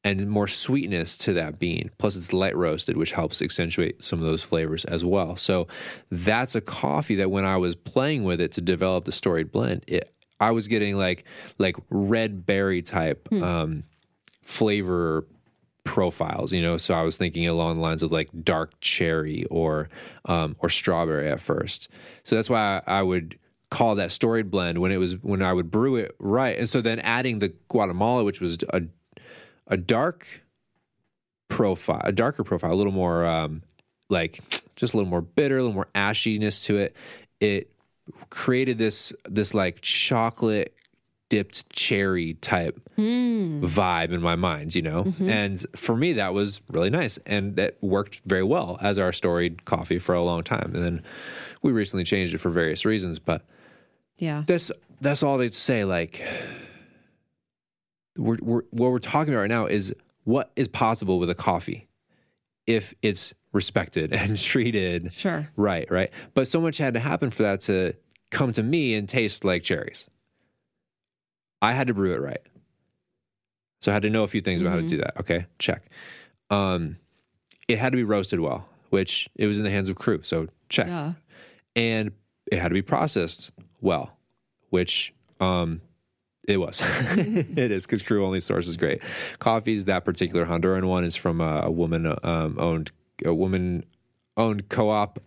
and 0.04 0.30
more 0.30 0.48
sweetness 0.48 1.18
to 1.18 1.34
that 1.34 1.60
bean. 1.60 1.90
Plus, 1.98 2.16
it's 2.16 2.32
light 2.32 2.56
roasted, 2.56 2.96
which 2.96 3.12
helps 3.12 3.42
accentuate 3.42 4.04
some 4.04 4.20
of 4.20 4.26
those 4.26 4.44
flavors 4.44 4.86
as 4.86 5.04
well. 5.04 5.36
So, 5.36 5.68
that's 6.12 6.56
a 6.56 6.62
coffee 6.62 7.16
that 7.16 7.32
when 7.32 7.46
I 7.46 7.58
was 7.58 7.76
playing 7.76 8.24
with 8.24 8.40
it 8.40 8.52
to 8.54 8.62
develop 8.62 9.06
the 9.06 9.12
storied 9.12 9.52
blend, 9.52 9.84
it 9.88 10.14
I 10.40 10.52
was 10.52 10.68
getting 10.68 10.98
like 10.98 11.26
like 11.58 11.76
red 11.90 12.46
berry 12.46 12.82
type 12.82 13.28
um, 13.44 13.84
flavor 14.42 15.26
profiles, 15.84 16.54
you 16.54 16.62
know. 16.62 16.78
So 16.78 16.94
I 16.94 17.02
was 17.02 17.18
thinking 17.18 17.48
along 17.48 17.78
the 17.78 17.82
lines 17.82 18.04
of 18.04 18.12
like 18.12 18.30
dark 18.44 18.80
cherry 18.80 19.46
or 19.46 19.90
um, 20.26 20.56
or 20.60 20.70
strawberry 20.70 21.30
at 21.32 21.40
first. 21.40 21.90
So 22.24 22.36
that's 22.36 22.50
why 22.50 22.82
I, 22.86 23.00
I 23.00 23.02
would 23.02 23.40
call 23.70 23.95
that 23.95 24.11
storied 24.11 24.49
blend 24.49 24.78
when 24.78 24.91
it 24.91 24.97
was 24.97 25.22
when 25.24 25.41
I 25.41 25.53
would 25.53 25.70
brew 25.70 25.95
it 25.95 26.15
right. 26.20 26.57
And 26.57 26.70
so 26.70 26.82
then 26.82 26.99
adding 26.99 27.39
the 27.39 27.53
Guatemala, 27.70 28.24
which 28.24 28.41
was 28.41 28.57
a 28.70 28.84
a 29.68 29.78
dark 29.78 30.26
profile, 31.49 32.01
a 32.03 32.11
darker 32.11 32.43
profile, 32.43 32.72
a 32.72 32.76
little 32.76 32.93
more 32.93 33.26
um, 33.26 33.61
like 34.09 34.39
just 34.76 34.93
a 34.93 34.97
little 34.97 35.09
more 35.09 35.22
bitter, 35.22 35.57
a 35.57 35.61
little 35.61 35.76
more 35.76 35.89
ashiness 35.93 36.63
to 36.65 36.78
it. 36.78 36.95
It 37.39 37.72
created 38.30 38.78
this 38.78 39.11
this 39.28 39.53
like 39.53 39.82
chocolate 39.82 40.74
dipped 41.30 41.70
cherry 41.70 42.36
type 42.36 42.80
vibe 42.97 44.11
in 44.13 44.22
my 44.22 44.36
mind, 44.36 44.74
you 44.76 44.82
know? 44.82 45.13
And 45.20 45.59
for 45.76 45.95
me, 45.97 46.13
that 46.13 46.34
was 46.34 46.61
really 46.72 46.89
nice. 46.89 47.20
And 47.26 47.57
that 47.57 47.78
worked 47.82 48.22
very 48.26 48.43
well 48.43 48.78
as 48.82 48.97
our 48.97 49.11
storied 49.11 49.65
coffee 49.65 49.99
for 49.99 50.15
a 50.15 50.22
long 50.22 50.43
time. 50.43 50.72
And 50.74 50.86
then 50.86 51.03
we 51.61 51.74
recently 51.74 52.05
changed 52.05 52.34
it 52.34 52.38
for 52.38 52.49
various 52.49 52.86
reasons. 52.86 53.20
But 53.20 53.43
Yeah. 54.18 54.43
that's 54.47 54.72
that's 55.01 55.22
all 55.24 55.38
they'd 55.38 55.53
say. 55.53 55.84
Like, 55.86 56.24
we're, 58.18 58.38
we're, 58.41 58.61
what 58.72 58.91
we're 58.91 58.99
talking 58.99 59.34
about 59.34 59.41
right 59.41 59.49
now 59.49 59.68
is 59.68 59.93
what 60.24 60.51
is 60.55 60.68
possible 60.68 61.20
with 61.20 61.30
a 61.30 61.36
coffee 61.36 61.88
if 62.65 62.93
it's 63.01 63.34
respected 63.53 64.11
and 64.13 64.38
treated 64.38 65.13
Sure. 65.13 65.47
right, 65.55 65.89
right. 65.91 66.11
But 66.34 66.47
so 66.47 66.59
much 66.59 66.78
had 66.78 66.95
to 66.95 66.99
happen 66.99 67.32
for 67.32 67.43
that 67.43 67.61
to 67.61 67.93
come 68.32 68.51
to 68.53 68.63
me 68.63 68.95
and 68.95 69.07
taste 69.07 69.45
like 69.45 69.63
cherries. 69.63 70.07
I 71.61 71.74
had 71.74 71.88
to 71.88 71.93
brew 71.93 72.13
it 72.13 72.22
right. 72.22 72.41
So 73.82 73.91
I 73.91 73.93
had 73.93 74.01
to 74.03 74.09
know 74.09 74.24
a 74.24 74.28
few 74.28 74.41
things 74.41 74.61
about 74.61 74.72
how 74.72 74.78
to 74.78 74.88
do 74.88 74.97
that. 74.97 75.18
Okay, 75.20 75.45
check. 75.59 75.86
Um, 76.49 76.97
it 77.68 77.78
had 77.78 77.91
to 77.91 77.95
be 77.97 78.03
roasted 78.03 78.39
well, 78.39 78.68
which 78.89 79.30
it 79.36 79.45
was 79.45 79.57
in 79.57 79.63
the 79.63 79.70
hands 79.70 79.89
of 79.89 79.95
Kru. 79.95 80.22
So 80.24 80.47
check 80.70 80.88
Duh. 80.88 81.11
and 81.76 82.11
it 82.51 82.59
had 82.59 82.70
to 82.70 82.74
be 82.74 82.82
processed 82.82 83.51
well, 83.82 84.18
which 84.70 85.14
um, 85.40 85.82
it 86.48 86.58
was. 86.58 86.82
it 87.18 87.72
is 87.72 87.86
because 87.86 88.02
Kru 88.02 88.26
only 88.26 88.40
sources 88.40 88.78
great 88.78 89.02
coffees. 89.40 89.86
That 89.86 90.06
particular 90.06 90.46
Honduran 90.46 90.86
one 90.86 91.04
is 91.04 91.16
from 91.16 91.42
a, 91.42 91.62
a 91.66 91.72
woman 91.72 92.06
um, 92.24 92.58
owned 92.60 92.92
a 93.26 93.34
woman 93.34 93.86
owned 94.36 94.70
co-op 94.70 95.20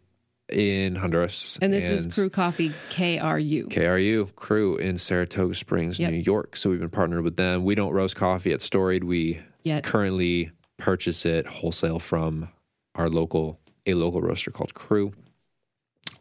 in 0.53 0.97
Honduras, 0.97 1.59
And 1.63 1.73
this 1.73 1.85
is 1.85 2.13
Kru 2.15 2.29
Coffee 2.29 2.73
KRU. 2.91 3.69
KRU 3.69 4.35
Crew 4.35 4.77
in 4.77 4.99
Saratoga 4.99 5.55
Springs, 5.55 6.01
Yep. 6.01 6.11
New 6.11 6.19
York. 6.19 6.57
So 6.57 6.71
we've 6.71 6.81
been 6.81 6.91
partnered 6.91 7.23
with 7.23 7.37
them. 7.37 7.65
We 7.65 7.75
don't 7.75 7.93
roast 7.93 8.17
coffee 8.17 8.53
at 8.53 8.61
Storied. 8.61 9.05
We 9.05 9.41
Yet. 9.63 9.85
currently 9.85 10.51
purchase 10.77 11.25
it 11.25 11.47
wholesale 11.47 11.99
from 11.99 12.49
our 12.95 13.09
local 13.09 13.61
a 13.87 13.95
local 13.95 14.21
roaster 14.21 14.51
called 14.51 14.75
Kru. 14.75 15.13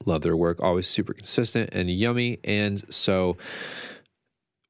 Love 0.06 0.22
their 0.22 0.38
work, 0.38 0.62
always 0.62 0.88
super 0.88 1.14
consistent 1.14 1.70
and 1.74 1.90
yummy. 1.90 2.40
And 2.44 2.82
so 2.94 3.38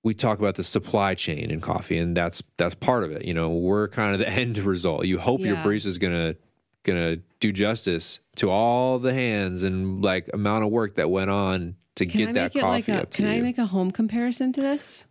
we 0.04 0.14
talk 0.14 0.40
about 0.40 0.56
the 0.56 0.64
supply 0.64 1.14
chain 1.14 1.52
in 1.52 1.62
coffee, 1.62 1.98
and 1.98 2.16
that's 2.16 2.42
that's 2.58 2.74
part 2.76 3.04
of 3.04 3.12
it. 3.12 3.26
You 3.26 3.34
know, 3.34 3.50
we're 3.50 3.88
kind 3.90 4.14
of 4.14 4.20
the 4.20 4.30
end 4.42 4.58
result. 4.60 5.06
You 5.06 5.20
hope 5.20 5.42
your 5.42 5.56
Yeah. 5.56 5.64
barista 5.64 5.86
is 5.88 5.98
gonna 5.98 6.36
gonna 6.84 7.18
do 7.40 7.52
justice 7.52 8.22
to 8.38 8.50
all 8.50 9.00
the 9.00 9.14
hands 9.14 9.64
and 9.64 10.02
like 10.04 10.30
amount 10.34 10.64
of 10.64 10.72
work 10.72 10.96
that 10.96 11.10
went 11.10 11.30
on 11.30 11.76
to 11.96 12.06
Can 12.06 12.18
get 12.20 12.30
I 12.30 12.32
that 12.34 12.56
it 12.56 12.64
like 12.64 12.86
coffee 12.86 12.92
a 12.94 13.02
up 13.02 13.12
to 13.12 13.18
can 13.22 13.30
I 13.30 13.36
you. 13.36 13.44
make 13.44 13.58
a 13.58 13.66
home 13.66 13.92
comparison 13.92 14.54
to 14.54 14.62
this? 14.62 15.08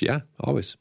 yeah, 0.00 0.20
always. 0.40 0.76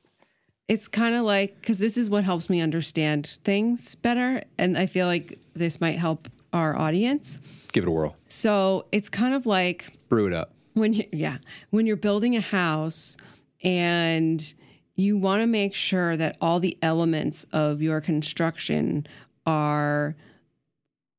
It's 0.69 0.87
kind 0.87 1.15
of 1.15 1.23
like 1.23 1.55
because 1.59 1.79
this 1.79 1.97
is 1.97 2.09
what 2.09 2.23
helps 2.23 2.49
me 2.49 2.61
understand 2.61 3.37
things 3.43 3.95
better, 3.95 4.43
and 4.57 4.77
I 4.77 4.85
feel 4.85 5.07
like 5.07 5.39
this 5.55 5.81
might 5.81 5.97
help 5.99 6.29
our 6.53 6.77
audience. 6.77 7.37
Give 7.71 7.83
it 7.83 7.87
a 7.87 7.91
whirl. 7.91 8.15
So 8.27 8.85
it's 8.91 9.09
kind 9.09 9.33
of 9.33 9.45
like 9.45 9.97
Brew 10.09 10.27
it 10.27 10.33
up. 10.33 10.53
when 10.73 10.93
you 10.93 11.05
yeah 11.11 11.37
when 11.71 11.85
you're 11.85 11.95
building 11.97 12.35
a 12.35 12.41
house 12.41 13.17
and 13.63 14.53
you 14.95 15.17
want 15.17 15.41
to 15.41 15.47
make 15.47 15.73
sure 15.73 16.15
that 16.15 16.37
all 16.39 16.59
the 16.59 16.77
elements 16.83 17.45
of 17.51 17.81
your 17.81 17.99
construction 17.99 19.07
are 19.47 20.15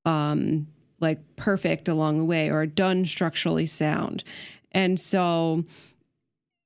um 0.05 0.67
like 1.01 1.19
perfect 1.37 1.89
along 1.89 2.19
the 2.19 2.25
way 2.25 2.51
or 2.51 2.67
done 2.67 3.05
structurally 3.05 3.67
sound 3.67 4.23
and 4.73 4.99
so 5.01 5.65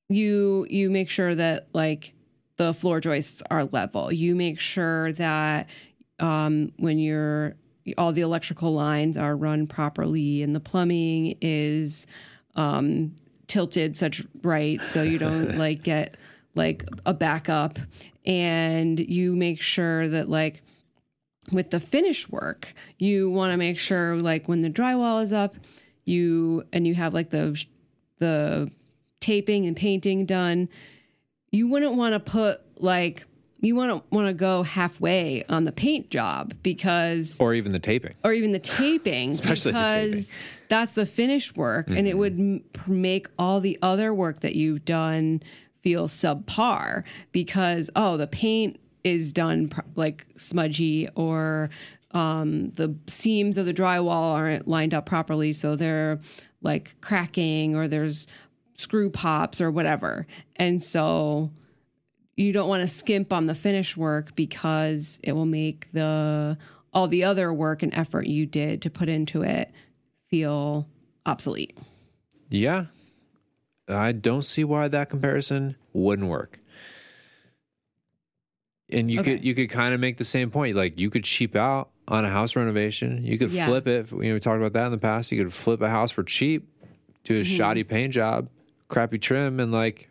you 0.08 0.66
you 0.70 0.90
make 0.90 1.08
sure 1.10 1.34
that 1.34 1.68
like 1.72 2.12
the 2.56 2.74
floor 2.74 3.00
joists 3.00 3.42
are 3.50 3.64
level 3.64 4.12
you 4.12 4.34
make 4.34 4.58
sure 4.58 5.12
that 5.14 5.66
um 6.20 6.72
when 6.78 6.98
you're 6.98 7.54
all 7.96 8.12
the 8.12 8.20
electrical 8.20 8.72
lines 8.72 9.16
are 9.16 9.36
run 9.36 9.66
properly 9.66 10.42
and 10.42 10.54
the 10.54 10.60
plumbing 10.60 11.36
is 11.40 12.06
um 12.56 13.14
tilted 13.46 13.96
such 13.96 14.26
right? 14.42 14.84
So 14.84 15.02
you 15.02 15.18
don't 15.18 15.56
like 15.58 15.82
get 15.82 16.16
like 16.54 16.84
a 17.06 17.14
backup. 17.14 17.78
And 18.26 19.00
you 19.00 19.34
make 19.34 19.62
sure 19.62 20.06
that 20.08 20.28
like 20.28 20.62
with 21.50 21.70
the 21.70 21.80
finish 21.80 22.28
work 22.28 22.74
you 22.98 23.30
want 23.30 23.52
to 23.52 23.56
make 23.56 23.78
sure 23.78 24.18
like 24.18 24.48
when 24.48 24.60
the 24.60 24.68
drywall 24.68 25.22
is 25.22 25.32
up 25.32 25.54
you 26.04 26.62
and 26.72 26.86
you 26.86 26.94
have 26.94 27.14
like 27.14 27.30
the 27.30 27.64
the 28.18 28.70
taping 29.20 29.66
and 29.66 29.76
painting 29.76 30.26
done 30.26 30.68
you 31.50 31.66
wouldn't 31.68 31.94
want 31.94 32.12
to 32.12 32.20
put 32.20 32.60
like 32.76 33.24
you 33.60 33.74
want 33.74 33.90
to 33.90 34.14
want 34.14 34.26
to 34.28 34.32
go 34.34 34.62
halfway 34.62 35.44
on 35.48 35.64
the 35.64 35.72
paint 35.72 36.10
job 36.10 36.54
because 36.62 37.36
Or 37.40 37.54
even 37.54 37.72
the 37.72 37.78
taping. 37.78 38.14
or 38.24 38.32
even 38.32 38.52
the 38.52 38.58
taping 38.58 39.30
Especially 39.32 39.72
the 39.72 39.78
because 39.78 40.28
taping. 40.28 40.38
that's 40.68 40.92
the 40.92 41.06
finished 41.06 41.56
work 41.56 41.88
and 41.88 42.06
it 42.06 42.16
would 42.16 42.38
m- 42.38 42.62
make 42.86 43.26
all 43.38 43.60
the 43.60 43.78
other 43.82 44.14
work 44.14 44.40
that 44.40 44.54
you've 44.54 44.84
done 44.84 45.42
feel 45.82 46.06
subpar 46.08 47.02
because 47.32 47.90
oh 47.96 48.16
the 48.16 48.26
paint 48.26 48.78
is 49.04 49.32
done 49.32 49.68
pr- 49.68 49.80
like 49.96 50.26
smudgy 50.36 51.08
or 51.14 51.70
um, 52.12 52.70
the 52.70 52.94
seams 53.06 53.56
of 53.56 53.66
the 53.66 53.74
drywall 53.74 54.34
aren't 54.34 54.66
lined 54.66 54.94
up 54.94 55.04
properly 55.06 55.52
so 55.52 55.76
they're 55.76 56.18
like 56.62 56.94
cracking 57.00 57.74
or 57.76 57.86
there's 57.86 58.26
screw 58.76 59.10
pops 59.10 59.60
or 59.60 59.70
whatever 59.70 60.26
and 60.56 60.82
so 60.82 61.50
you 62.38 62.52
don't 62.52 62.68
want 62.68 62.82
to 62.82 62.88
skimp 62.88 63.32
on 63.32 63.46
the 63.46 63.54
finish 63.54 63.96
work 63.96 64.34
because 64.36 65.18
it 65.22 65.32
will 65.32 65.46
make 65.46 65.90
the 65.92 66.56
all 66.92 67.08
the 67.08 67.24
other 67.24 67.52
work 67.52 67.82
and 67.82 67.92
effort 67.94 68.26
you 68.26 68.46
did 68.46 68.80
to 68.82 68.90
put 68.90 69.08
into 69.08 69.42
it 69.42 69.70
feel 70.30 70.86
obsolete. 71.26 71.76
Yeah. 72.50 72.86
I 73.88 74.12
don't 74.12 74.42
see 74.42 74.64
why 74.64 74.88
that 74.88 75.08
comparison 75.10 75.76
wouldn't 75.92 76.28
work. 76.28 76.60
And 78.90 79.10
you 79.10 79.20
Okay. 79.20 79.36
could 79.36 79.44
you 79.44 79.54
could 79.54 79.68
kind 79.70 79.92
of 79.94 80.00
make 80.00 80.16
the 80.16 80.24
same 80.24 80.50
point. 80.50 80.76
Like 80.76 80.98
you 80.98 81.10
could 81.10 81.24
cheap 81.24 81.54
out 81.56 81.90
on 82.06 82.24
a 82.24 82.30
house 82.30 82.56
renovation. 82.56 83.24
You 83.24 83.36
could 83.38 83.50
Yeah. 83.50 83.66
flip 83.66 83.86
it. 83.86 84.10
You 84.12 84.18
know, 84.18 84.34
we 84.34 84.40
talked 84.40 84.58
about 84.58 84.72
that 84.74 84.86
in 84.86 84.92
the 84.92 84.98
past. 84.98 85.30
You 85.30 85.42
could 85.42 85.52
flip 85.52 85.80
a 85.82 85.90
house 85.90 86.10
for 86.10 86.22
cheap, 86.22 86.68
do 87.24 87.34
Mm-hmm. 87.34 87.40
a 87.40 87.44
shoddy 87.44 87.84
paint 87.84 88.14
job, 88.14 88.48
crappy 88.88 89.18
trim, 89.18 89.60
and 89.60 89.72
like 89.72 90.07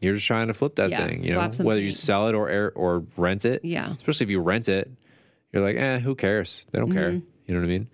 you're 0.00 0.14
just 0.14 0.26
trying 0.26 0.48
to 0.48 0.54
flip 0.54 0.76
that 0.76 0.90
Yeah, 0.90 1.06
thing. 1.06 1.24
You 1.24 1.34
know, 1.34 1.48
whether 1.62 1.80
you 1.80 1.92
sell 1.92 2.28
it 2.28 2.34
or 2.34 2.48
air, 2.48 2.72
or 2.72 3.04
rent 3.16 3.44
it. 3.44 3.64
Yeah. 3.64 3.94
Especially 3.94 4.24
if 4.24 4.30
you 4.30 4.40
rent 4.40 4.68
it, 4.68 4.90
you're 5.52 5.62
like, 5.62 5.76
eh, 5.76 5.98
who 6.00 6.14
cares? 6.14 6.66
They 6.70 6.78
don't 6.78 6.92
care. 6.92 7.12
Mm-hmm. 7.12 7.26
You 7.46 7.54
know 7.54 7.60
what 7.60 7.66
I 7.66 7.68
mean? 7.68 7.88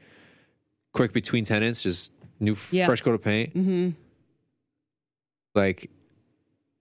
Quick 0.93 1.13
between 1.13 1.45
tenants, 1.45 1.83
just 1.83 2.13
new 2.41 2.53
f- 2.53 2.73
Yeah. 2.73 2.87
fresh 2.87 3.01
coat 3.03 3.15
of 3.15 3.23
paint. 3.23 3.55
Mm-hmm. 3.55 3.91
Like, 5.55 5.91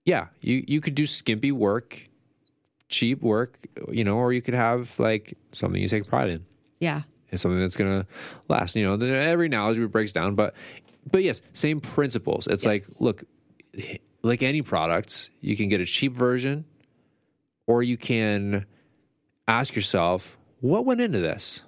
yeah, 0.04 0.28
you 0.40 0.64
you 0.66 0.80
could 0.80 0.94
do 0.94 1.06
skimpy 1.06 1.52
work, 1.52 2.08
cheap 2.88 3.22
work, 3.22 3.58
you 3.90 4.02
know, 4.04 4.16
or 4.16 4.32
you 4.32 4.42
could 4.42 4.54
have 4.54 4.98
like 4.98 5.36
something 5.52 5.80
you 5.80 5.88
take 5.88 6.06
pride 6.06 6.30
in. 6.30 6.44
Yeah. 6.80 7.02
And 7.30 7.38
something 7.40 7.60
that's 7.60 7.76
gonna 7.76 8.06
last. 8.48 8.74
You 8.76 8.84
know, 8.96 9.06
every 9.06 9.46
analogy 9.46 9.84
breaks 9.86 10.12
down, 10.12 10.34
but 10.34 10.54
but 11.10 11.22
yes, 11.22 11.40
same 11.52 11.80
principles. 11.80 12.46
It's 12.46 12.64
like, 12.66 12.84
look, 12.98 13.24
like 14.22 14.42
any 14.42 14.62
products, 14.62 15.30
you 15.40 15.56
can 15.56 15.68
get 15.68 15.80
a 15.80 15.86
cheap 15.86 16.12
version, 16.12 16.64
or 17.66 17.82
you 17.82 17.96
can 17.96 18.66
ask 19.48 19.74
yourself, 19.74 20.36
what 20.60 20.84
went 20.84 21.00
into 21.00 21.18
this? 21.18 21.62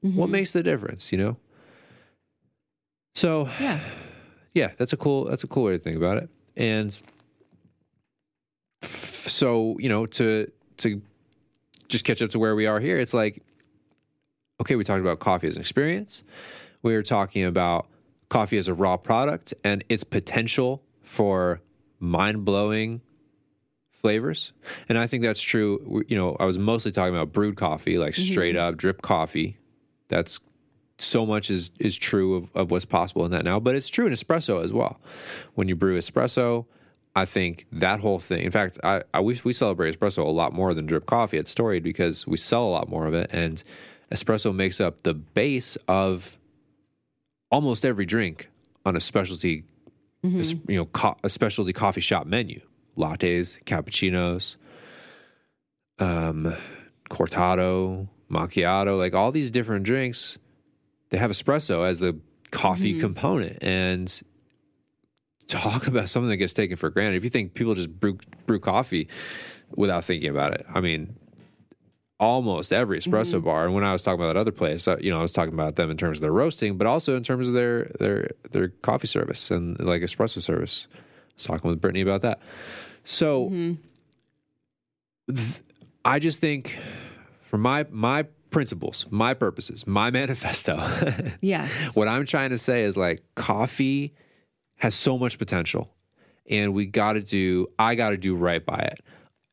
What 0.00 0.24
mm-hmm. 0.24 0.32
makes 0.32 0.52
the 0.52 0.62
difference? 0.62 1.10
You 1.12 1.18
know. 1.18 1.36
So 3.14 3.48
Yeah. 3.60 3.80
yeah, 4.54 4.72
that's 4.76 4.92
a 4.92 4.96
cool 4.96 5.24
that's 5.24 5.42
a 5.42 5.48
cool 5.48 5.64
way 5.64 5.72
to 5.72 5.78
think 5.78 5.96
about 5.96 6.18
it. 6.18 6.28
And 6.56 7.02
so, 8.82 9.76
you 9.78 9.88
know, 9.88 10.06
to 10.06 10.50
to 10.78 11.02
just 11.88 12.04
catch 12.04 12.22
up 12.22 12.30
to 12.30 12.38
where 12.38 12.54
we 12.54 12.66
are 12.66 12.78
here, 12.78 12.98
it's 12.98 13.14
like 13.14 13.42
okay, 14.60 14.76
we 14.76 14.84
talked 14.84 15.00
about 15.00 15.18
coffee 15.18 15.48
as 15.48 15.56
an 15.56 15.60
experience. 15.60 16.24
We 16.82 16.94
were 16.94 17.02
talking 17.02 17.44
about 17.44 17.88
coffee 18.28 18.58
as 18.58 18.68
a 18.68 18.74
raw 18.74 18.96
product 18.96 19.54
and 19.64 19.84
its 19.88 20.04
potential 20.04 20.82
for 21.02 21.60
mind-blowing 21.98 23.00
flavors. 23.90 24.52
And 24.88 24.98
I 24.98 25.06
think 25.06 25.22
that's 25.22 25.40
true. 25.40 26.04
You 26.08 26.16
know, 26.16 26.36
I 26.38 26.44
was 26.44 26.58
mostly 26.58 26.92
talking 26.92 27.14
about 27.14 27.32
brewed 27.32 27.56
coffee, 27.56 27.98
like 27.98 28.14
mm-hmm. 28.14 28.32
straight 28.32 28.56
up 28.56 28.76
drip 28.76 29.02
coffee. 29.02 29.58
That's 30.08 30.40
so 30.98 31.26
much 31.26 31.50
is 31.50 31.70
is 31.78 31.96
true 31.96 32.36
of, 32.36 32.50
of 32.54 32.70
what's 32.70 32.84
possible 32.84 33.24
in 33.24 33.32
that 33.32 33.44
now, 33.44 33.60
but 33.60 33.74
it's 33.74 33.88
true 33.88 34.06
in 34.06 34.12
espresso 34.12 34.64
as 34.64 34.72
well. 34.72 35.00
When 35.54 35.68
you 35.68 35.76
brew 35.76 35.98
espresso, 35.98 36.66
I 37.14 37.24
think 37.24 37.66
that 37.72 38.00
whole 38.00 38.18
thing. 38.18 38.42
In 38.42 38.50
fact, 38.50 38.78
I, 38.84 39.02
I 39.12 39.20
we 39.20 39.40
we 39.44 39.52
celebrate 39.52 39.98
espresso 39.98 40.24
a 40.24 40.30
lot 40.30 40.52
more 40.52 40.74
than 40.74 40.86
drip 40.86 41.06
coffee 41.06 41.38
at 41.38 41.48
Storied 41.48 41.82
because 41.82 42.26
we 42.26 42.36
sell 42.36 42.64
a 42.64 42.70
lot 42.70 42.88
more 42.88 43.06
of 43.06 43.14
it, 43.14 43.30
and 43.32 43.62
espresso 44.12 44.54
makes 44.54 44.80
up 44.80 45.02
the 45.02 45.14
base 45.14 45.76
of 45.88 46.38
almost 47.50 47.84
every 47.84 48.06
drink 48.06 48.50
on 48.84 48.96
a 48.96 49.00
specialty, 49.00 49.64
es- 50.38 50.54
you 50.68 50.76
know, 50.76 50.86
co- 50.86 51.16
a 51.24 51.28
specialty 51.28 51.72
coffee 51.72 52.00
shop 52.00 52.26
menu. 52.26 52.60
lattes, 52.96 53.62
cappuccinos, 53.64 54.56
um, 55.98 56.54
cortado, 57.10 58.08
macchiato, 58.30 58.96
like 58.98 59.14
all 59.14 59.30
these 59.32 59.50
different 59.50 59.84
drinks, 59.84 60.38
they 61.10 61.18
have 61.18 61.30
espresso 61.30 61.86
as 61.86 61.98
the 61.98 62.18
coffee 62.50 62.98
component. 62.98 63.62
And 63.62 64.22
talk 65.48 65.86
about 65.86 66.08
something 66.08 66.30
that 66.30 66.38
gets 66.38 66.54
taken 66.54 66.76
for 66.76 66.90
granted. 66.90 67.16
If 67.18 67.24
you 67.24 67.30
think 67.30 67.54
people 67.54 67.74
just 67.74 67.90
brew 68.00 68.18
brew 68.46 68.58
coffee 68.60 69.08
without 69.76 70.04
thinking 70.04 70.30
about 70.30 70.54
it, 70.54 70.64
I 70.74 70.80
mean, 70.80 71.16
almost 72.18 72.72
every 72.72 72.98
espresso 72.98 73.42
bar. 73.44 73.66
And 73.66 73.74
when 73.74 73.84
I 73.84 73.92
was 73.92 74.02
talking 74.02 74.20
about 74.20 74.32
that 74.34 74.38
other 74.40 74.52
place, 74.52 74.88
uh, 74.88 74.96
you 75.00 75.10
know, 75.10 75.18
I 75.18 75.22
was 75.22 75.32
talking 75.32 75.52
about 75.54 75.76
them 75.76 75.90
in 75.90 75.96
terms 75.96 76.18
of 76.18 76.22
their 76.22 76.32
roasting, 76.32 76.76
but 76.78 76.86
also 76.86 77.16
in 77.16 77.22
terms 77.22 77.48
of 77.48 77.54
their 77.54 77.90
their 77.98 78.30
their 78.52 78.68
coffee 78.68 79.06
service 79.06 79.50
and 79.50 79.78
like 79.80 80.02
espresso 80.02 80.40
service. 80.40 80.88
I 80.92 80.98
was 81.36 81.44
talking 81.44 81.70
with 81.70 81.80
Brittany 81.80 82.00
about 82.00 82.22
that. 82.22 82.40
So 83.04 83.50
th- 85.28 85.60
I 86.04 86.18
just 86.18 86.40
think 86.40 86.78
for 87.42 87.58
my 87.58 87.86
my 87.90 88.24
principles, 88.50 89.06
my 89.10 89.34
purposes, 89.34 89.86
my 89.86 90.10
manifesto, 90.20 90.76
Yes. 91.40 91.94
what 91.96 92.08
I'm 92.08 92.24
trying 92.24 92.50
to 92.50 92.58
say 92.58 92.82
is 92.82 92.96
like 92.96 93.22
coffee 93.34 94.14
has 94.76 94.94
so 94.94 95.18
much 95.18 95.38
potential 95.38 95.90
and 96.48 96.72
we 96.74 96.86
got 96.86 97.14
to 97.14 97.20
do 97.20 97.66
I 97.78 97.94
got 97.94 98.10
to 98.10 98.16
do 98.16 98.34
right 98.34 98.64
by 98.64 98.78
it. 98.78 99.00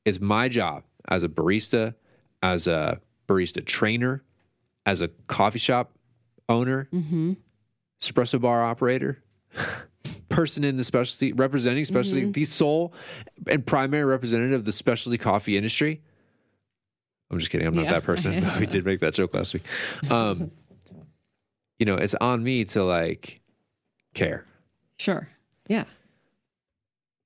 It's 0.06 0.20
my 0.22 0.48
job 0.50 0.84
as 1.08 1.24
a 1.24 1.30
barista, 1.30 1.96
as 2.44 2.68
a 2.68 3.00
barista 3.28 3.66
trainer, 3.66 4.22
as 4.86 5.02
a 5.02 5.08
coffee 5.28 5.58
shop 5.58 5.94
owner, 6.50 6.88
espresso 8.02 8.40
bar 8.40 8.64
operator, 8.64 9.24
person 10.30 10.64
in 10.64 10.78
the 10.78 10.84
specialty 10.84 11.32
representing 11.34 11.86
specialty, 11.86 12.26
the 12.30 12.44
sole 12.46 12.94
and 13.48 13.66
primary 13.66 14.04
representative 14.04 14.60
of 14.60 14.66
the 14.66 14.72
specialty 14.74 15.18
coffee 15.18 15.56
industry. 15.58 16.02
I'm 17.32 17.40
just 17.40 17.50
kidding. 17.50 17.66
I'm 17.66 17.74
not 17.74 17.86
Yeah. 17.86 17.92
that 17.94 18.04
person. 18.04 18.46
we 18.60 18.66
did 18.68 18.86
make 18.86 19.00
that 19.00 19.14
joke 19.14 19.34
last 19.34 19.54
week. 19.54 19.64
Um, 20.12 20.52
you 21.80 21.86
know, 21.86 21.96
it's 21.96 22.14
on 22.16 22.44
me 22.44 22.66
to 22.66 22.84
like 22.84 23.42
care. 24.14 24.46
Sure. 24.98 25.30
Yeah. 25.68 25.86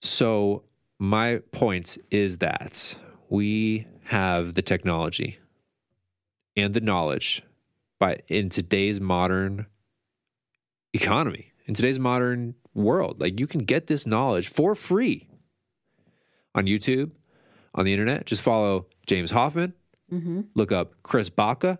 So 0.02 0.64
my 1.00 1.42
point 1.52 1.98
is 2.12 2.38
that 2.38 2.98
we 3.30 3.88
have 4.08 4.54
the 4.54 4.62
technology 4.62 5.38
and 6.56 6.74
the 6.74 6.82
knowledge, 6.82 7.44
but 8.00 8.22
in 8.28 8.48
today's 8.50 9.02
modern 9.02 9.66
economy, 10.94 11.52
in 11.66 11.74
today's 11.74 12.00
modern 12.00 12.56
world, 12.74 13.20
like 13.20 13.40
you 13.40 13.48
can 13.48 13.62
get 13.62 13.88
this 13.88 14.08
knowledge 14.08 14.48
for 14.48 14.76
free 14.76 15.28
on 16.56 16.66
YouTube, 16.66 17.12
on 17.76 17.84
the 17.84 17.92
internet. 17.92 18.26
Just 18.26 18.42
follow 18.42 18.88
James 19.06 19.32
Hoffmann. 19.32 19.74
Mm-hmm. 20.12 20.42
Look 20.56 20.72
up 20.72 20.94
Chris 21.04 21.30
Baca, 21.30 21.78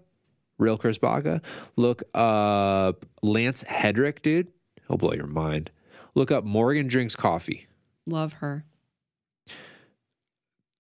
real 0.58 0.78
Chris 0.78 0.98
Baca. 0.98 1.42
Look 1.78 2.04
up 2.14 3.06
Lance 3.24 3.64
Hedrick, 3.64 4.22
dude. 4.22 4.50
He'll 4.88 4.98
blow 4.98 5.14
your 5.14 5.28
mind. 5.28 5.72
Look 6.14 6.30
up 6.30 6.44
Morgan 6.44 6.88
Drinks 6.88 7.16
Coffee. 7.16 7.68
Love 8.06 8.34
her. 8.34 8.66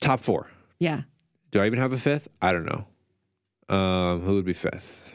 Top 0.01 0.19
four. 0.19 0.51
Yeah. 0.79 1.03
Do 1.51 1.61
I 1.61 1.65
even 1.65 1.79
have 1.79 1.93
a 1.93 1.97
fifth? 1.97 2.27
I 2.41 2.51
don't 2.51 2.65
know. 2.65 2.87
Um, 3.75 4.21
who 4.21 4.35
would 4.35 4.45
be 4.45 4.53
fifth? 4.53 5.11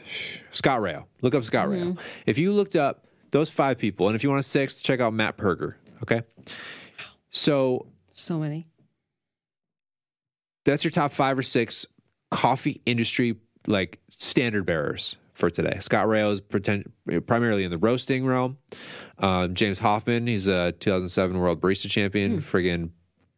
Scott 0.51 0.81
Rao. 0.81 1.05
Look 1.21 1.33
up 1.35 1.43
Scott 1.43 1.69
Rao. 1.69 1.95
If 2.25 2.37
you 2.37 2.51
looked 2.53 2.75
up 2.75 3.05
those 3.31 3.49
five 3.49 3.77
people, 3.79 4.07
and 4.07 4.15
if 4.15 4.23
you 4.23 4.29
want 4.29 4.39
a 4.39 4.43
sixth, 4.43 4.83
check 4.83 4.99
out 4.99 5.13
Matt 5.13 5.37
Perger. 5.37 5.75
Okay. 6.03 6.21
So 7.31 7.87
So 8.11 8.37
many. 8.39 8.67
that's 10.65 10.83
your 10.83 10.91
top 10.91 11.11
five 11.11 11.37
or 11.37 11.43
six 11.43 11.85
coffee 12.31 12.81
industry 12.85 13.37
like 13.67 13.99
standard 14.09 14.65
bearers 14.65 15.17
for 15.33 15.49
today. 15.49 15.77
Scott 15.79 16.07
Rao 16.07 16.29
is 16.29 16.41
pretend, 16.41 16.91
primarily 17.25 17.63
in 17.63 17.71
the 17.71 17.77
roasting 17.77 18.25
realm. 18.25 18.57
Um, 19.17 19.55
James 19.55 19.79
Hoffmann, 19.79 20.27
he's 20.27 20.47
a 20.47 20.73
2007 20.73 21.37
World 21.39 21.59
Barista 21.61 21.89
Champion, 21.89 22.37
friggin' 22.39 22.91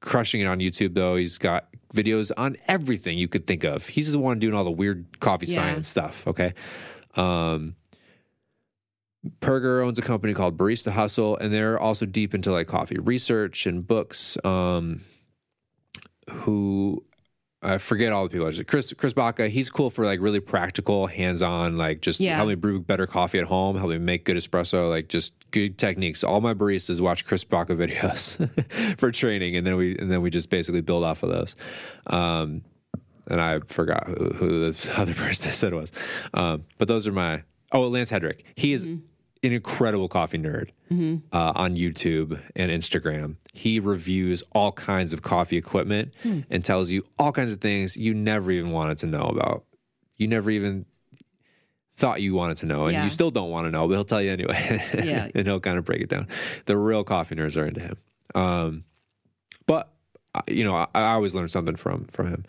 crushing 0.06 0.40
it 0.40 0.46
on 0.46 0.60
YouTube 0.60 0.94
though. 0.94 1.18
He's 1.18 1.38
got 1.38 1.68
videos 1.94 2.32
on 2.38 2.56
everything 2.68 3.18
you 3.18 3.28
could 3.28 3.46
think 3.48 3.64
of. 3.66 3.88
He's 3.88 4.12
the 4.14 4.20
one 4.20 4.40
doing 4.40 4.54
all 4.54 4.64
the 4.64 4.72
weird 4.72 5.20
coffee 5.20 5.48
Yeah. 5.48 5.56
science 5.56 5.88
stuff. 5.90 6.26
Okay. 6.28 6.54
Um, 7.16 7.76
Perger 9.42 9.84
owns 9.86 9.98
a 9.98 10.04
company 10.04 10.34
called 10.34 10.56
Barista 10.58 10.92
Hustle, 10.92 11.36
and 11.38 11.52
they're 11.52 11.80
also 11.80 12.06
deep 12.06 12.34
into 12.36 12.52
like 12.52 12.68
coffee 12.68 13.00
research 13.00 13.66
and 13.66 13.86
books. 13.86 14.38
Um, 14.46 15.02
who 16.32 17.04
I 17.62 17.78
forget 17.80 18.12
all 18.12 18.28
the 18.28 18.30
people. 18.30 18.52
Chris 18.66 18.94
Chris 18.94 19.14
Baca, 19.14 19.48
he's 19.50 19.70
cool 19.70 19.90
for 19.90 20.06
like 20.06 20.20
really 20.20 20.40
practical, 20.40 21.08
hands 21.08 21.42
on, 21.42 21.78
like 21.78 22.02
just 22.02 22.20
Yeah. 22.20 22.36
help 22.36 22.50
me 22.50 22.56
brew 22.56 22.80
better 22.80 23.08
coffee 23.08 23.40
at 23.40 23.46
home, 23.46 23.76
help 23.76 23.90
me 23.90 23.98
make 23.98 24.24
good 24.26 24.38
espresso, 24.38 24.88
like 24.90 25.08
just 25.08 25.34
good 25.52 25.78
techniques. 25.78 26.24
All 26.24 26.42
my 26.42 26.54
baristas 26.54 27.02
watch 27.02 27.26
Chris 27.26 27.44
Baca 27.44 27.74
videos 27.76 28.38
for 29.00 29.12
training, 29.12 29.56
and 29.56 29.66
then 29.66 29.78
we 29.78 29.98
and 29.98 30.12
then 30.12 30.22
we 30.22 30.30
just 30.30 30.50
basically 30.50 30.82
build 30.82 31.04
off 31.04 31.24
of 31.24 31.30
those. 31.30 31.56
Um, 32.08 32.62
and 33.28 33.42
I 33.42 33.60
forgot 33.62 34.08
who, 34.08 34.30
who 34.36 34.72
the 34.72 34.94
other 34.98 35.14
person 35.16 35.48
I 35.50 35.52
said 35.52 35.74
was, 35.74 35.92
um, 36.36 36.66
but 36.78 36.88
those 36.88 37.08
are 37.08 37.12
my. 37.14 37.44
Oh, 37.72 37.88
Lance 37.88 38.12
Hedrick. 38.12 38.42
He 38.56 38.74
is 38.74 38.86
an 39.46 39.54
incredible 39.54 40.08
coffee 40.08 40.38
nerd 40.38 40.70
uh, 41.32 41.52
on 41.56 41.76
YouTube 41.76 42.40
and 42.56 42.72
Instagram. 42.72 43.36
He 43.54 43.80
reviews 43.80 44.44
all 44.54 44.72
kinds 44.72 45.14
of 45.14 45.22
coffee 45.22 45.58
equipment 45.58 46.14
and 46.50 46.64
tells 46.66 46.90
you 46.92 47.06
all 47.20 47.32
kinds 47.32 47.52
of 47.52 47.62
things 47.62 47.96
you 47.98 48.14
never 48.14 48.52
even 48.52 48.72
wanted 48.72 48.98
to 49.00 49.06
know 49.08 49.24
about. 49.24 49.64
You 50.18 50.28
never 50.28 50.50
even 50.52 50.86
thought 51.98 52.22
you 52.22 52.34
wanted 52.34 52.58
to 52.58 52.66
know, 52.66 52.86
and 52.86 52.94
Yeah. 52.94 53.04
you 53.06 53.10
still 53.10 53.32
don't 53.32 53.50
want 53.50 53.66
to 53.68 53.72
know, 53.72 53.88
but 53.88 53.94
he'll 53.94 54.04
tell 54.04 54.22
you 54.22 54.32
anyway. 54.32 54.82
Yeah. 55.04 55.30
and 55.36 55.48
he'll 55.48 55.62
kind 55.62 55.78
of 55.78 55.86
break 55.86 56.02
it 56.02 56.10
down. 56.10 56.28
The 56.66 56.78
real 56.78 57.04
coffee 57.06 57.36
nerds 57.36 57.56
are 57.56 57.66
into 57.66 57.80
him. 57.82 57.98
Um, 58.34 58.84
but 59.66 59.94
you 60.48 60.64
know, 60.64 60.76
I, 60.76 60.88
I 60.94 61.14
always 61.14 61.34
learn 61.34 61.48
something 61.48 61.76
from 61.76 62.06
from 62.06 62.28
him. 62.28 62.44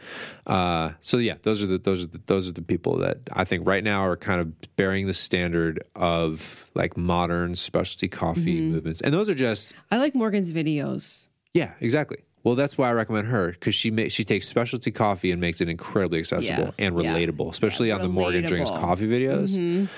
Uh, 0.47 0.93
so 1.01 1.19
yeah, 1.19 1.35
those 1.43 1.63
are 1.63 1.67
the 1.67 1.79
those 1.79 2.05
are 2.05 2.07
the 2.07 2.21
those 2.27 2.49
are 2.49 2.53
the 2.53 2.63
people 2.63 2.97
that 2.99 3.19
I 3.33 3.45
think 3.45 3.67
right 3.67 3.83
now 3.85 4.05
are 4.05 4.17
kind 4.17 4.41
of 4.41 4.77
bearing 4.77 5.07
the 5.07 5.15
standard 5.15 5.83
of 5.95 6.71
like 6.75 6.97
modern 6.97 7.55
specialty 7.55 8.09
coffee 8.09 8.61
Mm-hmm. 8.61 8.73
movements, 8.73 9.01
and 9.01 9.13
those 9.15 9.29
are 9.29 9.35
just 9.35 9.75
I 9.91 9.99
like 9.99 10.15
Morgan's 10.15 10.53
videos. 10.53 11.29
yeah, 11.55 11.73
exactly. 11.81 12.19
Well, 12.45 12.55
that's 12.55 12.79
why 12.79 12.89
I 12.89 12.93
recommend 12.93 13.27
her 13.27 13.51
because 13.53 13.75
she 13.75 13.91
makes 13.91 14.15
she 14.15 14.23
takes 14.25 14.47
specialty 14.47 14.93
coffee 14.93 15.33
and 15.33 15.41
makes 15.41 15.61
it 15.61 15.69
incredibly 15.69 16.21
accessible 16.21 16.73
Yeah, 16.79 16.87
and 16.87 16.97
yeah. 17.03 17.13
relatable, 17.13 17.51
especially 17.51 17.91
on 17.91 18.01
the 18.03 18.09
Morgan 18.09 18.45
Drinks 18.45 18.71
relatable. 18.71 18.75
Mm-hmm. 18.75 18.85
coffee 18.85 19.09
videos. 19.09 19.89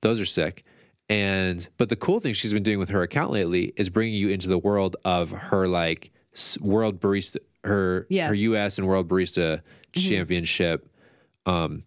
Those 0.00 0.18
are 0.20 0.24
sick. 0.24 0.64
And 1.10 1.68
but 1.76 1.88
the 1.88 1.96
cool 1.96 2.20
thing 2.20 2.32
she's 2.34 2.52
been 2.52 2.62
doing 2.62 2.78
with 2.78 2.88
her 2.90 3.02
account 3.02 3.32
lately 3.32 3.72
is 3.76 3.90
bringing 3.90 4.14
you 4.14 4.28
into 4.28 4.48
the 4.48 4.56
world 4.58 4.96
of 5.04 5.30
her 5.32 5.66
like 5.66 6.10
world 6.60 7.00
barista, 7.00 7.38
her 7.64 8.06
Yes. 8.08 8.28
her 8.28 8.34
U.S. 8.34 8.78
and 8.78 8.86
world 8.86 9.08
barista 9.08 9.60
championship 9.92 10.88
um, 11.46 11.84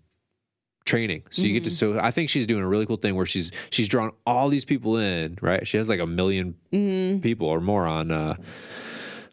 training. 0.86 1.24
So 1.32 1.44
you 1.44 1.54
get 1.54 1.64
to 1.66 1.72
so 1.72 2.00
I 2.00 2.12
think 2.12 2.30
she's 2.30 2.46
doing 2.48 2.64
a 2.64 2.68
really 2.68 2.86
cool 2.86 2.98
thing 2.98 3.16
where 3.16 3.26
she's 3.26 3.52
she's 3.70 3.88
drawn 3.88 4.12
all 4.26 4.50
these 4.50 4.66
people 4.66 4.98
in. 4.98 5.38
Right, 5.42 5.66
she 5.68 5.78
has 5.78 5.88
like 5.90 6.00
a 6.00 6.06
1000000 6.06 7.22
people 7.22 7.48
or 7.48 7.62
more 7.62 7.86
on 7.86 8.12
uh, 8.12 8.36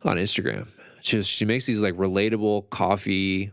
on 0.04 0.16
Instagram. 0.16 0.68
She 1.02 1.22
she 1.22 1.44
makes 1.44 1.66
these 1.66 1.80
like 1.80 1.94
relatable 1.94 2.70
coffee 2.70 3.50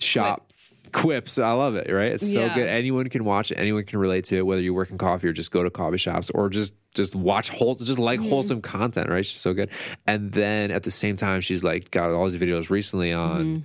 shop 0.00 0.40
Quips. 0.48 0.88
quips. 0.92 1.38
I 1.38 1.52
love 1.52 1.76
it. 1.76 1.90
Right? 1.90 2.12
It's 2.12 2.30
so 2.32 2.40
Yeah. 2.46 2.54
good. 2.54 2.66
Anyone 2.66 3.08
can 3.08 3.24
watch 3.24 3.50
it. 3.50 3.56
Anyone 3.56 3.84
can 3.84 3.98
relate 3.98 4.24
to 4.26 4.36
it. 4.36 4.46
Whether 4.46 4.62
you 4.62 4.74
work 4.74 4.90
in 4.90 4.98
coffee 4.98 5.28
or 5.28 5.32
just 5.32 5.50
go 5.50 5.62
to 5.62 5.70
coffee 5.70 5.96
shops 5.98 6.30
or 6.30 6.48
just 6.50 6.74
just 6.94 7.14
watch 7.14 7.50
whole 7.50 7.74
just 7.74 7.98
like 7.98 8.20
wholesome 8.20 8.62
content. 8.62 9.08
Right? 9.08 9.26
She's 9.26 9.40
so 9.40 9.52
good. 9.52 9.70
And 10.06 10.32
then 10.32 10.70
at 10.70 10.84
the 10.84 10.90
same 10.90 11.16
time, 11.16 11.40
she's 11.40 11.62
like 11.62 11.90
got 11.90 12.10
all 12.12 12.28
these 12.28 12.40
videos 12.40 12.70
recently 12.70 13.12
on. 13.12 13.64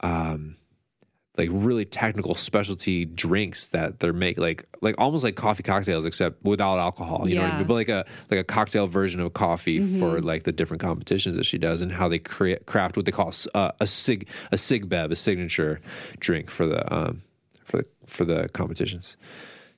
Um, 0.00 0.56
like 1.38 1.48
really 1.50 1.84
technical 1.84 2.34
specialty 2.34 3.04
drinks 3.06 3.68
that 3.68 4.00
they're 4.00 4.12
make 4.12 4.36
like 4.36 4.66
like 4.82 4.94
almost 4.98 5.24
like 5.24 5.34
coffee 5.34 5.62
cocktails 5.62 6.04
except 6.04 6.42
without 6.44 6.78
alcohol 6.78 7.26
you 7.26 7.34
know 7.34 7.42
what 7.42 7.52
I 7.52 7.58
mean 7.58 7.66
but 7.66 7.74
like 7.74 7.88
a 7.88 8.04
like 8.30 8.38
a 8.38 8.44
cocktail 8.44 8.86
version 8.86 9.20
of 9.20 9.32
coffee 9.32 9.80
for 9.98 10.20
like 10.20 10.42
the 10.42 10.52
different 10.52 10.82
competitions 10.82 11.36
that 11.36 11.44
she 11.44 11.56
does 11.56 11.80
and 11.80 11.90
how 11.90 12.08
they 12.08 12.18
create 12.18 12.66
craft 12.66 12.96
what 12.96 13.06
they 13.06 13.12
call 13.12 13.32
uh, 13.54 13.72
a 13.80 13.86
sig 13.86 14.28
a 14.50 14.58
sig 14.58 14.88
bev 14.88 15.10
a 15.10 15.16
signature 15.16 15.80
drink 16.18 16.50
for 16.50 16.66
the 16.66 16.94
um 16.94 17.22
for 17.64 17.78
the 17.78 17.86
for 18.06 18.24
the 18.24 18.48
competitions 18.50 19.16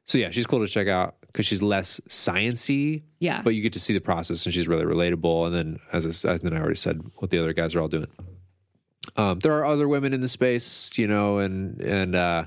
so 0.07 0.19
yeah 0.19 0.31
she's 0.31 0.47
cool 0.47 0.61
to 0.61 0.67
check 0.67 0.89
out 0.89 1.15
because 1.35 1.45
she's 1.47 1.61
less 1.63 2.01
sciency 2.09 3.03
Yeah. 3.19 3.43
but 3.43 3.55
you 3.57 3.61
get 3.63 3.73
to 3.75 3.81
see 3.81 3.93
the 3.93 4.01
process 4.01 4.47
and 4.47 4.55
she's 4.55 4.69
really 4.69 4.85
relatable 4.85 5.47
and 5.47 5.55
then 5.55 5.79
as 5.93 6.07
I, 6.07 6.09
s- 6.11 6.25
and 6.25 6.41
then 6.41 6.55
I 6.55 6.61
already 6.61 6.77
said 6.77 7.03
what 7.17 7.31
the 7.31 7.39
other 7.39 7.53
guys 7.53 7.75
are 7.75 7.81
all 7.81 7.89
doing 7.89 8.07
um, 9.17 9.39
there 9.41 9.53
are 9.53 9.67
other 9.67 9.87
women 9.87 10.15
in 10.15 10.23
the 10.23 10.29
space, 10.29 10.91
you 10.97 11.07
know, 11.07 11.37
and 11.37 11.79
and 11.83 12.15
uh, 12.15 12.45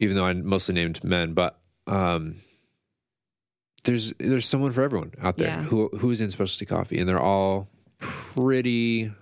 even 0.00 0.16
though 0.16 0.24
I 0.24 0.32
mostly 0.32 0.74
named 0.74 1.04
men, 1.04 1.34
but 1.34 1.58
um, 1.86 2.36
there's 3.84 4.14
there's 4.18 4.46
someone 4.46 4.72
for 4.72 4.82
everyone 4.82 5.12
out 5.20 5.36
there 5.36 5.48
Yeah. 5.48 5.62
who 5.62 5.88
who's 5.98 6.22
in 6.22 6.30
specialty 6.30 6.64
coffee, 6.66 6.98
and 6.98 7.06
they're 7.08 7.20
all 7.20 7.68
pretty 7.98 9.12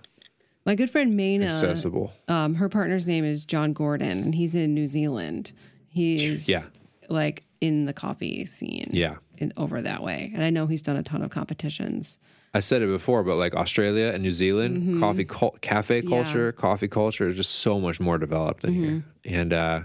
My 0.65 0.75
good 0.75 0.89
friend 0.89 1.17
Maina, 1.17 1.47
accessible. 1.47 2.13
um, 2.29 2.55
her 2.55 2.69
partner's 2.69 3.05
name 3.05 3.25
is 3.25 3.43
John 3.43 3.73
Gordon, 3.73 4.23
and 4.23 4.33
he's 4.35 4.55
in 4.55 4.73
New 4.73 4.87
Zealand. 4.87 5.51
He's 5.89 6.47
Yeah. 6.47 6.63
like 7.09 7.43
in 7.63 7.85
the 7.85 7.93
coffee 7.93 8.45
scene. 8.45 8.89
Yeah. 8.91 9.15
In, 9.37 9.53
over 9.55 9.81
that 9.81 10.03
way. 10.03 10.31
And 10.33 10.43
I 10.43 10.49
know 10.49 10.67
he's 10.67 10.81
done 10.81 10.97
a 10.97 11.03
ton 11.03 11.21
of 11.23 11.29
competitions. 11.31 12.19
I 12.53 12.59
said 12.59 12.81
it 12.81 12.87
before, 12.87 13.23
but 13.23 13.35
like 13.37 13.55
Australia 13.55 14.11
and 14.13 14.21
New 14.21 14.31
Zealand, 14.33 14.99
coffee 14.99 15.23
cul- 15.25 15.55
cafe 15.61 16.01
culture, 16.01 16.51
coffee 16.51 16.87
culture 16.89 17.27
is 17.27 17.35
just 17.35 17.51
so 17.55 17.79
much 17.79 17.99
more 17.99 18.17
developed 18.17 18.61
than 18.63 18.73
here. 18.73 19.03
And 19.25 19.53
uh, 19.53 19.81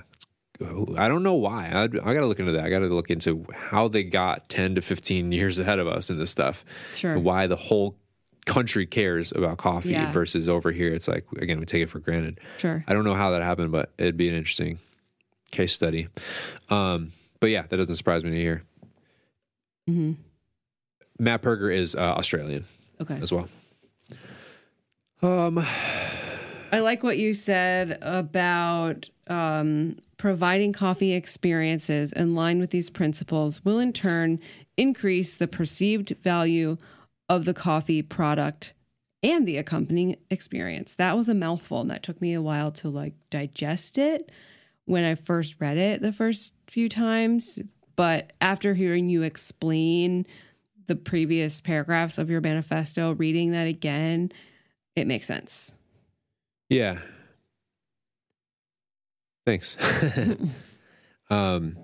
I 0.97 1.09
don't 1.09 1.22
know 1.22 1.35
why. 1.35 1.68
I, 1.72 1.85
I 1.85 1.89
got 1.89 2.20
to 2.20 2.26
look 2.26 2.41
into 2.41 2.53
that. 2.53 2.64
I 2.64 2.68
got 2.70 2.81
to 2.81 2.87
look 2.89 3.11
into 3.11 3.47
how 3.55 3.89
they 3.89 4.03
got 4.05 4.49
10 4.49 4.74
to 4.74 4.81
15 4.83 5.31
years 5.39 5.59
ahead 5.61 5.79
of 5.79 5.87
us 5.87 6.11
in 6.11 6.18
this 6.18 6.31
stuff. 6.31 6.64
Sure. 6.97 7.18
Why 7.18 7.47
the 7.47 7.57
whole 7.57 7.97
country 8.45 8.87
cares 8.87 9.31
about 9.33 9.57
coffee 9.59 9.91
Yeah. 9.91 10.11
versus 10.11 10.49
over 10.49 10.72
here. 10.72 10.93
It's 10.93 11.07
like, 11.09 11.24
again, 11.39 11.61
we 11.61 11.64
take 11.66 11.83
it 11.83 11.89
for 11.91 12.01
granted. 12.01 12.41
Sure. 12.59 12.85
I 12.89 12.93
don't 12.93 13.05
know 13.05 13.14
how 13.14 13.31
that 13.31 13.43
happened, 13.43 13.70
but 13.72 13.93
it'd 13.99 14.16
be 14.16 14.29
an 14.29 14.35
interesting 14.35 14.79
case 15.53 15.72
study. 15.72 16.09
Um, 16.70 17.12
but 17.41 17.51
yeah, 17.51 17.62
that 17.68 17.76
doesn't 17.76 17.97
surprise 17.97 18.24
me 18.24 18.30
to 18.30 18.36
hear. 18.36 18.62
hmm 19.86 20.12
Matt 21.18 21.43
Perger 21.43 21.74
is 21.74 21.95
uh, 21.97 21.99
Australian 21.99 22.64
Okay. 23.01 23.18
as 23.20 23.32
well. 23.32 23.49
Um, 25.22 25.59
I 26.72 26.80
like 26.80 27.03
what 27.03 27.18
you 27.18 27.34
said 27.34 27.99
about 28.03 29.09
um, 29.26 29.97
providing 30.16 30.72
coffee 30.72 31.12
experiences 31.14 32.12
in 32.12 32.34
line 32.34 32.61
with 32.61 32.70
these 32.70 32.91
principles 32.91 33.64
will 33.64 33.78
in 33.78 33.93
turn 33.93 34.39
increase 34.76 35.34
the 35.34 35.49
perceived 35.49 36.11
value 36.22 36.76
of 37.28 37.47
the 37.47 37.55
coffee 37.55 38.03
product 38.03 38.74
and 39.22 39.49
the 39.49 39.57
accompanying 39.57 40.16
experience. 40.30 40.95
That 40.95 41.16
was 41.16 41.28
a 41.28 41.34
mouthful 41.34 41.80
and 41.80 41.91
that 41.91 42.03
took 42.03 42.20
me 42.20 42.32
a 42.34 42.43
while 42.43 42.70
to 42.72 42.89
like 42.89 43.14
digest 43.30 43.99
it 43.99 44.30
when 44.89 45.05
I 45.05 45.14
first 45.14 45.61
read 45.61 45.76
it 45.76 46.01
the 46.03 46.12
first 46.12 46.55
few 46.66 46.89
times. 46.89 47.59
But 47.95 48.32
after 48.41 48.74
hearing 48.74 49.09
you 49.09 49.22
explain 49.22 50.26
the 50.86 50.97
previous 50.97 51.61
paragraphs 51.61 52.16
of 52.16 52.30
your 52.30 52.41
manifesto, 52.41 53.12
reading 53.12 53.53
that 53.53 53.66
again, 53.66 54.32
it 54.97 55.07
makes 55.07 55.26
sense. 55.26 55.72
Yeah. 56.68 56.99
Thanks. 59.47 59.76
um 61.30 61.76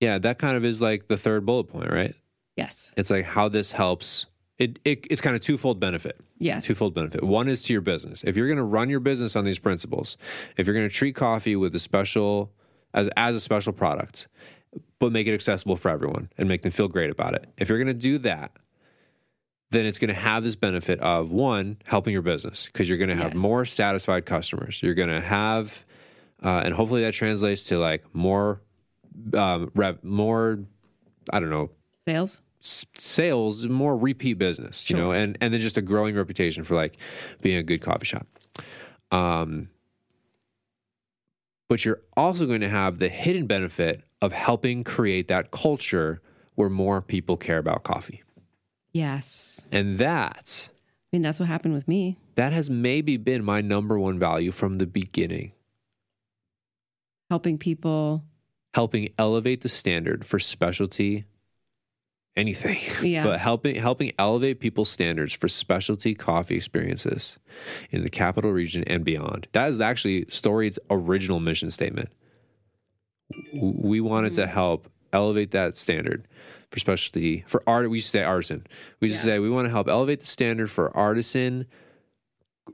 Yeah, 0.00 0.18
that 0.18 0.38
kind 0.38 0.56
of 0.56 0.64
is 0.64 0.80
like 0.80 1.08
the 1.08 1.16
third 1.16 1.46
bullet 1.46 1.64
point, 1.64 1.90
right? 1.90 2.14
Yes. 2.56 2.92
It's 2.96 3.10
like 3.10 3.24
how 3.24 3.48
this 3.48 3.72
helps 3.72 4.26
it, 4.58 4.78
it 4.84 5.06
it's 5.10 5.20
kind 5.20 5.34
of 5.34 5.42
twofold 5.42 5.80
benefit. 5.80 6.20
Yes. 6.38 6.66
Twofold 6.66 6.94
benefit. 6.94 7.22
One 7.24 7.48
is 7.48 7.62
to 7.62 7.72
your 7.72 7.82
business. 7.82 8.22
If 8.24 8.36
you're 8.36 8.46
going 8.46 8.56
to 8.58 8.62
run 8.62 8.88
your 8.90 9.00
business 9.00 9.34
on 9.36 9.44
these 9.44 9.58
principles, 9.58 10.16
if 10.56 10.66
you're 10.66 10.74
going 10.74 10.88
to 10.88 10.94
treat 10.94 11.14
coffee 11.16 11.56
with 11.56 11.74
a 11.74 11.78
special 11.78 12.52
as 12.92 13.08
as 13.16 13.34
a 13.34 13.40
special 13.40 13.72
product, 13.72 14.28
but 14.98 15.10
make 15.12 15.26
it 15.26 15.34
accessible 15.34 15.76
for 15.76 15.90
everyone 15.90 16.30
and 16.38 16.48
make 16.48 16.62
them 16.62 16.70
feel 16.72 16.88
great 16.88 17.10
about 17.10 17.34
it. 17.34 17.46
If 17.58 17.68
you're 17.68 17.78
going 17.78 17.88
to 17.88 17.94
do 17.94 18.18
that, 18.18 18.52
then 19.70 19.86
it's 19.86 19.98
going 19.98 20.08
to 20.08 20.14
have 20.20 20.44
this 20.44 20.54
benefit 20.54 21.00
of 21.00 21.32
one 21.32 21.78
helping 21.84 22.12
your 22.12 22.22
business 22.22 22.66
because 22.66 22.88
you're 22.88 22.98
going 22.98 23.08
to 23.10 23.16
have 23.16 23.32
Yes. 23.34 23.36
more 23.42 23.64
satisfied 23.64 24.24
customers. 24.24 24.80
You're 24.84 24.94
going 24.94 25.08
to 25.08 25.20
have, 25.20 25.84
uh, 26.44 26.62
and 26.64 26.72
hopefully 26.74 27.02
that 27.02 27.12
translates 27.14 27.64
to 27.64 27.78
like 27.78 28.04
more, 28.14 28.60
um, 29.36 29.72
rev, 29.74 30.02
more, 30.04 30.60
I 31.32 31.40
don't 31.40 31.50
know, 31.50 31.70
Sales. 32.04 32.38
Sales, 32.64 33.66
more 33.66 33.96
repeat 33.96 34.34
business, 34.34 34.88
you 34.88 34.96
know, 34.96 35.12
and 35.12 35.36
and 35.40 35.52
then 35.52 35.60
just 35.60 35.76
a 35.76 35.82
growing 35.82 36.14
reputation 36.16 36.64
for 36.64 36.74
like 36.74 36.96
being 37.42 37.56
a 37.56 37.62
good 37.62 37.82
coffee 37.82 38.06
shop. 38.06 38.26
Um, 39.12 39.68
but 41.68 41.84
you're 41.84 42.00
also 42.16 42.46
going 42.46 42.60
to 42.62 42.68
have 42.68 42.98
the 42.98 43.08
hidden 43.08 43.46
benefit 43.46 44.02
of 44.22 44.32
helping 44.32 44.84
create 44.84 45.28
that 45.28 45.50
culture 45.50 46.20
where 46.54 46.70
more 46.70 47.02
people 47.02 47.36
care 47.36 47.58
about 47.58 47.82
coffee, 47.82 48.22
Yes. 48.92 49.66
and 49.72 49.98
that 49.98 50.68
I 50.72 51.16
mean, 51.16 51.22
that's 51.22 51.38
what 51.40 51.46
happened 51.48 51.74
with 51.74 51.86
me. 51.88 52.16
that 52.36 52.52
has 52.52 52.70
maybe 52.70 53.16
been 53.16 53.44
my 53.44 53.60
number 53.60 53.98
one 53.98 54.18
value 54.18 54.50
from 54.52 54.78
the 54.78 54.86
beginning, 54.86 55.52
Helping 57.30 57.58
people. 57.58 58.24
helping 58.74 59.08
elevate 59.18 59.60
the 59.62 59.68
standard 59.68 60.24
for 60.24 60.38
specialty 60.38 61.24
anything. 62.36 62.78
Yeah. 63.02 63.24
but 63.24 63.40
helping 63.40 63.76
helping 63.76 64.12
elevate 64.18 64.60
people's 64.60 64.88
standards 64.90 65.32
for 65.32 65.48
specialty 65.48 66.14
coffee 66.14 66.56
experiences 66.56 67.38
in 67.90 68.02
the 68.02 68.10
capital 68.10 68.50
region 68.52 68.84
and 68.84 69.04
beyond. 69.04 69.48
That 69.52 69.68
is 69.68 69.80
actually 69.80 70.26
Storied's 70.28 70.78
original 70.90 71.40
mission 71.40 71.70
statement. 71.70 72.10
We 73.54 74.00
wanted 74.00 74.32
Mm-hmm. 74.32 74.42
to 74.42 74.46
help 74.48 74.88
elevate 75.12 75.52
that 75.52 75.76
standard 75.76 76.26
for 76.70 76.78
specialty 76.78 77.44
for 77.46 77.62
art. 77.66 77.88
We 77.88 78.00
say 78.00 78.22
artisan. 78.22 78.66
We 79.00 79.08
used 79.08 79.22
to 79.22 79.28
Yeah. 79.28 79.34
say 79.36 79.38
we 79.38 79.50
want 79.50 79.66
to 79.66 79.70
help 79.70 79.88
elevate 79.88 80.20
the 80.20 80.26
standard 80.26 80.70
for 80.70 80.94
artisan 80.96 81.66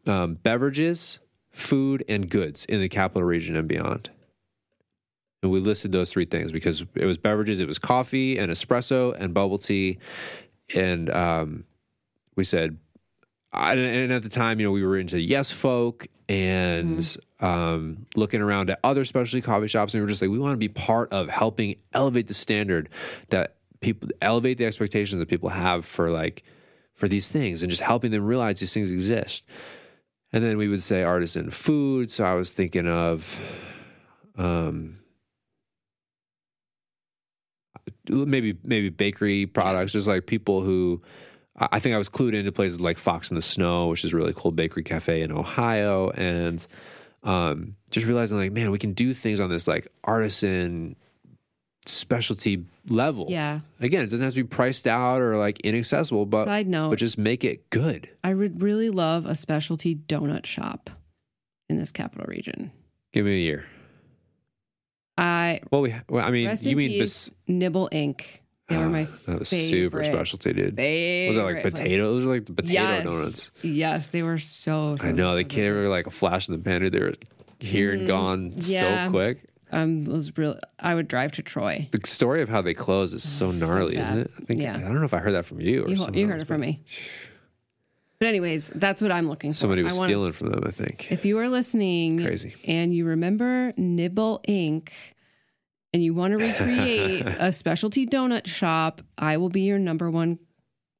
um, 0.07 0.35
beverages, 0.35 1.19
food, 1.51 2.05
and 2.09 2.31
goods 2.31 2.65
in 2.65 2.81
the 2.81 2.89
capital 2.89 3.25
region 3.25 3.57
and 3.57 3.67
beyond. 3.69 4.11
And 5.43 5.51
we 5.51 5.61
listed 5.61 5.93
those 5.93 6.11
three 6.11 6.27
things 6.27 6.53
because 6.53 6.85
it 6.95 7.07
was 7.07 7.17
beverages, 7.17 7.61
it 7.61 7.67
was 7.67 7.79
coffee 7.79 8.39
and 8.39 8.53
espresso 8.53 9.17
and 9.19 9.33
bubble 9.33 9.59
tea. 9.59 9.99
And 10.75 11.09
um, 11.11 11.65
we 12.37 12.45
said, 12.45 12.77
I, 13.53 13.75
and 13.75 14.13
at 14.13 14.23
the 14.23 14.29
time, 14.29 14.61
you 14.61 14.67
know, 14.67 14.73
we 14.73 14.85
were 14.85 14.99
into 14.99 15.19
Yes 15.19 15.51
Folk 15.51 16.07
and 16.29 17.17
um, 17.41 18.07
looking 18.15 18.41
around 18.41 18.71
at 18.71 18.79
other 18.85 19.05
specialty 19.05 19.41
coffee 19.45 19.67
shops. 19.67 19.95
And 19.95 20.01
we 20.01 20.03
were 20.03 20.09
just 20.09 20.23
like, 20.23 20.31
we 20.31 20.39
want 20.39 20.53
to 20.53 20.59
be 20.59 20.69
part 20.69 21.13
of 21.13 21.29
helping 21.29 21.77
elevate 21.93 22.29
the 22.29 22.35
standard 22.35 22.89
that 23.31 23.57
people 23.81 24.11
elevate 24.21 24.59
the 24.59 24.67
expectations 24.67 25.19
that 25.19 25.29
people 25.29 25.49
have 25.49 25.85
for 25.85 26.11
like, 26.11 26.45
for 26.95 27.09
these 27.09 27.29
things 27.29 27.63
and 27.63 27.71
just 27.71 27.83
helping 27.83 28.11
them 28.11 28.25
realize 28.25 28.61
these 28.61 28.75
things 28.75 28.93
exist. 28.93 29.45
And 30.33 30.45
then 30.45 30.59
we 30.59 30.69
would 30.69 30.83
say 30.83 31.03
artisan 31.03 31.51
food. 31.51 32.13
So 32.13 32.25
I 32.25 32.35
was 32.35 32.53
thinking 32.53 32.87
of, 32.87 33.41
um, 34.37 35.00
maybe 38.11 38.57
maybe 38.65 38.89
bakery 38.89 39.47
products, 39.47 39.93
just 39.93 40.07
like 40.07 40.27
people 40.27 40.63
who 40.63 41.03
I 41.57 41.79
think 41.79 41.95
I 41.95 41.99
was 41.99 42.09
clued 42.09 42.35
into 42.35 42.53
places 42.53 42.81
like 42.81 42.99
Fox 42.99 43.31
in 43.31 43.35
the 43.35 43.43
Snow, 43.43 43.89
which 43.89 44.05
is 44.05 44.13
a 44.13 44.17
really 44.17 44.33
cool 44.35 44.51
bakery 44.53 44.83
cafe 44.83 45.23
in 45.23 45.33
Ohio, 45.33 46.11
and 46.11 46.65
um, 47.23 47.77
just 47.91 48.07
realizing 48.07 48.39
like, 48.39 48.53
man, 48.53 48.71
we 48.71 48.79
can 48.79 48.93
do 48.93 49.13
things 49.13 49.41
on 49.41 49.51
this 49.51 49.69
like 49.69 49.89
artisan 50.05 50.97
specialty 51.87 52.65
level. 52.89 53.27
Yeah. 53.29 53.61
Again, 53.81 54.03
it 54.03 54.11
doesn't 54.11 54.25
have 54.25 54.35
to 54.35 54.43
be 54.43 54.49
priced 54.49 54.87
out 54.87 55.21
or 55.21 55.37
like 55.37 55.61
inaccessible, 55.61 56.27
but 56.27 56.45
Side 56.47 56.67
note. 56.67 56.91
but 56.91 56.99
just 56.99 57.19
make 57.19 57.45
it 57.45 57.69
good. 57.71 58.09
I 58.23 58.35
would 58.35 58.63
really 58.63 58.91
love 58.91 59.27
a 59.27 59.35
specialty 59.35 59.95
donut 59.95 60.47
shop 60.47 60.91
in 61.69 61.79
this 61.79 61.93
capital 61.93 62.27
region. 62.29 62.71
Give 63.13 63.25
me 63.27 63.33
a 63.35 63.39
year. 63.39 63.65
I 65.21 65.61
Well, 65.71 65.83
we 65.83 65.95
well, 66.09 66.25
I 66.27 66.31
mean, 66.31 66.57
you 66.63 66.77
mean 66.77 66.89
peace, 66.91 67.29
bes- 67.29 67.37
Nibble 67.47 67.89
Inc. 67.93 68.23
They 68.69 68.77
were 68.77 68.89
my 68.89 69.03
Ah, 69.03 69.17
that 69.27 69.39
was 69.41 69.51
favorite. 69.51 69.69
super 69.69 70.05
specialty, 70.05 70.53
dude. 70.53 70.77
Favorite 70.77 71.29
Was 71.29 71.37
that 71.37 71.43
like 71.45 71.63
potatoes? 71.75 72.15
Those 72.17 72.25
are 72.25 72.29
like 72.35 72.47
the 72.47 72.53
potato 72.53 72.73
yes. 72.83 73.05
donuts. 73.05 73.51
Yes, 73.63 74.09
they 74.09 74.23
were 74.23 74.39
so. 74.39 74.97
so 74.97 75.09
I 75.09 75.13
know 75.13 75.35
they 75.35 75.43
so 75.43 75.49
came 75.49 75.73
good. 75.73 75.89
like 75.89 76.07
a 76.07 76.11
flash 76.13 76.49
in 76.49 76.53
the 76.55 76.61
pan. 76.61 76.89
They 76.91 77.01
were 77.01 77.15
here 77.59 77.93
and 77.93 78.07
gone 78.07 78.53
Mm, 78.53 78.71
yeah. 78.71 79.07
so 79.07 79.11
quick. 79.11 79.45
Um, 79.73 80.05
was 80.05 80.37
real. 80.39 80.59
I 80.79 80.95
would 80.95 81.07
drive 81.09 81.33
to 81.33 81.43
Troy. 81.43 81.89
The 81.93 82.01
story 82.05 82.43
of 82.43 82.49
how 82.49 82.61
they 82.63 82.75
close 82.75 83.13
is 83.13 83.23
so 83.29 83.51
gnarly, 83.53 83.95
sad. 83.95 84.03
isn't 84.05 84.19
it? 84.19 84.31
I 84.41 84.45
think 84.45 84.63
Yeah. 84.63 84.77
I 84.77 84.81
don't 84.81 84.95
know 84.99 85.05
if 85.05 85.15
I 85.15 85.19
heard 85.19 85.35
that 85.35 85.45
from 85.47 85.61
you 85.61 85.85
or 85.85 85.89
You, 85.89 85.97
you 86.15 86.27
heard 86.27 86.35
else, 86.35 86.43
it 86.43 86.47
from 86.47 86.61
me. 86.61 86.81
But 88.21 88.29
anyways, 88.29 88.69
that's 88.75 89.01
what 89.01 89.11
I'm 89.11 89.29
looking 89.29 89.53
for. 89.53 89.57
Somebody 89.57 89.83
was 89.83 89.97
stealing 89.97 90.33
from 90.33 90.51
them. 90.51 90.63
I 90.67 90.71
think. 90.71 91.11
If 91.11 91.25
you 91.25 91.39
are 91.39 91.49
listening, 91.49 92.23
Crazy. 92.23 92.55
and 92.67 92.93
you 92.95 93.07
remember 93.07 93.73
Nibble 93.79 94.43
Inc. 94.47 94.91
and 95.95 96.05
you 96.05 96.13
want 96.13 96.33
to 96.35 96.39
recreate 96.39 97.27
a 97.39 97.51
specialty 97.51 98.07
donut 98.07 98.47
shop, 98.47 99.01
I 99.17 99.39
will 99.39 99.49
be 99.49 99.63
your 99.63 99.79
number 99.79 100.11
one 100.11 100.39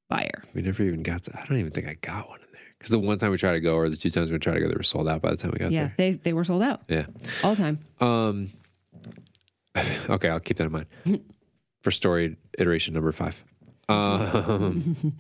buyer. 0.09 0.43
We 0.55 0.63
never 0.63 0.83
even 0.83 1.03
got 1.03 1.25
to. 1.25 1.39
I 1.39 1.45
don't 1.47 1.59
even 1.59 1.73
think 1.73 1.87
I 1.87 1.95
got 2.01 2.27
one 2.29 2.41
in 2.41 2.47
there 2.53 2.63
because 2.79 2.91
the 2.91 2.99
one 2.99 3.19
time 3.19 3.33
we 3.33 3.37
tried 3.37 3.53
to 3.53 3.61
go, 3.61 3.75
or 3.77 3.91
the 3.91 3.99
two 3.99 4.11
times 4.11 4.33
we 4.33 4.39
tried 4.39 4.55
to 4.55 4.61
go, 4.61 4.69
they 4.69 4.75
were 4.75 4.83
sold 4.83 5.07
out 5.07 5.21
by 5.21 5.31
the 5.31 5.37
time 5.37 5.51
we 5.53 5.59
got 5.59 5.71
there. 5.71 5.83
Yeah, 5.85 5.91
they 5.99 6.13
they 6.13 6.33
were 6.33 6.45
sold 6.45 6.63
out 6.63 6.83
Yeah, 6.89 7.05
all 7.45 7.55
the 7.55 7.63
time. 7.63 7.79
Um. 8.01 8.51
Okay, 10.09 10.29
I'll 10.29 10.41
keep 10.41 10.57
that 10.57 10.65
in 10.67 10.73
mind 10.73 10.87
for 11.83 11.91
story 11.93 12.37
iteration 12.59 12.93
number 12.93 13.13
five. 13.13 13.45
Um, 13.89 15.17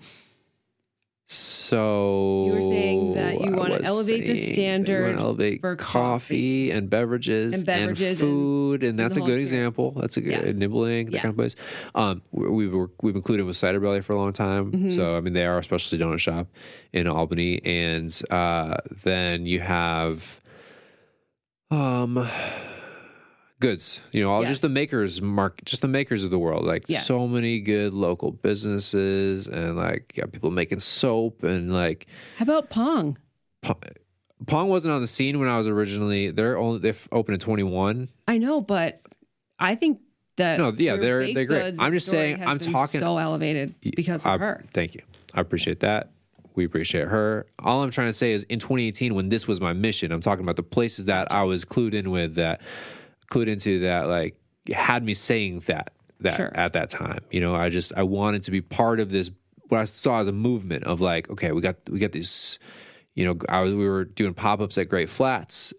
So 1.33 2.47
You 2.49 2.53
were 2.55 2.61
saying 2.62 3.14
that 3.14 3.41
you 3.41 3.53
wanna 3.53 3.78
elevate 3.85 4.26
the 4.26 4.35
standard 4.53 5.16
elevate 5.16 5.61
for 5.61 5.76
coffee, 5.76 6.72
and 6.72 6.91
beverages 6.91 7.55
And 7.55 7.64
beverages 7.64 8.20
and- 8.20 8.28
food, 8.28 8.83
and, 8.83 8.99
that's 8.99 9.14
the 9.14 9.22
a 9.22 9.26
good 9.26 9.39
example. 9.39 9.93
That's 9.93 10.16
a 10.16 10.22
good 10.22 10.33
Yeah. 10.45 10.51
nibbling 10.51 11.07
that 11.07 11.12
Yeah. 11.14 11.20
kind 11.22 11.31
of 11.31 11.37
place. 11.37 11.55
Um, 11.95 12.22
we, 12.33 12.49
we 12.49 12.66
were 12.68 12.91
we've 13.01 13.14
included 13.14 13.45
with 13.47 13.57
Cider 13.57 13.78
Belly 13.78 14.01
for 14.01 14.12
a 14.14 14.16
long 14.16 14.33
time, 14.33 14.72
Mm-hmm. 14.72 14.91
so 14.91 15.16
I 15.16 15.20
mean 15.20 15.35
they 15.35 15.47
are 15.47 15.59
a 15.59 15.62
specialty 15.62 16.03
donut 16.03 16.18
shop 16.18 16.49
in 16.93 17.07
Albany, 17.07 17.61
and 17.64 18.11
uh, 18.31 18.78
then 19.05 19.47
you 19.47 19.61
have 19.61 20.41
um 21.70 22.26
goods 23.61 24.00
you 24.11 24.22
know 24.22 24.30
all 24.32 24.42
just 24.44 24.62
the 24.62 24.68
makers 24.68 25.20
mark 25.20 25.62
just 25.66 25.82
the 25.82 25.88
makers 25.88 26.24
of 26.24 26.30
the 26.30 26.38
world 26.38 26.64
like 26.64 26.84
Yes. 26.88 27.06
so 27.06 27.26
many 27.28 27.61
good 27.61 27.92
local 27.92 28.32
businesses 28.32 29.46
and 29.48 29.76
like 29.76 30.12
got 30.16 30.32
people 30.32 30.50
making 30.50 30.80
soap 30.80 31.42
and 31.42 31.72
like 31.72 32.06
How 32.38 32.44
about 32.44 32.70
Pong? 32.70 33.18
Pong, 33.62 33.76
Pong 34.46 34.68
wasn't 34.70 34.94
on 34.94 35.02
the 35.02 35.06
scene 35.06 35.38
when 35.38 35.48
I 35.48 35.58
was 35.58 35.68
originally 35.68 36.30
they're 36.30 36.56
only 36.56 36.78
they 36.78 36.94
opened 37.12 37.34
in 37.34 37.40
21 37.40 38.08
I 38.26 38.38
know, 38.38 38.62
but 38.62 39.02
I 39.58 39.74
think 39.74 40.00
that 40.36 40.58
No, 40.58 40.72
yeah, 40.74 40.96
they're- 40.96 41.34
they're 41.34 41.44
great. 41.44 41.74
I'm 41.78 41.92
just 41.92 42.06
saying, 42.08 42.42
I'm 42.42 42.58
talking- 42.58 43.00
so 43.00 43.18
elevated 43.18 43.74
because 43.82 44.24
I- 44.24 44.34
of 44.36 44.40
her. 44.40 44.64
thank 44.72 44.94
you 44.94 45.02
I 45.34 45.40
appreciate 45.42 45.80
that 45.80 46.11
we 46.54 46.64
appreciate 46.64 47.08
her 47.08 47.46
all 47.58 47.82
I'm 47.82 47.90
trying 47.90 48.08
to 48.08 48.12
say 48.14 48.32
is 48.32 48.44
in 48.44 48.58
2018 48.58 49.14
when 49.14 49.28
this 49.28 49.46
was 49.46 49.61
my 49.61 49.74
mission 49.74 50.12
I'm 50.12 50.22
talking 50.22 50.44
about 50.46 50.56
the 50.56 50.62
places 50.62 51.04
that 51.04 51.30
I 51.30 51.42
was 51.44 51.66
clued 51.66 51.92
in 51.92 52.11
with 52.11 52.36
that 52.36 52.62
clued 53.31 53.47
into 53.49 53.81
that 53.81 54.09
like 54.09 54.37
had 54.72 55.05
me 55.05 55.14
saying 55.14 55.61
that 55.61 55.93
that 56.20 56.37
Sure. 56.37 56.51
at 56.55 56.72
that 56.74 56.91
time 56.91 57.20
you 57.31 57.41
know 57.41 57.55
I 57.55 57.68
just 57.70 57.93
I 57.97 58.03
wanted 58.03 58.43
to 58.45 58.51
be 58.51 58.61
part 58.61 59.01
of 59.01 59.11
this 59.11 59.31
what 59.68 59.78
I 59.81 59.85
saw 59.85 60.18
as 60.20 60.28
a 60.28 60.33
movement 60.33 60.85
of 60.85 61.01
like 61.01 61.31
okay 61.31 61.53
we 61.53 61.61
got 61.62 61.76
we 61.89 61.99
got 61.99 62.12
these 62.12 62.59
you 63.14 63.24
know 63.24 63.39
I 63.49 63.61
was 63.61 63.72
we 63.74 63.89
were 63.89 64.05
doing 64.05 64.35
pop-ups 64.35 64.76
at 64.78 64.89
Great 64.89 65.09
Flats 65.09 65.72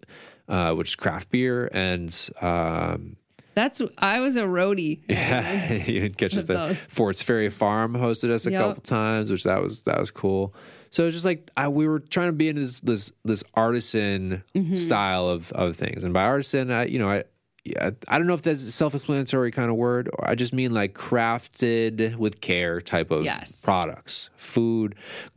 uh, 0.49 0.73
which 0.73 0.89
is 0.89 0.95
craft 0.95 1.29
beer 1.29 1.69
and 1.73 2.09
um, 2.41 3.15
That's 3.53 3.81
I 3.97 4.19
was 4.21 4.35
a 4.37 4.41
roadie. 4.41 5.01
yeah, 5.09 5.73
you 5.73 6.09
catch 6.09 6.35
us 6.37 6.45
those. 6.45 6.77
Forts 6.77 7.21
Ferry 7.21 7.49
Farm 7.49 7.93
hosted 7.93 8.31
us 8.31 8.45
a 8.47 8.51
Yep. 8.51 8.59
couple 8.61 8.81
times, 8.81 9.29
which 9.31 9.43
that 9.43 9.61
was 9.61 9.83
that 9.83 9.99
was 9.99 10.09
cool. 10.11 10.53
So 10.89 11.05
it's 11.05 11.15
just 11.15 11.25
like 11.25 11.49
I, 11.55 11.67
we 11.69 11.87
were 11.87 11.99
trying 11.99 12.29
to 12.29 12.33
be 12.33 12.49
in 12.49 12.55
this 12.57 12.79
this 12.81 13.11
this 13.23 13.43
artisan 13.53 14.43
Mm-hmm. 14.55 14.73
style 14.75 15.27
of 15.27 15.51
of 15.53 15.75
things, 15.77 16.03
and 16.03 16.13
by 16.13 16.23
artisan, 16.23 16.71
I 16.71 16.85
you 16.85 16.99
know 16.99 17.09
I. 17.09 17.23
Yeah, 17.63 17.91
I 18.07 18.17
don't 18.17 18.25
know 18.25 18.33
if 18.33 18.41
that's 18.41 18.63
a 18.63 18.71
self-explanatory 18.71 19.51
kind 19.51 19.69
of 19.69 19.75
word, 19.75 20.09
or 20.11 20.27
I 20.27 20.33
just 20.33 20.51
mean 20.51 20.73
like 20.73 20.93
crafted 20.95 22.15
with 22.15 22.41
care 22.41 22.81
type 22.81 23.11
of 23.11 23.23
Yes. 23.23 23.61
products, 23.61 24.31
food, 24.35 24.95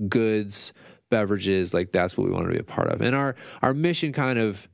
goods, 0.09 0.73
beverages. 1.11 1.75
Like 1.75 1.93
that's 1.93 2.17
what 2.17 2.27
we 2.27 2.33
want 2.33 2.47
to 2.47 2.53
be 2.53 2.59
a 2.59 2.65
part 2.65 2.89
of, 2.89 3.03
and 3.03 3.15
our 3.15 3.37
our 3.61 3.75
mission 3.75 4.13
kind 4.13 4.39
of 4.39 4.69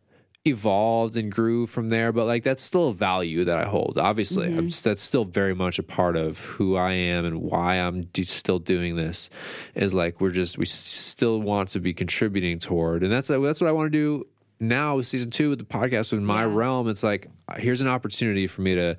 evolved 0.47 1.19
and 1.19 1.31
grew 1.31 1.67
from 1.67 1.91
there 1.91 2.13
but 2.13 2.25
like 2.25 2.43
that's 2.43 2.63
still 2.63 2.89
a 2.89 2.95
value 2.95 3.45
that 3.45 3.59
i 3.59 3.69
hold 3.69 3.99
obviously 3.99 4.47
I'm 4.47 4.53
mm-hmm. 4.53 4.67
just, 4.69 4.85
that's 4.85 5.03
still 5.03 5.27
very 5.27 5.55
much 5.55 5.79
a 5.79 5.83
part 5.83 6.17
of 6.17 6.39
who 6.39 6.77
i 6.77 6.93
am 6.93 7.27
and 7.27 7.43
why 7.43 7.75
i'm 7.75 8.05
do, 8.05 8.25
still 8.25 8.59
doing 8.59 8.97
this 8.97 9.29
is 9.75 9.93
like 9.93 10.19
we're 10.19 10.31
just 10.31 10.57
we 10.57 10.65
still 10.65 11.43
want 11.43 11.69
to 11.71 11.81
be 11.81 11.93
contributing 11.93 12.59
toward 12.59 13.03
and 13.03 13.13
that's 13.13 13.29
that's 13.29 13.61
what 13.61 13.69
i 13.69 13.73
want 13.73 13.93
to 13.93 13.99
do 13.99 14.27
now 14.61 14.97
with 14.97 15.07
season 15.07 15.31
two 15.31 15.49
with 15.51 15.59
the 15.59 15.65
podcast 15.65 16.13
in 16.13 16.25
my 16.25 16.45
Yeah. 16.45 16.55
realm 16.55 16.89
it's 16.89 17.03
like 17.03 17.29
uh, 17.49 17.55
here's 17.57 17.81
an 17.81 17.89
opportunity 17.89 18.47
for 18.47 18.61
me 18.63 18.75
to 18.75 18.97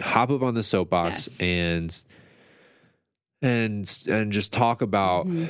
hop 0.00 0.30
up 0.30 0.42
on 0.42 0.54
the 0.54 0.62
soapbox 0.62 1.26
Yes. 1.26 1.40
and 1.40 2.02
and 3.42 3.98
and 4.08 4.32
just 4.32 4.52
talk 4.52 4.82
about 4.82 5.26
mm-hmm. 5.26 5.44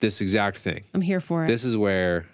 this 0.00 0.20
exact 0.20 0.58
thing 0.58 0.84
I'm 0.94 1.00
here 1.00 1.20
for 1.20 1.44
it. 1.44 1.48
this 1.48 1.64
is 1.64 1.76
where 1.76 2.26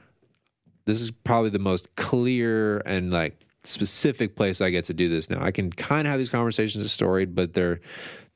this 0.85 1.01
is 1.01 1.11
probably 1.11 1.51
the 1.51 1.59
most 1.61 1.95
clear 1.95 2.79
and 2.79 3.13
like 3.13 3.39
specific 3.63 4.35
place 4.35 4.61
I 4.61 4.71
get 4.71 4.87
to 4.87 4.95
do 4.95 5.09
this 5.09 5.31
now. 5.31 5.41
I 5.41 5.53
can 5.53 5.71
kind 5.71 6.09
of 6.09 6.11
have 6.11 6.19
these 6.19 6.29
conversations 6.31 6.91
storied, 6.91 7.37
but 7.37 7.53
they're 7.55 7.79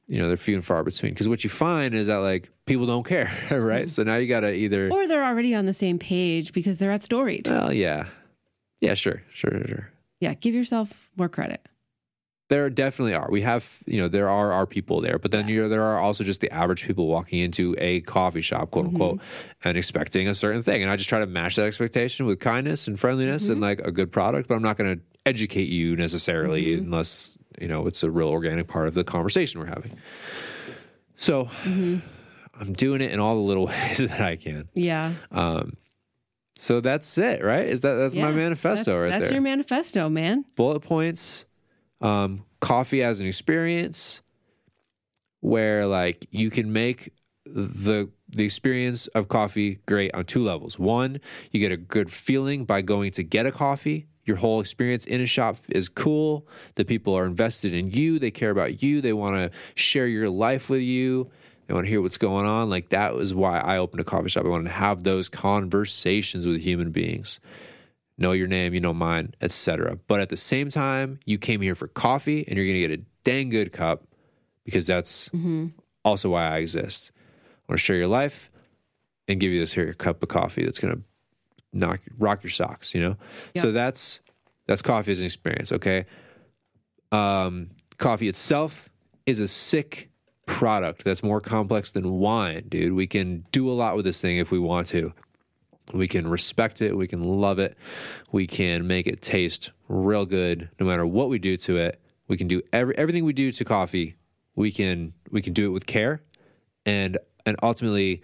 you 0.06 0.18
know 0.18 0.28
they're 0.28 0.36
few 0.36 0.54
and 0.54 0.64
far 0.64 0.82
between. 0.82 1.12
Because 1.12 1.28
what 1.28 1.44
you 1.44 1.50
find 1.50 1.94
is 1.94 2.06
that 2.06 2.16
like 2.16 2.50
people 2.66 2.86
don't 2.86 3.04
care, 3.04 3.24
right? 3.50 3.86
Mm-hmm. 3.86 3.88
So 3.88 4.02
now 4.02 4.16
you 4.16 4.28
got 4.28 4.40
to 4.40 4.54
either 4.54 4.90
or 4.90 5.06
they're 5.06 5.24
already 5.24 5.54
on 5.54 5.66
the 5.66 5.74
same 5.74 5.98
page 5.98 6.52
because 6.52 6.78
they're 6.78 6.92
at 6.92 7.02
Storied. 7.02 7.46
well, 7.48 7.72
yeah, 7.72 8.06
yeah, 8.80 8.94
sure, 8.94 9.22
sure, 9.32 9.66
sure, 9.66 9.90
yeah, 10.20 10.34
give 10.34 10.54
yourself 10.54 11.10
more 11.16 11.28
credit. 11.28 11.66
There 12.48 12.70
definitely 12.70 13.14
are. 13.14 13.28
We 13.28 13.40
have, 13.42 13.80
you 13.86 14.00
know, 14.00 14.06
there 14.06 14.28
are 14.28 14.52
our 14.52 14.66
people 14.66 15.00
there, 15.00 15.18
but 15.18 15.32
then 15.32 15.48
you're, 15.48 15.68
there 15.68 15.82
are 15.82 15.98
also 15.98 16.22
just 16.22 16.40
the 16.40 16.52
average 16.52 16.86
people 16.86 17.08
walking 17.08 17.40
into 17.40 17.74
a 17.76 18.02
coffee 18.02 18.40
shop, 18.40 18.70
quote 18.70 18.86
unquote, 18.86 19.16
mm-hmm. 19.16 19.68
and 19.68 19.76
expecting 19.76 20.28
a 20.28 20.34
certain 20.34 20.62
thing. 20.62 20.80
And 20.80 20.88
I 20.88 20.94
just 20.94 21.08
try 21.08 21.18
to 21.18 21.26
match 21.26 21.56
that 21.56 21.66
expectation 21.66 22.24
with 22.24 22.38
kindness 22.38 22.86
and 22.86 23.00
friendliness 23.00 23.48
and 23.48 23.54
mm-hmm. 23.54 23.62
like 23.64 23.80
a 23.80 23.90
good 23.90 24.12
product, 24.12 24.48
but 24.48 24.54
I'm 24.54 24.62
not 24.62 24.76
going 24.76 24.96
to 24.96 25.02
educate 25.24 25.68
you 25.68 25.96
necessarily 25.96 26.74
unless, 26.74 27.36
you 27.60 27.68
know, 27.68 27.86
it's 27.86 28.02
a 28.02 28.10
real 28.10 28.28
organic 28.28 28.68
part 28.68 28.88
of 28.88 28.94
the 28.94 29.04
conversation 29.04 29.60
we're 29.60 29.66
having. 29.66 29.96
So 31.16 31.48
I'm 31.64 32.72
doing 32.72 33.00
it 33.00 33.10
in 33.10 33.20
all 33.20 33.34
the 33.36 33.42
little 33.42 33.66
ways 33.68 33.98
that 33.98 34.20
I 34.20 34.36
can. 34.36 34.68
Yeah. 34.74 35.12
So 36.56 36.80
that's 36.80 37.18
it, 37.18 37.44
right? 37.44 37.66
Is 37.66 37.82
that 37.82 37.94
that's 37.94 38.16
my 38.16 38.30
manifesto 38.30 38.92
that's, 38.92 39.02
right 39.02 39.08
That's 39.10 39.24
there? 39.24 39.34
your 39.34 39.42
manifesto, 39.42 40.08
man. 40.08 40.44
bullet 40.56 40.80
points 40.80 41.44
um, 42.00 42.44
coffee 42.60 43.02
as 43.02 43.20
an 43.20 43.26
experience 43.26 44.22
where 45.40 45.86
like 45.86 46.26
you 46.30 46.50
can 46.50 46.72
make 46.72 47.12
the 47.44 48.10
the 48.28 48.44
experience 48.44 49.06
of 49.08 49.28
coffee 49.28 49.78
great 49.86 50.12
on 50.14 50.24
two 50.24 50.42
levels 50.42 50.78
one 50.78 51.20
you 51.52 51.60
get 51.60 51.70
a 51.70 51.76
good 51.76 52.10
feeling 52.10 52.64
by 52.64 52.82
going 52.82 53.12
to 53.12 53.22
get 53.22 53.46
a 53.46 53.52
coffee 53.52 54.06
your 54.26 54.36
whole 54.36 54.60
experience 54.60 55.06
in 55.06 55.20
a 55.20 55.26
shop 55.26 55.56
is 55.68 55.88
cool. 55.88 56.46
The 56.74 56.84
people 56.84 57.16
are 57.16 57.24
invested 57.24 57.72
in 57.72 57.90
you. 57.90 58.18
They 58.18 58.32
care 58.32 58.50
about 58.50 58.82
you. 58.82 59.00
They 59.00 59.12
want 59.12 59.36
to 59.36 59.58
share 59.74 60.08
your 60.08 60.28
life 60.28 60.68
with 60.68 60.82
you. 60.82 61.30
They 61.66 61.74
want 61.74 61.86
to 61.86 61.90
hear 61.90 62.02
what's 62.02 62.18
going 62.18 62.44
on. 62.44 62.68
Like 62.68 62.90
that 62.90 63.14
was 63.14 63.34
why 63.34 63.58
i 63.58 63.78
opened 63.78 64.00
a 64.00 64.04
coffee 64.04 64.28
shop. 64.28 64.44
I 64.44 64.48
wanted 64.48 64.64
to 64.64 64.70
have 64.70 65.04
those 65.04 65.28
conversations 65.28 66.46
with 66.46 66.60
human 66.60 66.90
beings. 66.90 67.40
Know 68.18 68.32
your 68.32 68.46
name, 68.46 68.74
you 68.74 68.80
know 68.80 68.94
mine, 68.94 69.34
etc. 69.40 69.98
But 70.08 70.20
at 70.20 70.28
the 70.28 70.36
same 70.36 70.70
time, 70.70 71.20
you 71.24 71.38
came 71.38 71.60
here 71.60 71.74
for 71.74 71.86
coffee 71.86 72.44
and 72.46 72.56
you're 72.56 72.66
going 72.66 72.80
to 72.80 72.88
get 72.88 73.00
a 73.00 73.04
dang 73.24 73.50
good 73.50 73.72
cup 73.72 74.04
because 74.64 74.86
that's 74.86 75.28
mm-hmm. 75.28 75.66
also 76.04 76.30
why 76.30 76.48
I 76.48 76.58
exist. 76.58 77.12
I 77.14 77.72
want 77.72 77.80
to 77.80 77.84
share 77.84 77.96
your 77.96 78.06
life 78.06 78.50
and 79.28 79.38
give 79.40 79.52
you 79.52 79.60
this 79.60 79.72
here 79.72 79.92
cup 79.92 80.22
of 80.22 80.28
coffee 80.28 80.64
that's 80.64 80.78
going 80.78 80.94
to 80.94 81.02
knock 81.72 82.00
rock 82.18 82.42
your 82.42 82.50
socks, 82.50 82.94
you 82.94 83.00
know? 83.00 83.16
So 83.56 83.72
that's 83.72 84.20
that's 84.66 84.82
coffee 84.82 85.12
as 85.12 85.20
an 85.20 85.26
experience, 85.26 85.72
okay? 85.72 86.06
Um, 87.12 87.70
coffee 87.98 88.28
itself 88.28 88.88
is 89.26 89.40
a 89.40 89.48
sick 89.48 90.10
product 90.46 91.04
that's 91.04 91.22
more 91.22 91.40
complex 91.40 91.92
than 91.92 92.12
wine, 92.14 92.64
dude. 92.68 92.94
We 92.94 93.06
can 93.06 93.44
do 93.52 93.70
a 93.70 93.74
lot 93.74 93.96
with 93.96 94.04
this 94.04 94.20
thing 94.20 94.38
if 94.38 94.50
we 94.50 94.58
want 94.58 94.86
to. 94.88 95.12
We 95.92 96.08
can 96.08 96.26
respect 96.26 96.82
it. 96.82 96.96
We 96.96 97.06
can 97.06 97.22
love 97.22 97.58
it. 97.58 97.76
We 98.32 98.46
can 98.46 98.86
make 98.86 99.06
it 99.06 99.22
taste 99.22 99.70
real 99.88 100.26
good 100.26 100.68
no 100.80 100.86
matter 100.86 101.06
what 101.06 101.28
we 101.28 101.38
do 101.38 101.56
to 101.58 101.76
it. 101.76 102.00
We 102.28 102.36
can 102.36 102.48
do 102.48 102.60
every, 102.72 102.96
everything 102.98 103.24
we 103.24 103.32
do 103.32 103.52
to 103.52 103.64
coffee. 103.64 104.16
We 104.56 104.72
can 104.72 105.12
we 105.30 105.42
can 105.42 105.52
do 105.52 105.66
it 105.66 105.70
with 105.70 105.86
care, 105.86 106.22
and 106.84 107.18
and 107.44 107.56
ultimately, 107.62 108.22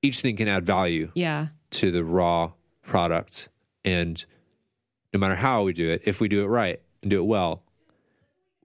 each 0.00 0.20
thing 0.20 0.36
can 0.36 0.48
add 0.48 0.66
value 0.66 1.12
Yeah. 1.14 1.48
To 1.72 1.90
the 1.90 2.04
raw 2.04 2.52
product. 2.82 3.48
And 3.84 4.24
no 5.12 5.18
matter 5.18 5.34
how 5.34 5.62
we 5.64 5.72
do 5.72 5.90
it, 5.90 6.02
if 6.04 6.20
we 6.20 6.28
do 6.28 6.42
it 6.42 6.46
right 6.46 6.80
and 7.02 7.10
do 7.10 7.18
it 7.18 7.26
well, 7.26 7.62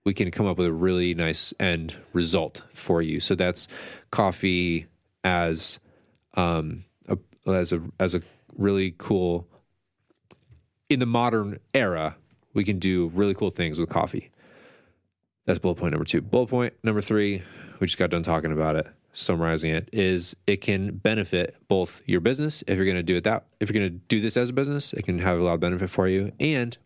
we 0.06 0.14
can 0.14 0.32
come 0.32 0.46
up 0.46 0.58
with 0.58 0.68
a 0.68 0.74
really 0.74 1.14
nice 1.14 1.54
end 1.60 1.96
result 2.14 2.64
for 2.72 3.02
you. 3.02 3.20
So 3.20 3.36
that's 3.36 3.68
coffee 4.12 4.88
as 5.24 5.80
um 6.36 6.86
a, 7.10 7.18
as 7.46 7.74
a 7.74 7.82
as 8.00 8.16
a 8.16 8.22
really 8.56 8.96
cool 8.98 9.48
in 10.90 11.00
the 11.00 11.06
modern 11.06 11.60
era, 11.74 12.16
we 12.54 12.64
can 12.64 12.80
do 12.80 13.12
really 13.14 13.34
cool 13.34 13.50
things 13.50 13.78
with 13.78 13.90
coffee. 13.90 14.32
That's 15.46 15.60
bullet 15.60 15.76
point 15.76 15.92
number 15.92 16.06
two. 16.06 16.22
Bullet 16.22 16.48
point 16.48 16.74
number 16.84 17.02
three, 17.02 17.44
we 17.80 17.88
just 17.88 17.98
got 17.98 18.10
done 18.10 18.24
talking 18.24 18.52
about 18.52 18.76
it, 18.76 18.88
summarizing 19.14 19.72
it, 19.72 19.90
is 19.92 20.36
it 20.46 20.58
can 20.62 20.96
benefit 20.98 21.56
both 21.68 22.02
your 22.08 22.20
business 22.22 22.64
if 22.68 22.76
you're 22.78 22.86
going 22.86 22.98
to 22.98 23.04
do 23.04 23.16
it 23.16 23.24
that, 23.24 23.46
if 23.60 23.70
you're 23.70 23.80
going 23.82 23.92
to 23.92 24.00
do 24.08 24.22
this 24.22 24.38
as 24.38 24.50
a 24.50 24.54
business, 24.54 24.94
it 24.94 25.04
can 25.04 25.20
have 25.20 25.40
a 25.40 25.44
lot 25.44 25.54
of 25.56 25.60
benefit 25.60 25.90
for 25.90 26.08
you, 26.08 26.32
and 26.40 26.78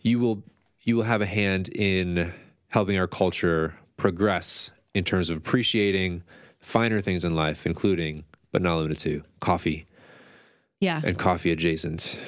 you 0.00 0.18
will 0.18 0.42
you 0.82 0.96
will 0.96 1.02
have 1.04 1.20
a 1.20 1.26
hand 1.26 1.68
in 1.68 2.32
helping 2.68 2.98
our 2.98 3.06
culture 3.08 3.74
progress 3.96 4.70
in 4.94 5.02
terms 5.04 5.30
of 5.30 5.36
appreciating 5.36 6.22
finer 6.60 7.00
things 7.00 7.24
in 7.24 7.34
life, 7.34 7.66
including 7.66 8.24
but 8.52 8.62
not 8.62 8.76
limited 8.76 8.98
to 9.00 9.22
coffee 9.40 9.86
Yeah. 10.80 11.00
and 11.04 11.18
coffee 11.18 11.50
adjacent 11.50 12.18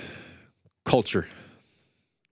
culture. 0.84 1.28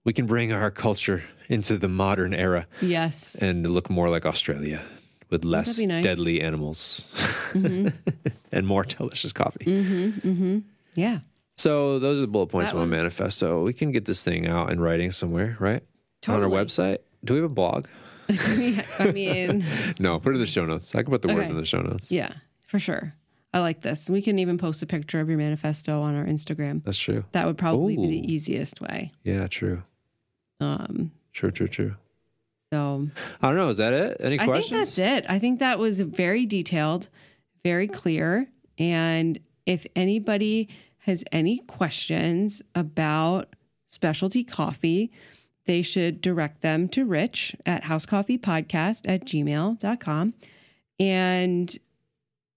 We 0.03 0.13
can 0.13 0.25
bring 0.25 0.51
our 0.51 0.71
culture 0.71 1.23
into 1.49 1.77
the 1.77 1.87
modern 1.87 2.33
era 2.33 2.67
Yes. 2.81 3.35
and 3.41 3.69
look 3.69 3.89
more 3.89 4.09
like 4.09 4.25
Australia. 4.25 4.81
With 5.29 5.43
less 5.45 5.79
nice. 5.79 6.03
deadly 6.03 6.41
animals 6.41 7.13
and 7.53 8.65
more 8.67 8.83
delicious 8.83 9.33
coffee. 9.33 9.65
Mm-hmm, 9.65 10.29
mm-hmm. 10.29 10.57
Yeah. 10.95 11.19
So 11.55 11.99
those 11.99 12.17
are 12.17 12.21
the 12.21 12.27
bullet 12.27 12.47
points 12.47 12.71
That 12.71 12.77
of 12.77 12.81
my 12.81 12.85
was- 12.85 12.91
manifesto. 12.91 13.63
We 13.63 13.73
can 13.73 13.91
get 13.91 14.05
this 14.05 14.23
thing 14.23 14.47
out 14.47 14.71
in 14.71 14.79
writing 14.79 15.11
somewhere, 15.11 15.55
right? 15.59 15.83
On 16.27 16.43
our 16.43 16.49
website. 16.49 16.99
Do 17.23 17.33
we 17.33 17.41
have 17.41 17.51
a 17.51 17.53
blog? 17.53 17.87
I 18.29 19.11
mean, 19.13 19.63
No, 19.99 20.19
put 20.19 20.31
it 20.31 20.35
in 20.35 20.41
the 20.41 20.47
show 20.47 20.65
notes. 20.65 20.93
I 20.95 21.01
can 21.03 21.11
put 21.11 21.21
the 21.21 21.33
words 21.33 21.49
in 21.49 21.55
the 21.57 21.65
show 21.65 21.81
notes. 21.81 22.11
yeah, 22.11 22.33
for 22.67 22.77
sure. 22.79 23.13
I 23.53 23.59
like 23.61 23.81
this. 23.81 24.09
We 24.09 24.21
can 24.21 24.37
even 24.39 24.57
post 24.57 24.81
a 24.81 24.85
picture 24.85 25.19
of 25.21 25.29
your 25.29 25.37
manifesto 25.37 26.01
on 26.01 26.15
our 26.15 26.25
Instagram. 26.25 26.83
That's 26.83 26.97
true. 26.99 27.23
That 27.31 27.45
would 27.47 27.57
probably 27.57 27.95
be 27.95 28.07
the 28.07 28.33
easiest 28.33 28.81
way. 28.81 29.11
Yeah, 29.23 29.47
true. 29.47 29.83
Um, 30.59 31.11
True, 31.33 31.51
true, 31.51 31.67
true. 31.67 31.95
So 32.71 33.07
I 33.41 33.47
don't 33.47 33.55
know. 33.55 33.69
Is 33.69 33.77
that 33.77 33.93
it? 33.93 34.17
Any 34.19 34.37
questions? 34.37 34.65
I 34.71 34.83
think 34.83 34.85
that's 34.85 34.97
it. 34.97 35.25
I 35.29 35.39
think 35.39 35.59
that 35.59 35.79
was 35.79 36.01
very 36.01 36.45
detailed, 36.45 37.07
very 37.63 37.87
clear. 37.87 38.47
And 38.77 39.39
if 39.65 39.85
anybody 39.95 40.69
has 40.99 41.23
any 41.31 41.59
questions 41.59 42.61
about 42.75 43.55
specialty 43.85 44.43
coffee, 44.43 45.11
they 45.65 45.81
should 45.81 46.21
direct 46.21 46.61
them 46.61 46.89
to 46.89 47.05
Rich 47.05 47.55
at 47.65 47.83
housecoffeepodcast 47.83 49.01
at 49.07 49.25
gmail.com. 49.25 50.33
And 50.99 51.77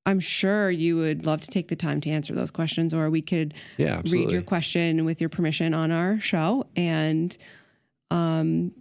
I'm 0.06 0.20
sure 0.20 0.70
you 0.70 0.96
would 0.96 1.26
love 1.26 1.42
to 1.42 1.48
take 1.48 1.68
the 1.68 1.76
time 1.76 2.00
to 2.00 2.10
answer 2.10 2.34
those 2.34 2.50
questions, 2.50 2.92
or 2.94 3.10
we 3.10 3.22
could 3.22 3.54
Yeah, 3.76 4.02
read 4.06 4.30
your 4.30 4.42
question 4.42 5.04
with 5.04 5.20
your 5.20 5.28
permission 5.28 5.74
on 5.74 5.90
our 5.92 6.18
show 6.18 6.66
and 6.74 7.36
um, 8.10 8.72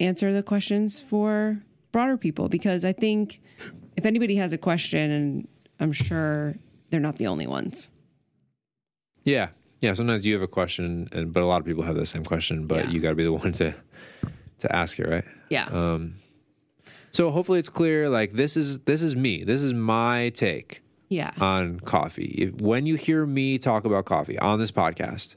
answer 0.00 0.32
the 0.32 0.42
questions 0.42 1.00
for 1.00 1.58
broader 1.92 2.16
people 2.16 2.48
because 2.48 2.84
I 2.84 2.92
think 2.92 3.40
if 3.96 4.04
anybody 4.06 4.36
has 4.36 4.52
a 4.52 4.58
question, 4.58 5.10
and 5.10 5.48
I'm 5.80 5.92
sure 5.92 6.54
they're 6.90 7.00
not 7.00 7.16
the 7.16 7.26
only 7.26 7.46
ones. 7.46 7.88
Yeah, 9.24 9.48
yeah. 9.80 9.94
Sometimes 9.94 10.26
you 10.26 10.34
have 10.34 10.42
a 10.42 10.46
question, 10.48 11.08
and 11.12 11.32
but 11.32 11.42
a 11.42 11.46
lot 11.46 11.60
of 11.60 11.66
people 11.66 11.82
have 11.82 11.96
the 11.96 12.06
same 12.06 12.24
question, 12.24 12.66
but 12.66 12.86
Yeah. 12.86 12.90
you 12.90 13.00
got 13.00 13.10
to 13.10 13.14
be 13.14 13.24
the 13.24 13.32
one 13.32 13.52
to 13.52 13.74
to 14.60 14.76
ask 14.76 14.98
it, 14.98 15.08
right? 15.08 15.24
Yeah. 15.50 15.66
Um, 15.66 16.16
so 17.10 17.30
hopefully 17.30 17.58
it's 17.58 17.68
clear. 17.68 18.08
Like 18.08 18.32
this 18.32 18.56
is 18.56 18.80
this 18.80 19.02
is 19.02 19.14
me. 19.16 19.44
This 19.44 19.62
is 19.62 19.72
my 19.72 20.30
take 20.34 20.82
yeah. 21.08 21.32
on 21.38 21.80
coffee. 21.80 22.34
If, 22.38 22.60
when 22.60 22.86
you 22.86 22.96
hear 22.96 23.24
me 23.24 23.58
talk 23.58 23.84
about 23.84 24.04
coffee 24.04 24.38
on 24.38 24.58
this 24.58 24.72
podcast, 24.72 25.36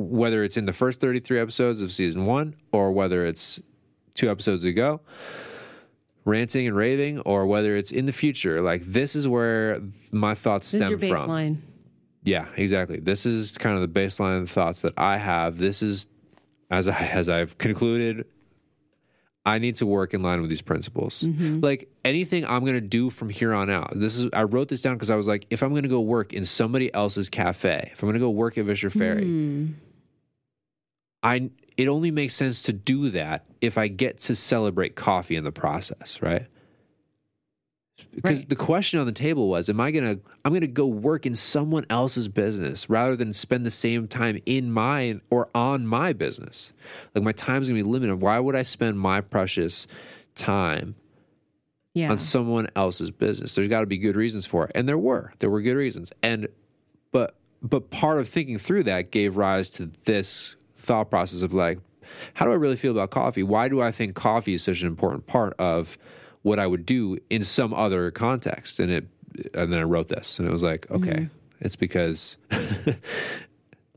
whether 0.00 0.42
it's 0.44 0.56
in 0.56 0.66
the 0.66 0.72
first 0.72 1.00
33 1.00 1.38
episodes 1.38 1.80
of 1.80 1.92
season 1.92 2.26
one 2.26 2.54
or 2.72 2.92
whether 2.92 3.26
it's 3.26 3.60
two 4.14 4.30
episodes 4.30 4.64
ago, 4.64 5.00
ranting 6.24 6.66
and 6.66 6.76
raving, 6.76 7.20
or 7.20 7.46
whether 7.46 7.76
it's 7.76 7.90
in 7.92 8.06
the 8.06 8.12
future, 8.12 8.60
like 8.60 8.82
this 8.84 9.14
is 9.14 9.26
where 9.28 9.80
my 10.12 10.34
thoughts 10.34 10.70
this 10.72 10.80
is 10.80 10.86
stem 10.86 11.08
your 11.08 11.16
from. 11.16 11.28
baseline. 11.28 11.56
Yeah, 12.22 12.46
exactly. 12.56 13.00
This 13.00 13.24
is 13.24 13.56
kind 13.56 13.76
of 13.76 13.82
the 13.82 14.00
baseline 14.00 14.48
thoughts 14.48 14.82
that 14.82 14.92
I 14.98 15.16
have. 15.16 15.58
This 15.58 15.82
is 15.82 16.06
as 16.70 16.88
I 16.88 16.94
as 16.94 17.28
I've 17.28 17.56
concluded 17.58 18.26
I 19.46 19.58
need 19.58 19.76
to 19.76 19.86
work 19.86 20.12
in 20.12 20.22
line 20.22 20.42
with 20.42 20.50
these 20.50 20.60
principles. 20.60 21.22
Like 21.24 21.88
anything 22.04 22.44
I'm 22.44 22.60
going 22.60 22.74
to 22.74 22.80
do 22.82 23.08
from 23.08 23.30
here 23.30 23.54
on 23.54 23.70
out. 23.70 23.92
This 23.98 24.18
is 24.18 24.28
I 24.34 24.42
wrote 24.42 24.68
this 24.68 24.82
down 24.82 24.96
because 24.96 25.08
I 25.10 25.16
was 25.16 25.26
like 25.26 25.46
if 25.48 25.62
I'm 25.62 25.70
going 25.70 25.84
to 25.84 25.88
go 25.88 26.02
work 26.02 26.34
in 26.34 26.44
somebody 26.44 26.92
else's 26.92 27.30
cafe, 27.30 27.88
if 27.92 28.02
I'm 28.02 28.06
going 28.08 28.14
to 28.14 28.20
go 28.20 28.28
work 28.30 28.58
at 28.58 28.66
Vischer 28.66 28.90
Ferry, 28.90 29.24
Hmm. 29.24 29.66
I 31.22 31.50
it 31.76 31.88
only 31.88 32.10
makes 32.10 32.34
sense 32.34 32.62
to 32.64 32.72
do 32.72 33.10
that 33.10 33.46
if 33.60 33.78
I 33.78 33.88
get 33.88 34.18
to 34.20 34.34
celebrate 34.34 34.96
coffee 34.96 35.36
in 35.36 35.44
the 35.44 35.52
process, 35.52 36.20
right? 36.20 36.46
Because 38.14 38.38
Right. 38.40 38.48
the 38.48 38.56
question 38.56 38.98
on 38.98 39.06
the 39.06 39.12
table 39.12 39.48
was, 39.48 39.68
am 39.68 39.80
I 39.80 39.90
gonna 39.90 40.18
I'm 40.44 40.52
gonna 40.52 40.66
go 40.66 40.86
work 40.86 41.26
in 41.26 41.34
someone 41.34 41.84
else's 41.90 42.28
business 42.28 42.88
rather 42.88 43.14
than 43.16 43.32
spend 43.32 43.64
the 43.66 43.70
same 43.70 44.08
time 44.08 44.38
in 44.46 44.72
mine 44.72 45.20
or 45.30 45.48
on 45.54 45.86
my 45.86 46.12
business? 46.12 46.72
Like 47.14 47.24
my 47.24 47.32
time's 47.32 47.68
gonna 47.68 47.78
be 47.82 47.88
limited. 47.88 48.16
Why 48.16 48.38
would 48.38 48.56
I 48.56 48.62
spend 48.62 48.98
my 48.98 49.20
precious 49.20 49.86
time 50.34 50.94
Yeah. 51.94 52.10
on 52.10 52.18
someone 52.18 52.68
else's 52.76 53.10
business. 53.10 53.54
There's 53.54 53.68
got 53.68 53.80
to 53.80 53.86
be 53.86 53.98
good 53.98 54.16
reasons 54.16 54.46
for 54.46 54.64
it, 54.66 54.72
and 54.74 54.88
there 54.88 54.96
were. 54.98 55.32
There 55.40 55.50
were 55.50 55.60
good 55.60 55.76
reasons, 55.76 56.12
and 56.22 56.48
but 57.12 57.34
but 57.62 57.90
part 57.90 58.18
of 58.20 58.28
thinking 58.28 58.56
through 58.58 58.84
that 58.84 59.10
gave 59.10 59.36
rise 59.36 59.68
to 59.70 59.90
this 60.04 60.56
thought 60.80 61.10
process 61.10 61.42
of 61.42 61.52
like, 61.52 61.78
how 62.34 62.44
do 62.44 62.52
I 62.52 62.56
really 62.56 62.76
feel 62.76 62.92
about 62.92 63.10
coffee? 63.10 63.42
Why 63.42 63.68
do 63.68 63.80
I 63.80 63.92
think 63.92 64.14
coffee 64.14 64.54
is 64.54 64.62
such 64.62 64.80
an 64.82 64.88
important 64.88 65.26
part 65.26 65.54
of 65.58 65.96
what 66.42 66.58
I 66.58 66.66
would 66.66 66.84
do 66.86 67.18
in 67.28 67.42
some 67.42 67.72
other 67.72 68.10
context? 68.10 68.80
And 68.80 68.90
it 68.90 69.06
and 69.54 69.72
then 69.72 69.78
I 69.80 69.84
wrote 69.84 70.08
this, 70.08 70.38
and 70.38 70.48
it 70.48 70.50
was 70.50 70.62
like, 70.62 70.90
okay, 70.90 71.28
it's 71.60 71.76
because. 71.76 72.36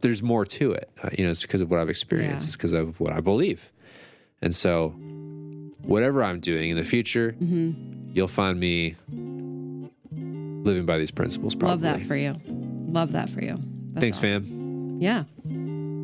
There's 0.01 0.21
more 0.21 0.43
to 0.43 0.73
it, 0.73 0.89
uh, 1.01 1.11
you 1.17 1.23
know. 1.23 1.31
It's 1.31 1.43
because 1.43 1.61
of 1.61 1.71
what 1.71 1.79
I've 1.79 1.89
experienced. 1.89 2.43
Yeah. 2.43 2.47
It's 2.49 2.57
because 2.57 2.73
of 2.73 2.99
what 2.99 3.13
I 3.13 3.21
believe, 3.21 3.71
and 4.41 4.53
so 4.53 4.89
whatever 5.81 6.21
I'm 6.25 6.41
doing 6.41 6.71
in 6.71 6.75
the 6.75 6.83
future, 6.83 7.33
you'll 7.39 8.27
find 8.27 8.59
me 8.59 8.97
living 9.09 10.85
by 10.85 10.97
these 10.97 11.11
principles. 11.11 11.55
Probably. 11.55 11.87
Love 11.87 11.99
that 11.99 12.05
for 12.05 12.17
you. 12.17 12.35
Love 12.45 13.13
that 13.13 13.29
for 13.29 13.41
you. 13.41 13.57
That's 13.93 14.01
Thanks, 14.01 14.17
awesome. 14.17 14.43
fam. 14.43 15.01
Yeah. 15.01 15.23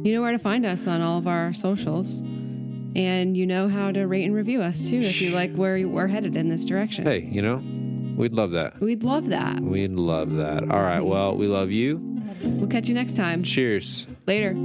You 0.03 0.13
know 0.13 0.21
where 0.21 0.31
to 0.31 0.39
find 0.39 0.65
us 0.65 0.87
on 0.87 1.01
all 1.01 1.17
of 1.17 1.27
our 1.27 1.53
socials. 1.53 2.21
And 2.95 3.37
you 3.37 3.45
know 3.45 3.67
how 3.67 3.91
to 3.91 4.07
rate 4.07 4.23
and 4.25 4.33
review 4.33 4.61
us 4.61 4.89
too 4.89 4.97
if 4.97 5.21
you 5.21 5.31
like 5.31 5.53
where 5.53 5.87
we're 5.87 6.07
headed 6.07 6.35
in 6.35 6.49
this 6.49 6.65
direction. 6.65 7.05
Hey, 7.05 7.29
you 7.31 7.41
know, 7.41 7.61
we'd 8.15 8.33
love 8.33 8.51
that. 8.51 8.79
We'd 8.79 9.03
love 9.03 9.27
that. 9.27 9.59
We'd 9.59 9.91
love 9.91 10.35
that. 10.35 10.63
All 10.63 10.81
right. 10.81 11.01
Well, 11.01 11.35
we 11.35 11.47
love 11.47 11.69
you. 11.69 11.97
We'll 12.41 12.67
catch 12.67 12.87
you 12.87 12.95
next 12.95 13.15
time. 13.15 13.43
Cheers. 13.43 14.07
Later. 14.25 14.55